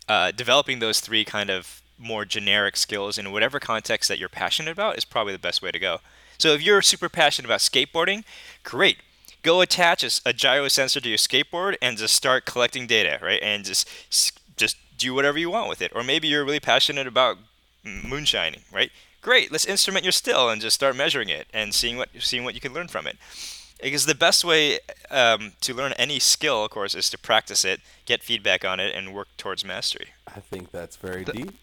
uh, 0.07 0.31
developing 0.31 0.79
those 0.79 0.99
three 0.99 1.23
kind 1.23 1.49
of 1.49 1.81
more 1.97 2.25
generic 2.25 2.77
skills 2.77 3.17
in 3.17 3.31
whatever 3.31 3.59
context 3.59 4.07
that 4.07 4.17
you're 4.17 4.29
passionate 4.29 4.71
about 4.71 4.97
is 4.97 5.05
probably 5.05 5.33
the 5.33 5.39
best 5.39 5.61
way 5.61 5.71
to 5.71 5.79
go. 5.79 5.99
So 6.37 6.53
if 6.53 6.61
you're 6.61 6.81
super 6.81 7.09
passionate 7.09 7.47
about 7.47 7.59
skateboarding, 7.59 8.23
great. 8.63 8.97
Go 9.43 9.61
attach 9.61 10.03
a, 10.03 10.29
a 10.29 10.33
gyro 10.33 10.67
sensor 10.67 11.01
to 11.01 11.09
your 11.09 11.17
skateboard 11.17 11.75
and 11.81 11.97
just 11.97 12.15
start 12.15 12.45
collecting 12.45 12.87
data, 12.87 13.19
right? 13.21 13.41
And 13.41 13.65
just 13.65 13.87
just 14.57 14.77
do 14.97 15.13
whatever 15.13 15.37
you 15.37 15.49
want 15.49 15.69
with 15.69 15.81
it. 15.81 15.91
Or 15.95 16.03
maybe 16.03 16.27
you're 16.27 16.43
really 16.43 16.59
passionate 16.59 17.07
about 17.07 17.37
moonshining, 17.83 18.61
right? 18.71 18.91
Great. 19.21 19.51
Let's 19.51 19.65
instrument 19.65 20.05
your 20.05 20.11
still 20.11 20.49
and 20.49 20.61
just 20.61 20.75
start 20.75 20.95
measuring 20.95 21.29
it 21.29 21.47
and 21.53 21.73
seeing 21.73 21.97
what 21.97 22.09
seeing 22.19 22.43
what 22.43 22.55
you 22.55 22.61
can 22.61 22.73
learn 22.73 22.87
from 22.87 23.07
it 23.07 23.17
because 23.81 24.05
the 24.05 24.15
best 24.15 24.43
way 24.43 24.79
um, 25.09 25.53
to 25.61 25.73
learn 25.73 25.93
any 25.93 26.19
skill, 26.19 26.63
of 26.65 26.71
course, 26.71 26.95
is 26.95 27.09
to 27.11 27.17
practice 27.17 27.63
it, 27.65 27.81
get 28.05 28.23
feedback 28.23 28.65
on 28.65 28.79
it, 28.79 28.93
and 28.95 29.13
work 29.13 29.27
towards 29.37 29.63
mastery. 29.65 30.09
I 30.27 30.39
think 30.39 30.71
that's 30.71 30.95
very 30.95 31.25
Th- 31.25 31.37
deep. 31.37 31.55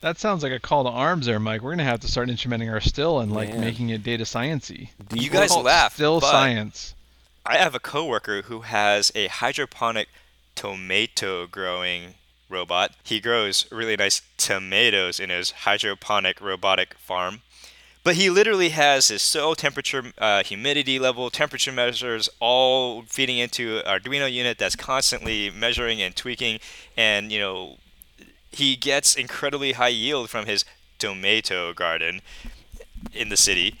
That 0.00 0.18
sounds 0.18 0.42
like 0.42 0.52
a 0.52 0.60
call 0.60 0.84
to 0.84 0.90
arms 0.90 1.26
there, 1.26 1.40
Mike. 1.40 1.62
We're 1.62 1.72
gonna 1.72 1.84
have 1.84 2.00
to 2.00 2.08
start 2.08 2.28
instrumenting 2.28 2.70
our 2.70 2.80
still 2.80 3.18
and 3.20 3.32
like 3.32 3.50
Man. 3.50 3.60
making 3.60 3.88
it 3.90 4.02
data 4.02 4.24
sciencey. 4.24 4.90
You 5.12 5.30
guys 5.30 5.54
laugh. 5.56 5.94
Still 5.94 6.20
science. 6.20 6.94
I 7.44 7.56
have 7.56 7.74
a 7.74 7.80
coworker 7.80 8.42
who 8.42 8.60
has 8.62 9.12
a 9.14 9.28
hydroponic 9.28 10.08
tomato 10.54 11.46
growing 11.46 12.14
robot. 12.48 12.92
He 13.04 13.20
grows 13.20 13.70
really 13.70 13.96
nice 13.96 14.22
tomatoes 14.36 15.20
in 15.20 15.30
his 15.30 15.50
hydroponic 15.50 16.40
robotic 16.40 16.94
farm. 16.94 17.42
But 18.06 18.14
he 18.14 18.30
literally 18.30 18.68
has 18.68 19.08
his 19.08 19.20
soil 19.20 19.56
temperature, 19.56 20.12
uh, 20.18 20.44
humidity 20.44 21.00
level, 21.00 21.28
temperature 21.28 21.72
measures 21.72 22.28
all 22.38 23.02
feeding 23.02 23.38
into 23.38 23.82
Arduino 23.84 24.32
unit 24.32 24.58
that's 24.58 24.76
constantly 24.76 25.50
measuring 25.50 26.00
and 26.00 26.14
tweaking. 26.14 26.60
And, 26.96 27.32
you 27.32 27.40
know, 27.40 27.78
he 28.52 28.76
gets 28.76 29.16
incredibly 29.16 29.72
high 29.72 29.88
yield 29.88 30.30
from 30.30 30.46
his 30.46 30.64
tomato 31.00 31.74
garden 31.74 32.20
in 33.12 33.28
the 33.28 33.36
city. 33.36 33.74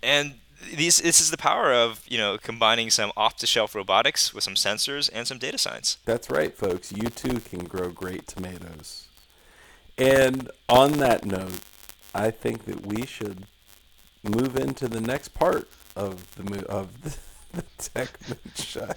And 0.00 0.34
these, 0.72 0.98
this 0.98 1.20
is 1.20 1.32
the 1.32 1.36
power 1.36 1.72
of 1.72 2.04
you 2.06 2.18
know 2.18 2.38
combining 2.38 2.88
some 2.90 3.10
off-the-shelf 3.16 3.74
robotics 3.74 4.32
with 4.32 4.44
some 4.44 4.54
sensors 4.54 5.10
and 5.12 5.26
some 5.26 5.38
data 5.38 5.58
science. 5.58 5.98
That's 6.04 6.30
right, 6.30 6.56
folks. 6.56 6.92
You 6.92 7.08
too 7.08 7.40
can 7.40 7.64
grow 7.64 7.88
great 7.88 8.28
tomatoes. 8.28 9.08
And 9.98 10.52
on 10.68 10.98
that 10.98 11.24
note, 11.24 11.62
I 12.14 12.30
think 12.30 12.64
that 12.66 12.86
we 12.86 13.04
should 13.06 13.48
move 14.26 14.56
into 14.56 14.88
the 14.88 15.00
next 15.00 15.28
part 15.28 15.68
of 15.94 16.34
the 16.36 16.66
of 16.66 17.02
the, 17.02 17.16
the 17.52 17.64
tech 17.78 18.10
moonshine, 18.28 18.94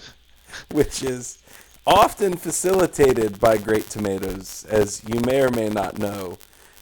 which 0.71 1.03
is 1.03 1.39
often 1.87 2.35
facilitated 2.35 3.39
by 3.39 3.57
Great 3.57 3.89
Tomatoes, 3.89 4.65
as 4.69 5.03
you 5.07 5.19
may 5.21 5.41
or 5.41 5.49
may 5.49 5.69
not 5.69 5.97
know, 5.97 6.37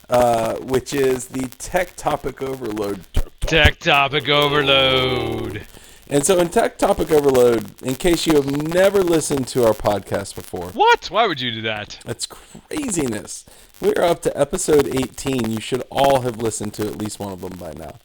uh, 0.10 0.56
which 0.56 0.94
is 0.94 1.28
the 1.28 1.48
tech 1.58 1.96
topic 1.96 2.42
overload. 2.42 3.02
Tech 3.42 3.80
topic 3.80 4.28
overload. 4.28 5.66
And 6.10 6.26
so, 6.26 6.40
in 6.40 6.48
Tech 6.48 6.78
Topic 6.78 7.12
Overload, 7.12 7.82
in 7.82 7.96
case 7.96 8.26
you 8.26 8.36
have 8.36 8.50
never 8.50 9.04
listened 9.04 9.46
to 9.50 9.66
our 9.66 9.74
podcast 9.74 10.36
before, 10.36 10.70
what? 10.70 11.12
Why 11.12 11.28
would 11.28 11.42
you 11.42 11.52
do 11.52 11.62
that? 11.64 12.00
That's 12.06 12.26
craziness. 12.26 13.44
We're 13.82 14.02
up 14.02 14.22
to 14.22 14.38
episode 14.40 14.88
18. 14.88 15.52
You 15.52 15.60
should 15.60 15.84
all 15.92 16.22
have 16.22 16.38
listened 16.38 16.74
to 16.76 16.88
at 16.88 16.98
least 16.98 17.20
one 17.20 17.34
of 17.34 17.42
them 17.42 17.58
by 17.60 17.74
now. 17.74 18.00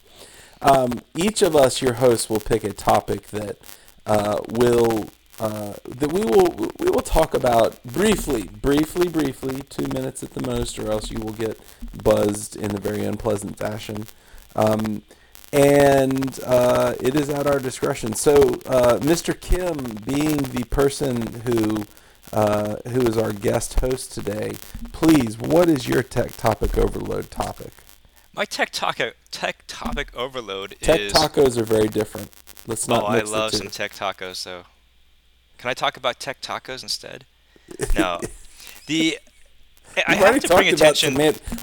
Um, 0.63 1.01
each 1.15 1.41
of 1.41 1.55
us, 1.55 1.81
your 1.81 1.93
hosts, 1.93 2.29
will 2.29 2.39
pick 2.39 2.63
a 2.63 2.73
topic 2.73 3.27
that 3.27 3.57
uh, 4.05 4.39
will 4.47 5.09
uh, 5.39 5.73
that 5.87 6.13
we 6.13 6.21
will 6.21 6.69
we 6.79 6.89
will 6.89 7.01
talk 7.01 7.33
about 7.33 7.83
briefly, 7.83 8.43
briefly, 8.43 9.07
briefly, 9.07 9.61
two 9.69 9.87
minutes 9.87 10.23
at 10.23 10.31
the 10.31 10.45
most, 10.45 10.79
or 10.79 10.91
else 10.91 11.11
you 11.11 11.19
will 11.19 11.33
get 11.33 11.59
buzzed 12.03 12.55
in 12.55 12.75
a 12.75 12.79
very 12.79 13.03
unpleasant 13.03 13.57
fashion. 13.57 14.05
Um, 14.55 15.01
and 15.51 16.39
uh, 16.45 16.95
it 16.99 17.15
is 17.15 17.29
at 17.29 17.45
our 17.45 17.59
discretion. 17.59 18.13
So, 18.13 18.35
uh, 18.65 18.97
Mr. 18.99 19.39
Kim, 19.39 19.77
being 20.03 20.37
the 20.37 20.63
person 20.65 21.41
who 21.45 21.85
uh, 22.31 22.77
who 22.89 23.01
is 23.01 23.17
our 23.17 23.33
guest 23.33 23.79
host 23.79 24.11
today, 24.11 24.53
please, 24.91 25.37
what 25.37 25.69
is 25.69 25.87
your 25.87 26.01
tech 26.01 26.35
topic 26.37 26.77
overload 26.77 27.29
topic? 27.29 27.71
My 28.35 28.45
tech 28.45 28.71
taco 28.71 29.11
tech 29.31 29.63
topic 29.67 30.09
overload 30.15 30.75
tech 30.81 30.99
is. 30.99 31.13
Tech 31.13 31.33
tacos 31.33 31.57
are 31.57 31.63
very 31.63 31.87
different. 31.87 32.31
Let's 32.65 32.87
not. 32.87 33.03
Oh, 33.03 33.05
I 33.05 33.19
love 33.21 33.53
some 33.53 33.67
tech 33.67 33.91
tacos 33.93 34.43
though. 34.43 34.63
Can 35.57 35.69
I 35.69 35.73
talk 35.73 35.97
about 35.97 36.19
tech 36.19 36.41
tacos 36.41 36.83
instead? 36.83 37.25
No. 37.95 38.19
the 38.87 39.17
I 40.07 40.15
have 40.15 40.39
to 40.41 40.47
bring 40.47 40.67
attention. 40.67 41.15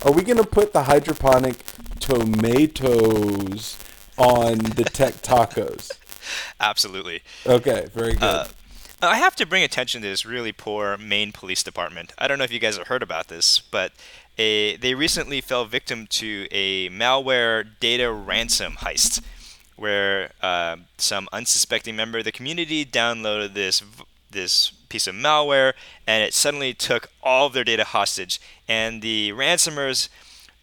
Are 0.04 0.12
we 0.12 0.22
going 0.22 0.38
to 0.38 0.44
put 0.44 0.72
the 0.72 0.84
hydroponic 0.84 1.56
tomatoes 1.98 3.76
on 4.16 4.58
the 4.58 4.84
tech 4.84 5.14
tacos? 5.14 5.90
Absolutely. 6.60 7.22
Okay, 7.46 7.88
very 7.92 8.14
good. 8.14 8.22
Uh, 8.22 8.46
I 9.02 9.16
have 9.16 9.34
to 9.36 9.46
bring 9.46 9.62
attention 9.62 10.02
to 10.02 10.08
this 10.08 10.24
really 10.24 10.52
poor 10.52 10.96
Maine 10.96 11.32
Police 11.32 11.62
Department. 11.62 12.12
I 12.18 12.28
don't 12.28 12.38
know 12.38 12.44
if 12.44 12.52
you 12.52 12.58
guys 12.58 12.76
have 12.76 12.86
heard 12.88 13.02
about 13.02 13.28
this, 13.28 13.58
but 13.58 13.92
a, 14.38 14.76
they 14.76 14.94
recently 14.94 15.40
fell 15.40 15.64
victim 15.64 16.06
to 16.08 16.46
a 16.50 16.88
malware 16.88 17.66
data 17.80 18.10
ransom 18.10 18.74
heist, 18.74 19.22
where 19.76 20.32
uh, 20.42 20.76
some 20.98 21.28
unsuspecting 21.32 21.96
member 21.96 22.18
of 22.18 22.24
the 22.24 22.32
community 22.32 22.84
downloaded 22.84 23.54
this 23.54 23.82
this 24.30 24.70
piece 24.88 25.06
of 25.06 25.14
malware, 25.14 25.72
and 26.06 26.22
it 26.22 26.34
suddenly 26.34 26.72
took 26.72 27.10
all 27.22 27.46
of 27.46 27.52
their 27.52 27.64
data 27.64 27.84
hostage. 27.84 28.40
And 28.68 29.02
the 29.02 29.32
ransomers 29.32 30.08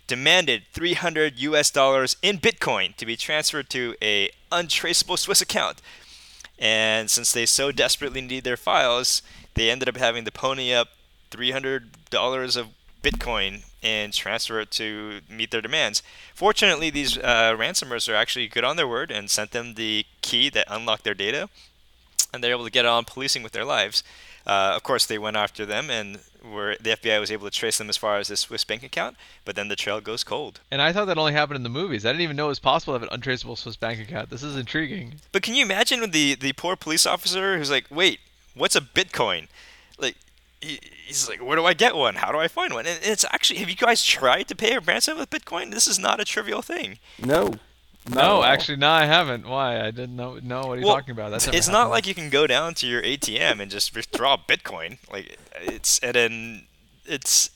demanded 0.08 0.64
300 0.72 1.38
US 1.40 1.70
dollars 1.70 2.16
in 2.22 2.38
Bitcoin 2.38 2.96
to 2.96 3.06
be 3.06 3.18
transferred 3.18 3.70
to 3.72 3.96
a 4.02 4.30
untraceable 4.52 5.18
Swiss 5.18 5.42
account. 5.42 5.82
And 6.58 7.12
since 7.12 7.32
they 7.32 7.46
so 7.46 7.72
desperately 7.72 8.22
need 8.22 8.44
their 8.44 8.58
files, 8.58 9.22
they 9.54 9.70
ended 9.70 9.90
up 9.90 9.98
having 9.98 10.26
to 10.26 10.32
pony 10.32 10.74
up 10.74 10.90
$300 11.32 12.58
of 12.58 12.68
Bitcoin 13.08 13.64
and 13.84 14.14
transfer 14.14 14.60
it 14.60 14.72
to 14.72 15.22
meet 15.30 15.52
their 15.52 15.62
demands. 15.62 16.04
Fortunately, 16.34 16.90
these 16.90 17.18
uh, 17.18 17.56
ransomers 17.58 18.12
are 18.12 18.16
actually 18.16 18.48
good 18.48 18.64
on 18.64 18.76
their 18.76 18.88
word 18.88 19.12
and 19.12 19.30
sent 19.30 19.52
them 19.52 19.76
the 19.76 20.06
key 20.22 20.50
that 20.50 20.68
unlocked 20.70 21.04
their 21.04 21.14
data, 21.14 21.50
and 22.34 22.44
they're 22.44 22.52
able 22.52 22.66
to 22.66 22.72
get 22.72 22.86
on 22.86 23.06
policing 23.06 23.44
with 23.44 23.54
their 23.54 23.66
lives. 23.66 24.04
Uh, 24.46 24.74
of 24.76 24.84
course, 24.84 25.06
they 25.06 25.18
went 25.18 25.36
after 25.36 25.66
them, 25.66 25.90
and 25.90 26.20
were, 26.44 26.78
the 26.80 26.92
FBI 26.92 27.20
was 27.20 27.32
able 27.32 27.50
to 27.50 27.52
trace 27.52 27.78
them 27.78 27.90
as 27.90 27.98
far 27.98 28.18
as 28.18 28.30
this 28.30 28.42
Swiss 28.42 28.64
bank 28.64 28.84
account. 28.84 29.18
But 29.44 29.56
then 29.56 29.68
the 29.68 29.76
trail 29.76 30.00
goes 30.00 30.24
cold. 30.24 30.62
And 30.72 30.82
I 30.82 30.94
thought 30.94 31.06
that 31.06 31.18
only 31.18 31.34
happened 31.34 31.58
in 31.58 31.64
the 31.64 31.70
movies. 31.70 32.06
I 32.06 32.10
didn't 32.10 32.22
even 32.22 32.38
know 32.38 32.46
it 32.46 32.50
was 32.50 32.60
possible 32.60 32.94
to 32.94 33.00
have 33.00 33.08
an 33.08 33.14
untraceable 33.14 33.56
Swiss 33.56 33.76
bank 33.76 34.00
account. 34.00 34.30
This 34.30 34.44
is 34.44 34.56
intriguing. 34.56 35.16
But 35.32 35.44
can 35.44 35.56
you 35.56 35.64
imagine 35.64 36.10
the 36.12 36.36
the 36.36 36.54
poor 36.54 36.76
police 36.76 37.06
officer 37.06 37.58
who's 37.58 37.72
like, 37.72 37.86
"Wait, 37.90 38.20
what's 38.54 38.76
a 38.76 38.82
Bitcoin?" 38.82 39.48
Like 39.98 40.16
he's 40.62 41.30
like, 41.30 41.44
where 41.44 41.56
do 41.56 41.66
I 41.66 41.74
get 41.74 41.96
one? 41.96 42.16
How 42.16 42.32
do 42.32 42.38
I 42.38 42.48
find 42.48 42.74
one? 42.74 42.86
And 42.86 43.00
it's 43.02 43.26
actually, 43.32 43.60
have 43.60 43.70
you 43.70 43.76
guys 43.76 44.04
tried 44.04 44.48
to 44.50 44.56
pay 44.56 44.74
a 44.74 44.80
ransom 44.80 45.18
with 45.18 45.30
Bitcoin? 45.30 45.72
This 45.72 45.88
is 45.88 46.00
not 46.00 46.20
a 46.20 46.26
trivial 46.26 46.62
thing. 46.62 47.00
No. 47.24 47.54
No, 48.10 48.44
actually, 48.44 48.78
no, 48.78 48.90
I 48.90 49.06
haven't. 49.06 49.48
Why? 49.48 49.82
I 49.82 49.92
didn't 49.92 50.16
know. 50.16 50.40
know 50.42 50.62
what 50.62 50.78
are 50.78 50.82
you 50.82 50.86
well, 50.86 50.96
talking 50.96 51.12
about? 51.12 51.32
That's 51.32 51.48
it's 51.48 51.68
not 51.68 51.90
like 51.90 52.08
you 52.08 52.16
can 52.16 52.30
go 52.30 52.48
down 52.48 52.74
to 52.76 52.88
your 52.88 53.02
ATM 53.02 53.60
and 53.60 53.70
just 53.70 53.94
withdraw 53.94 54.38
Bitcoin. 54.38 54.98
Like 55.12 55.38
it's 55.62 56.00
and 56.00 56.16
then 56.16 56.64
it's 57.06 57.50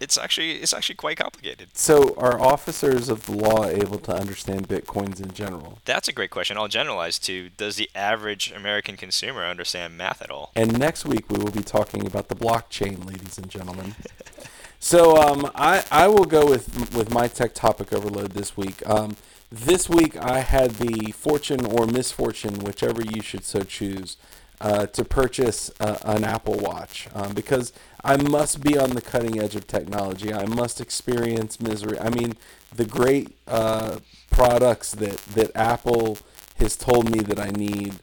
it's 0.00 0.18
actually 0.18 0.52
it's 0.52 0.72
actually 0.72 0.96
quite 0.96 1.18
complicated. 1.18 1.68
So, 1.74 2.14
are 2.16 2.40
officers 2.40 3.08
of 3.08 3.26
the 3.26 3.32
law 3.32 3.66
able 3.66 3.98
to 4.00 4.12
understand 4.12 4.68
bitcoins 4.68 5.20
in 5.20 5.32
general? 5.32 5.78
That's 5.84 6.08
a 6.08 6.12
great 6.12 6.30
question. 6.30 6.56
I'll 6.56 6.68
generalize 6.68 7.18
to 7.20 7.50
does 7.50 7.76
the 7.76 7.90
average 7.94 8.52
American 8.52 8.96
consumer 8.96 9.44
understand 9.44 9.96
math 9.96 10.22
at 10.22 10.30
all? 10.30 10.52
And 10.56 10.78
next 10.78 11.04
week 11.04 11.30
we 11.30 11.38
will 11.38 11.52
be 11.52 11.62
talking 11.62 12.06
about 12.06 12.28
the 12.28 12.36
blockchain, 12.36 13.06
ladies 13.06 13.38
and 13.38 13.48
gentlemen. 13.48 13.94
so, 14.78 15.16
um, 15.16 15.50
I 15.54 15.84
I 15.90 16.08
will 16.08 16.26
go 16.26 16.48
with 16.48 16.94
with 16.94 17.12
my 17.12 17.28
tech 17.28 17.54
topic 17.54 17.92
overload 17.92 18.32
this 18.32 18.56
week. 18.56 18.86
Um, 18.88 19.16
this 19.50 19.88
week 19.88 20.16
I 20.16 20.40
had 20.40 20.72
the 20.72 21.12
fortune 21.12 21.64
or 21.64 21.86
misfortune, 21.86 22.58
whichever 22.60 23.02
you 23.02 23.22
should 23.22 23.44
so 23.44 23.62
choose, 23.62 24.16
uh, 24.60 24.86
to 24.86 25.04
purchase 25.04 25.70
uh, 25.78 25.98
an 26.04 26.24
Apple 26.24 26.54
Watch 26.54 27.08
um, 27.14 27.34
because 27.34 27.72
I 28.04 28.18
must 28.18 28.62
be 28.62 28.76
on 28.78 28.90
the 28.90 29.00
cutting 29.00 29.40
edge 29.40 29.56
of 29.56 29.66
technology. 29.66 30.32
I 30.32 30.44
must 30.44 30.80
experience 30.80 31.58
misery. 31.58 31.98
I 31.98 32.10
mean, 32.10 32.34
the 32.74 32.84
great 32.84 33.36
uh, 33.48 33.98
products 34.30 34.92
that, 34.92 35.16
that 35.34 35.50
Apple 35.56 36.18
has 36.56 36.76
told 36.76 37.10
me 37.10 37.20
that 37.20 37.40
I 37.40 37.50
need. 37.50 37.94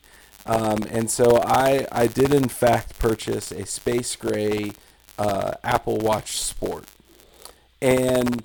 Um, 0.47 0.79
and 0.89 1.09
so 1.09 1.37
I, 1.45 1.85
I 1.91 2.07
did, 2.07 2.33
in 2.33 2.49
fact, 2.49 2.97
purchase 2.97 3.51
a 3.51 3.65
space 3.67 4.15
gray 4.15 4.71
uh, 5.19 5.53
Apple 5.63 5.97
Watch 5.97 6.41
Sport. 6.41 6.85
And 7.79 8.43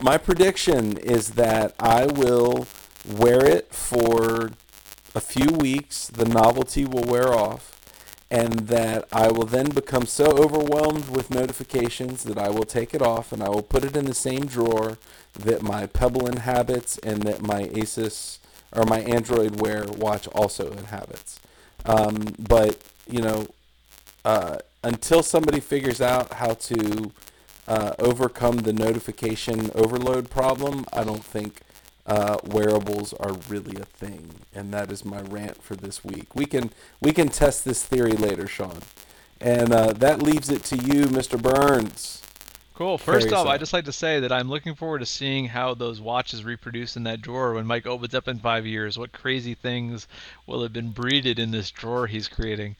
my 0.00 0.18
prediction 0.18 0.96
is 0.98 1.30
that 1.30 1.74
I 1.78 2.06
will 2.06 2.66
wear 3.08 3.44
it 3.44 3.72
for 3.72 4.50
a 5.14 5.20
few 5.20 5.52
weeks, 5.56 6.08
the 6.08 6.24
novelty 6.24 6.84
will 6.84 7.04
wear 7.04 7.32
off, 7.32 7.79
and 8.30 8.52
that 8.68 9.08
I 9.12 9.28
will 9.28 9.46
then 9.46 9.70
become 9.70 10.06
so 10.06 10.26
overwhelmed 10.26 11.08
with 11.08 11.30
notifications 11.30 12.22
that 12.24 12.38
I 12.38 12.48
will 12.48 12.64
take 12.64 12.94
it 12.94 13.02
off 13.02 13.32
and 13.32 13.42
I 13.42 13.48
will 13.48 13.62
put 13.62 13.84
it 13.84 13.96
in 13.96 14.04
the 14.04 14.14
same 14.14 14.46
drawer 14.46 14.98
that 15.34 15.62
my 15.62 15.86
Pebble 15.86 16.26
inhabits 16.26 16.98
and 16.98 17.22
that 17.24 17.42
my 17.42 17.64
Asus 17.64 18.38
or 18.72 18.84
my 18.84 19.00
Android 19.00 19.60
Wear 19.60 19.84
watch 19.84 20.28
also 20.28 20.70
inhabits. 20.70 21.40
Um, 21.84 22.34
but, 22.38 22.80
you 23.08 23.20
know, 23.20 23.48
uh, 24.24 24.58
until 24.84 25.22
somebody 25.22 25.58
figures 25.58 26.00
out 26.00 26.34
how 26.34 26.54
to 26.54 27.12
uh, 27.66 27.94
overcome 27.98 28.58
the 28.58 28.72
notification 28.72 29.70
overload 29.74 30.30
problem, 30.30 30.84
I 30.92 31.02
don't 31.02 31.24
think 31.24 31.62
uh, 32.10 32.38
wearables 32.44 33.12
are 33.14 33.34
really 33.48 33.80
a 33.80 33.84
thing, 33.84 34.30
and 34.52 34.74
that 34.74 34.90
is 34.90 35.04
my 35.04 35.20
rant 35.20 35.62
for 35.62 35.76
this 35.76 36.04
week. 36.04 36.34
We 36.34 36.44
can 36.44 36.70
we 37.00 37.12
can 37.12 37.28
test 37.28 37.64
this 37.64 37.84
theory 37.84 38.14
later, 38.14 38.48
Sean, 38.48 38.80
and 39.40 39.72
uh, 39.72 39.92
that 39.92 40.20
leaves 40.20 40.50
it 40.50 40.64
to 40.64 40.76
you, 40.76 41.06
Mr. 41.06 41.40
Burns. 41.40 42.20
Cool. 42.74 42.98
First 42.98 43.32
off, 43.32 43.46
I'd 43.46 43.60
just 43.60 43.72
like 43.72 43.84
to 43.84 43.92
say 43.92 44.18
that 44.20 44.32
I'm 44.32 44.48
looking 44.48 44.74
forward 44.74 45.00
to 45.00 45.06
seeing 45.06 45.46
how 45.46 45.74
those 45.74 46.00
watches 46.00 46.42
reproduce 46.42 46.96
in 46.96 47.04
that 47.04 47.20
drawer 47.20 47.54
when 47.54 47.66
Mike 47.66 47.86
opens 47.86 48.14
up 48.14 48.26
in 48.26 48.40
five 48.40 48.66
years. 48.66 48.98
What 48.98 49.12
crazy 49.12 49.54
things 49.54 50.08
will 50.46 50.62
have 50.62 50.72
been 50.72 50.90
breeded 50.90 51.38
in 51.38 51.52
this 51.52 51.70
drawer 51.70 52.08
he's 52.08 52.26
creating. 52.26 52.74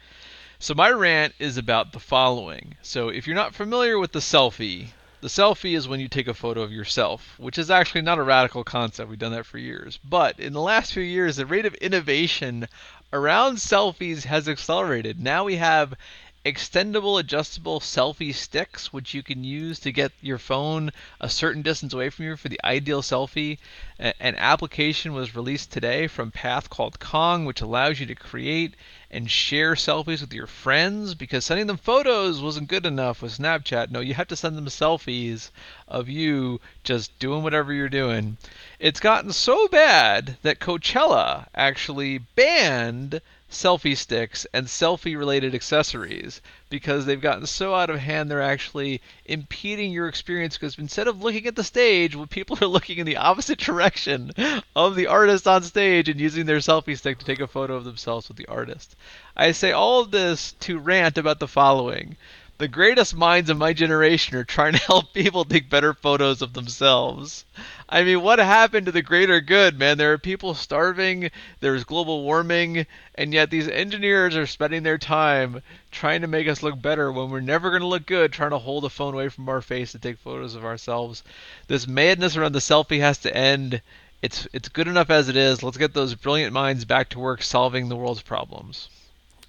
So 0.59 0.75
my 0.75 0.91
rant 0.91 1.35
is 1.39 1.57
about 1.57 1.93
the 1.93 2.01
following. 2.01 2.77
So 2.83 3.11
if 3.11 3.27
you're 3.27 3.37
not 3.37 3.55
familiar 3.55 3.97
with 3.99 4.11
the 4.11 4.19
selfie, 4.19 4.89
the 5.21 5.29
selfie 5.29 5.77
is 5.77 5.87
when 5.87 6.01
you 6.01 6.09
take 6.09 6.29
a 6.29 6.35
photo 6.35 6.63
of 6.63 6.73
yourself, 6.73 7.35
which 7.39 7.59
is 7.59 7.71
actually 7.71 8.01
not 8.01 8.19
a 8.19 8.23
radical 8.23 8.65
concept. 8.65 9.09
We've 9.11 9.19
done 9.19 9.33
that 9.33 9.47
for 9.47 9.59
years. 9.59 9.99
But 10.03 10.41
in 10.41 10.53
the 10.53 10.61
last 10.61 10.93
few 10.93 11.03
years, 11.03 11.37
the 11.37 11.47
rate 11.47 11.67
of 11.67 11.75
innovation 11.75 12.69
around 13.13 13.57
selfies 13.57 14.25
has 14.25 14.49
accelerated. 14.49 15.21
Now 15.21 15.45
we 15.45 15.57
have 15.57 15.95
extendable 16.43 17.21
adjustable 17.21 17.81
selfie 17.81 18.35
sticks 18.35 18.95
which 18.95 19.13
you 19.13 19.23
can 19.23 19.45
use 19.45 19.79
to 19.79 19.93
get 19.93 20.11
your 20.23 20.39
phone 20.39 20.91
a 21.21 21.29
certain 21.29 21.61
distance 21.61 21.93
away 21.93 22.09
from 22.09 22.25
you 22.25 22.35
for 22.35 22.49
the 22.49 22.61
ideal 22.65 23.03
selfie. 23.03 23.59
An 23.99 24.35
application 24.37 25.13
was 25.13 25.37
released 25.37 25.71
today 25.71 26.07
from 26.07 26.31
path 26.31 26.71
called 26.71 26.99
kong 26.99 27.45
which 27.45 27.61
allows 27.61 28.01
you 28.01 28.07
to 28.07 28.15
create 28.15 28.75
and 29.11 29.31
share 29.31 29.75
selfies 29.75 30.23
with 30.23 30.33
your 30.33 30.47
friends 30.47 31.15
because 31.15 31.45
sending 31.45 31.67
them 31.67 31.77
photos 31.77 32.41
wasn't 32.41 32.69
good 32.69 32.87
enough 32.87 33.21
with 33.21 33.37
snapchat. 33.37 33.91
No 33.91 34.01
you 34.01 34.15
have 34.15 34.29
to 34.29 34.37
send 34.37 34.57
them 34.57 34.67
selfies 34.67 35.51
of 35.89 36.09
you 36.09 36.59
just 36.83 37.19
doing 37.19 37.43
whatever 37.43 37.71
you're 37.71 37.91
doing. 37.91 38.39
It's 38.79 39.01
gotten 39.01 39.33
so 39.35 39.69
bad 39.69 40.39
that 40.41 40.59
coachella 40.59 41.49
actually 41.55 42.17
banned 42.17 43.21
selfie 43.51 43.97
sticks 43.97 44.47
and 44.55 44.67
selfie 44.67 45.19
related 45.19 45.55
accessories 45.55 46.41
because 46.69 47.05
they've 47.05 47.21
gotten 47.21 47.45
so 47.45 47.75
out 47.75 47.91
of 47.91 47.99
hand 47.99 48.31
they're 48.31 48.41
actually 48.41 49.01
impeding 49.27 49.91
your 49.93 50.07
experience 50.07 50.57
because 50.57 50.79
instead 50.79 51.09
of 51.09 51.23
looking 51.23 51.47
at 51.47 51.57
the 51.57 51.65
stage 51.65 52.17
people 52.31 52.57
are 52.63 52.67
looking 52.67 52.99
in 52.99 53.07
the 53.07 53.17
opposite 53.17 53.59
direction 53.71 54.33
of 54.77 54.95
the 54.95 55.09
artist 55.09 55.49
on 55.49 55.63
stage 55.63 56.09
and 56.09 56.21
using 56.21 56.47
their 56.47 56.59
selfie 56.59 56.97
stick 56.97 57.19
to 57.19 57.25
take 57.25 57.41
a 57.41 57.47
photo 57.47 57.75
of 57.75 57.85
themselves 57.85 58.29
with 58.29 58.37
the 58.37 58.47
artist. 58.47 58.95
I 59.37 59.53
say 59.53 59.73
all 59.73 60.01
of 60.01 60.13
this 60.13 60.53
to 60.61 60.79
rant 60.79 61.19
about 61.19 61.41
the 61.41 61.49
following 61.49 62.17
the 62.61 62.69
greatest 62.69 63.17
minds 63.17 63.49
of 63.49 63.57
my 63.57 63.73
generation 63.73 64.37
are 64.37 64.45
trying 64.45 64.75
to 64.75 64.79
help 64.87 65.15
people 65.15 65.47
take 65.47 65.71
better 65.71 65.95
photos 65.95 66.43
of 66.43 66.53
themselves. 66.53 67.47
I 67.89 68.05
mean, 68.05 68.21
what 68.21 68.39
happened 68.39 68.85
to 68.85 68.93
the 68.93 69.01
greater 69.01 69.41
good, 69.41 69.79
man? 69.79 69.97
There 69.97 70.13
are 70.13 70.19
people 70.19 70.53
starving, 70.53 71.31
there's 71.61 71.85
global 71.85 72.23
warming, 72.23 72.87
and 73.15 73.33
yet 73.33 73.49
these 73.49 73.67
engineers 73.67 74.37
are 74.37 74.47
spending 74.47 74.83
their 74.83 74.99
time 74.99 75.63
trying 75.91 76.21
to 76.21 76.27
make 76.27 76.49
us 76.49 76.63
look 76.63 76.81
better 76.83 77.11
when 77.11 77.31
we're 77.31 77.41
never 77.41 77.71
going 77.71 77.81
to 77.81 77.89
look 77.89 78.05
good 78.05 78.31
trying 78.31 78.51
to 78.51 78.59
hold 78.59 78.85
a 78.85 78.91
phone 78.91 79.15
away 79.15 79.31
from 79.31 79.49
our 79.49 79.63
face 79.63 79.93
to 79.93 79.99
take 79.99 80.19
photos 80.19 80.55
of 80.55 80.63
ourselves. 80.63 81.25
This 81.67 81.89
madness 81.89 82.37
around 82.37 82.53
the 82.53 82.59
selfie 82.59 83.01
has 83.01 83.17
to 83.21 83.35
end. 83.35 83.81
It's 84.21 84.47
it's 84.53 84.69
good 84.69 84.87
enough 84.87 85.09
as 85.09 85.31
it 85.31 85.37
is. 85.37 85.63
Let's 85.63 85.79
get 85.79 85.95
those 85.95 86.15
brilliant 86.15 86.53
minds 86.53 86.85
back 86.85 87.09
to 87.11 87.19
work 87.19 87.41
solving 87.41 87.89
the 87.89 87.97
world's 87.97 88.21
problems. 88.21 88.91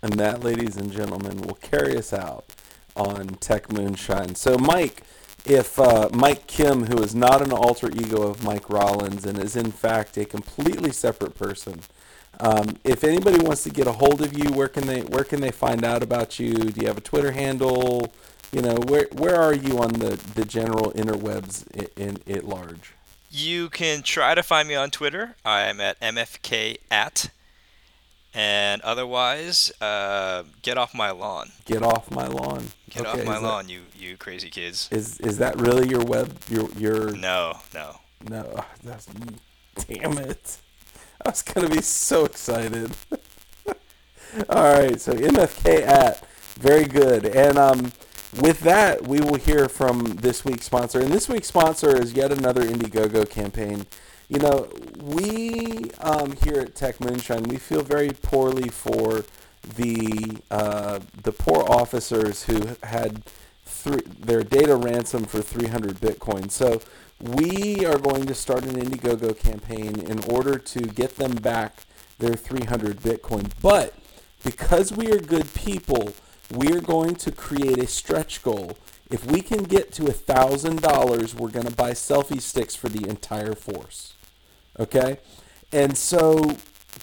And 0.01 0.13
that, 0.13 0.45
ladies 0.45 0.77
and 0.77 0.93
gentlemen, 0.93 1.41
will 1.41 1.55
carry 1.55 1.97
us 1.97 2.13
out 2.13 2.45
on 2.95 3.27
Tech 3.39 3.71
Moonshine. 3.71 4.35
So, 4.35 4.57
Mike, 4.57 5.03
if 5.45 5.79
uh, 5.79 6.09
Mike 6.13 6.47
Kim, 6.47 6.85
who 6.85 7.01
is 7.01 7.15
not 7.15 7.41
an 7.41 7.51
alter 7.51 7.89
ego 7.89 8.23
of 8.23 8.43
Mike 8.43 8.69
Rollins 8.69 9.25
and 9.25 9.39
is 9.39 9.55
in 9.55 9.71
fact 9.71 10.17
a 10.17 10.25
completely 10.25 10.91
separate 10.91 11.35
person, 11.35 11.81
um, 12.39 12.77
if 12.83 13.03
anybody 13.03 13.43
wants 13.43 13.63
to 13.63 13.69
get 13.69 13.87
a 13.87 13.91
hold 13.91 14.21
of 14.21 14.37
you, 14.37 14.51
where 14.51 14.67
can 14.67 14.87
they 14.87 15.01
where 15.01 15.23
can 15.23 15.41
they 15.41 15.51
find 15.51 15.83
out 15.83 16.01
about 16.03 16.39
you? 16.39 16.53
Do 16.53 16.81
you 16.81 16.87
have 16.87 16.97
a 16.97 17.01
Twitter 17.01 17.31
handle? 17.31 18.13
You 18.51 18.61
know, 18.61 18.75
where 18.87 19.07
where 19.13 19.35
are 19.35 19.53
you 19.53 19.79
on 19.79 19.93
the, 19.93 20.17
the 20.35 20.45
general 20.45 20.91
interwebs 20.91 21.69
in, 21.97 22.17
in 22.25 22.35
at 22.35 22.45
large? 22.45 22.93
You 23.29 23.69
can 23.69 24.01
try 24.01 24.35
to 24.35 24.43
find 24.43 24.67
me 24.67 24.75
on 24.75 24.91
Twitter. 24.91 25.35
I'm 25.45 25.79
at 25.79 25.99
mfk 26.01 26.77
at 26.89 27.29
and 28.33 28.81
otherwise, 28.81 29.71
uh, 29.81 30.43
get 30.61 30.77
off 30.77 30.93
my 30.93 31.11
lawn. 31.11 31.51
Get 31.65 31.83
off 31.83 32.09
my 32.11 32.27
lawn. 32.27 32.67
Get 32.89 33.05
okay, 33.05 33.21
off 33.21 33.25
my 33.25 33.37
lawn, 33.37 33.67
that, 33.67 33.73
you 33.73 33.81
you 33.95 34.17
crazy 34.17 34.49
kids. 34.49 34.87
Is 34.91 35.19
is 35.19 35.37
that 35.39 35.59
really 35.59 35.89
your 35.89 36.03
web 36.03 36.37
your 36.49 36.69
your 36.71 37.11
No, 37.11 37.59
no. 37.73 37.97
No, 38.29 38.63
that's 38.83 39.07
damn 39.87 40.17
it. 40.17 40.57
I 41.25 41.29
was 41.29 41.41
gonna 41.41 41.69
be 41.69 41.81
so 41.81 42.25
excited. 42.25 42.91
All 44.49 44.63
right, 44.63 44.99
so 44.99 45.13
MFK 45.13 45.81
at 45.85 46.25
very 46.55 46.85
good. 46.85 47.25
And 47.25 47.57
um 47.57 47.91
with 48.39 48.61
that, 48.61 49.05
we 49.05 49.19
will 49.19 49.35
hear 49.35 49.67
from 49.67 50.15
this 50.15 50.45
week's 50.45 50.65
sponsor. 50.65 51.01
And 51.01 51.11
this 51.11 51.27
week's 51.27 51.47
sponsor 51.47 52.01
is 52.01 52.13
yet 52.13 52.31
another 52.31 52.63
Indiegogo 52.63 53.29
campaign 53.29 53.85
you 54.31 54.39
know, 54.39 54.69
we 55.03 55.91
um, 55.99 56.31
here 56.37 56.61
at 56.61 56.73
Tech 56.73 57.01
Moonshine, 57.01 57.43
we 57.43 57.57
feel 57.57 57.83
very 57.83 58.11
poorly 58.11 58.69
for 58.69 59.25
the 59.75 60.37
uh, 60.49 60.99
the 61.21 61.33
poor 61.33 61.69
officers 61.69 62.43
who 62.43 62.69
had 62.81 63.23
th- 63.83 64.05
their 64.05 64.41
data 64.41 64.77
ransomed 64.77 65.29
for 65.29 65.41
300 65.41 65.97
Bitcoin. 65.97 66.49
So 66.49 66.81
we 67.19 67.85
are 67.85 67.99
going 67.99 68.25
to 68.25 68.33
start 68.33 68.63
an 68.63 68.75
Indiegogo 68.75 69.37
campaign 69.37 69.99
in 69.99 70.23
order 70.23 70.57
to 70.57 70.79
get 70.79 71.17
them 71.17 71.33
back 71.33 71.79
their 72.17 72.35
300 72.35 73.01
Bitcoin. 73.01 73.51
But 73.61 73.93
because 74.45 74.93
we 74.93 75.11
are 75.11 75.19
good 75.19 75.53
people, 75.53 76.13
we 76.49 76.71
are 76.71 76.79
going 76.79 77.15
to 77.15 77.33
create 77.33 77.79
a 77.79 77.87
stretch 77.87 78.41
goal. 78.43 78.77
If 79.09 79.29
we 79.29 79.41
can 79.41 79.63
get 79.63 79.91
to 79.93 80.03
$1,000, 80.03 81.33
we're 81.33 81.49
going 81.49 81.65
to 81.65 81.75
buy 81.75 81.91
selfie 81.91 82.39
sticks 82.39 82.75
for 82.75 82.87
the 82.87 83.09
entire 83.09 83.55
force. 83.55 84.13
Okay? 84.79 85.17
And 85.71 85.97
so 85.97 86.55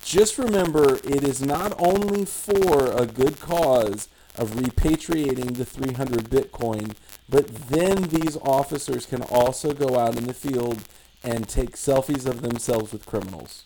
just 0.04 0.38
remember 0.38 0.96
it 0.96 1.24
is 1.24 1.42
not 1.42 1.74
only 1.78 2.24
for 2.24 2.92
a 2.92 3.06
good 3.06 3.40
cause 3.40 4.08
of 4.36 4.50
repatriating 4.50 5.56
the 5.56 5.64
300 5.64 6.30
Bitcoin, 6.30 6.94
but 7.28 7.48
then 7.68 8.04
these 8.04 8.36
officers 8.38 9.06
can 9.06 9.22
also 9.22 9.72
go 9.72 9.98
out 9.98 10.16
in 10.16 10.26
the 10.26 10.34
field 10.34 10.80
and 11.24 11.48
take 11.48 11.72
selfies 11.72 12.26
of 12.26 12.42
themselves 12.42 12.92
with 12.92 13.04
criminals. 13.04 13.64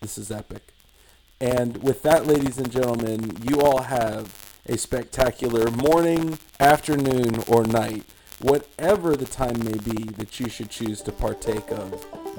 This 0.00 0.18
is 0.18 0.30
epic. 0.30 0.72
And 1.40 1.82
with 1.82 2.02
that, 2.02 2.26
ladies 2.26 2.58
and 2.58 2.70
gentlemen, 2.70 3.38
you 3.42 3.60
all 3.60 3.82
have 3.82 4.58
a 4.66 4.76
spectacular 4.76 5.70
morning, 5.70 6.38
afternoon, 6.58 7.42
or 7.46 7.64
night 7.64 8.04
whatever 8.42 9.16
the 9.16 9.26
time 9.26 9.58
may 9.64 9.78
be 9.78 10.04
that 10.12 10.40
you 10.40 10.48
should 10.48 10.70
choose 10.70 11.02
to 11.02 11.12
partake 11.12 11.70
of 11.70 11.90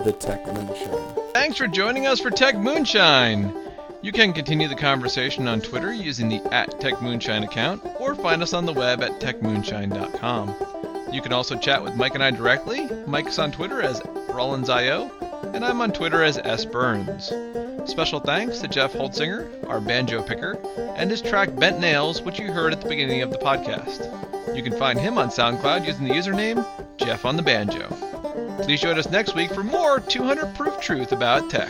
the 0.04 0.12
Tech 0.14 0.46
Moonshine. 0.46 1.34
Thanks 1.34 1.58
for 1.58 1.68
joining 1.68 2.08
us 2.08 2.20
for 2.20 2.30
Tech 2.30 2.56
Moonshine. 2.56 3.54
You 4.04 4.12
can 4.12 4.34
continue 4.34 4.68
the 4.68 4.76
conversation 4.76 5.48
on 5.48 5.62
Twitter 5.62 5.94
using 5.94 6.28
the 6.28 6.42
at 6.52 6.80
Tech 6.80 7.02
Moonshine 7.02 7.44
account, 7.44 7.84
or 8.00 8.16
find 8.16 8.42
us 8.42 8.54
on 8.54 8.66
the 8.66 8.74
web 8.74 9.04
at 9.04 9.20
techmoonshine.com. 9.20 10.56
You 11.14 11.22
can 11.22 11.34
also 11.34 11.56
chat 11.56 11.84
with 11.84 11.96
Mike 11.96 12.16
and 12.16 12.24
I 12.24 12.32
directly. 12.32 12.88
Mike's 13.06 13.38
on 13.38 13.52
Twitter 13.52 13.82
as 13.82 14.00
RollinsIO, 14.00 15.54
and 15.54 15.64
I'm 15.64 15.82
on 15.82 15.92
Twitter 15.92 16.24
as 16.24 16.40
S. 16.40 16.66
Burns. 16.66 17.32
Special 17.86 18.20
thanks 18.20 18.60
to 18.60 18.68
Jeff 18.68 18.94
Holtzinger, 18.94 19.68
our 19.68 19.82
banjo 19.82 20.22
picker, 20.22 20.58
and 20.96 21.10
his 21.10 21.22
track 21.22 21.54
Bent 21.56 21.80
Nails, 21.80 22.22
which 22.22 22.40
you 22.40 22.52
heard 22.52 22.74
at 22.74 22.82
the 22.82 22.88
beginning 22.88 23.22
of 23.22 23.32
the 23.32 23.38
podcast. 23.38 24.56
You 24.56 24.64
can 24.64 24.78
find 24.78 25.00
him 25.00 25.18
on 25.18 25.30
SoundCloud 25.30 25.86
using 25.86 26.08
the 26.08 26.14
username 26.14 26.66
Jeff 26.98 27.26
on 27.26 27.36
the 27.36 27.44
Banjo. 27.44 27.88
Please 28.64 28.82
join 28.82 28.98
us 28.98 29.10
next 29.10 29.36
week 29.36 29.52
for 29.52 29.64
more 29.64 30.00
200 30.00 30.56
Proof 30.56 30.80
Truth 30.80 31.12
about 31.12 31.50
tech. 31.50 31.70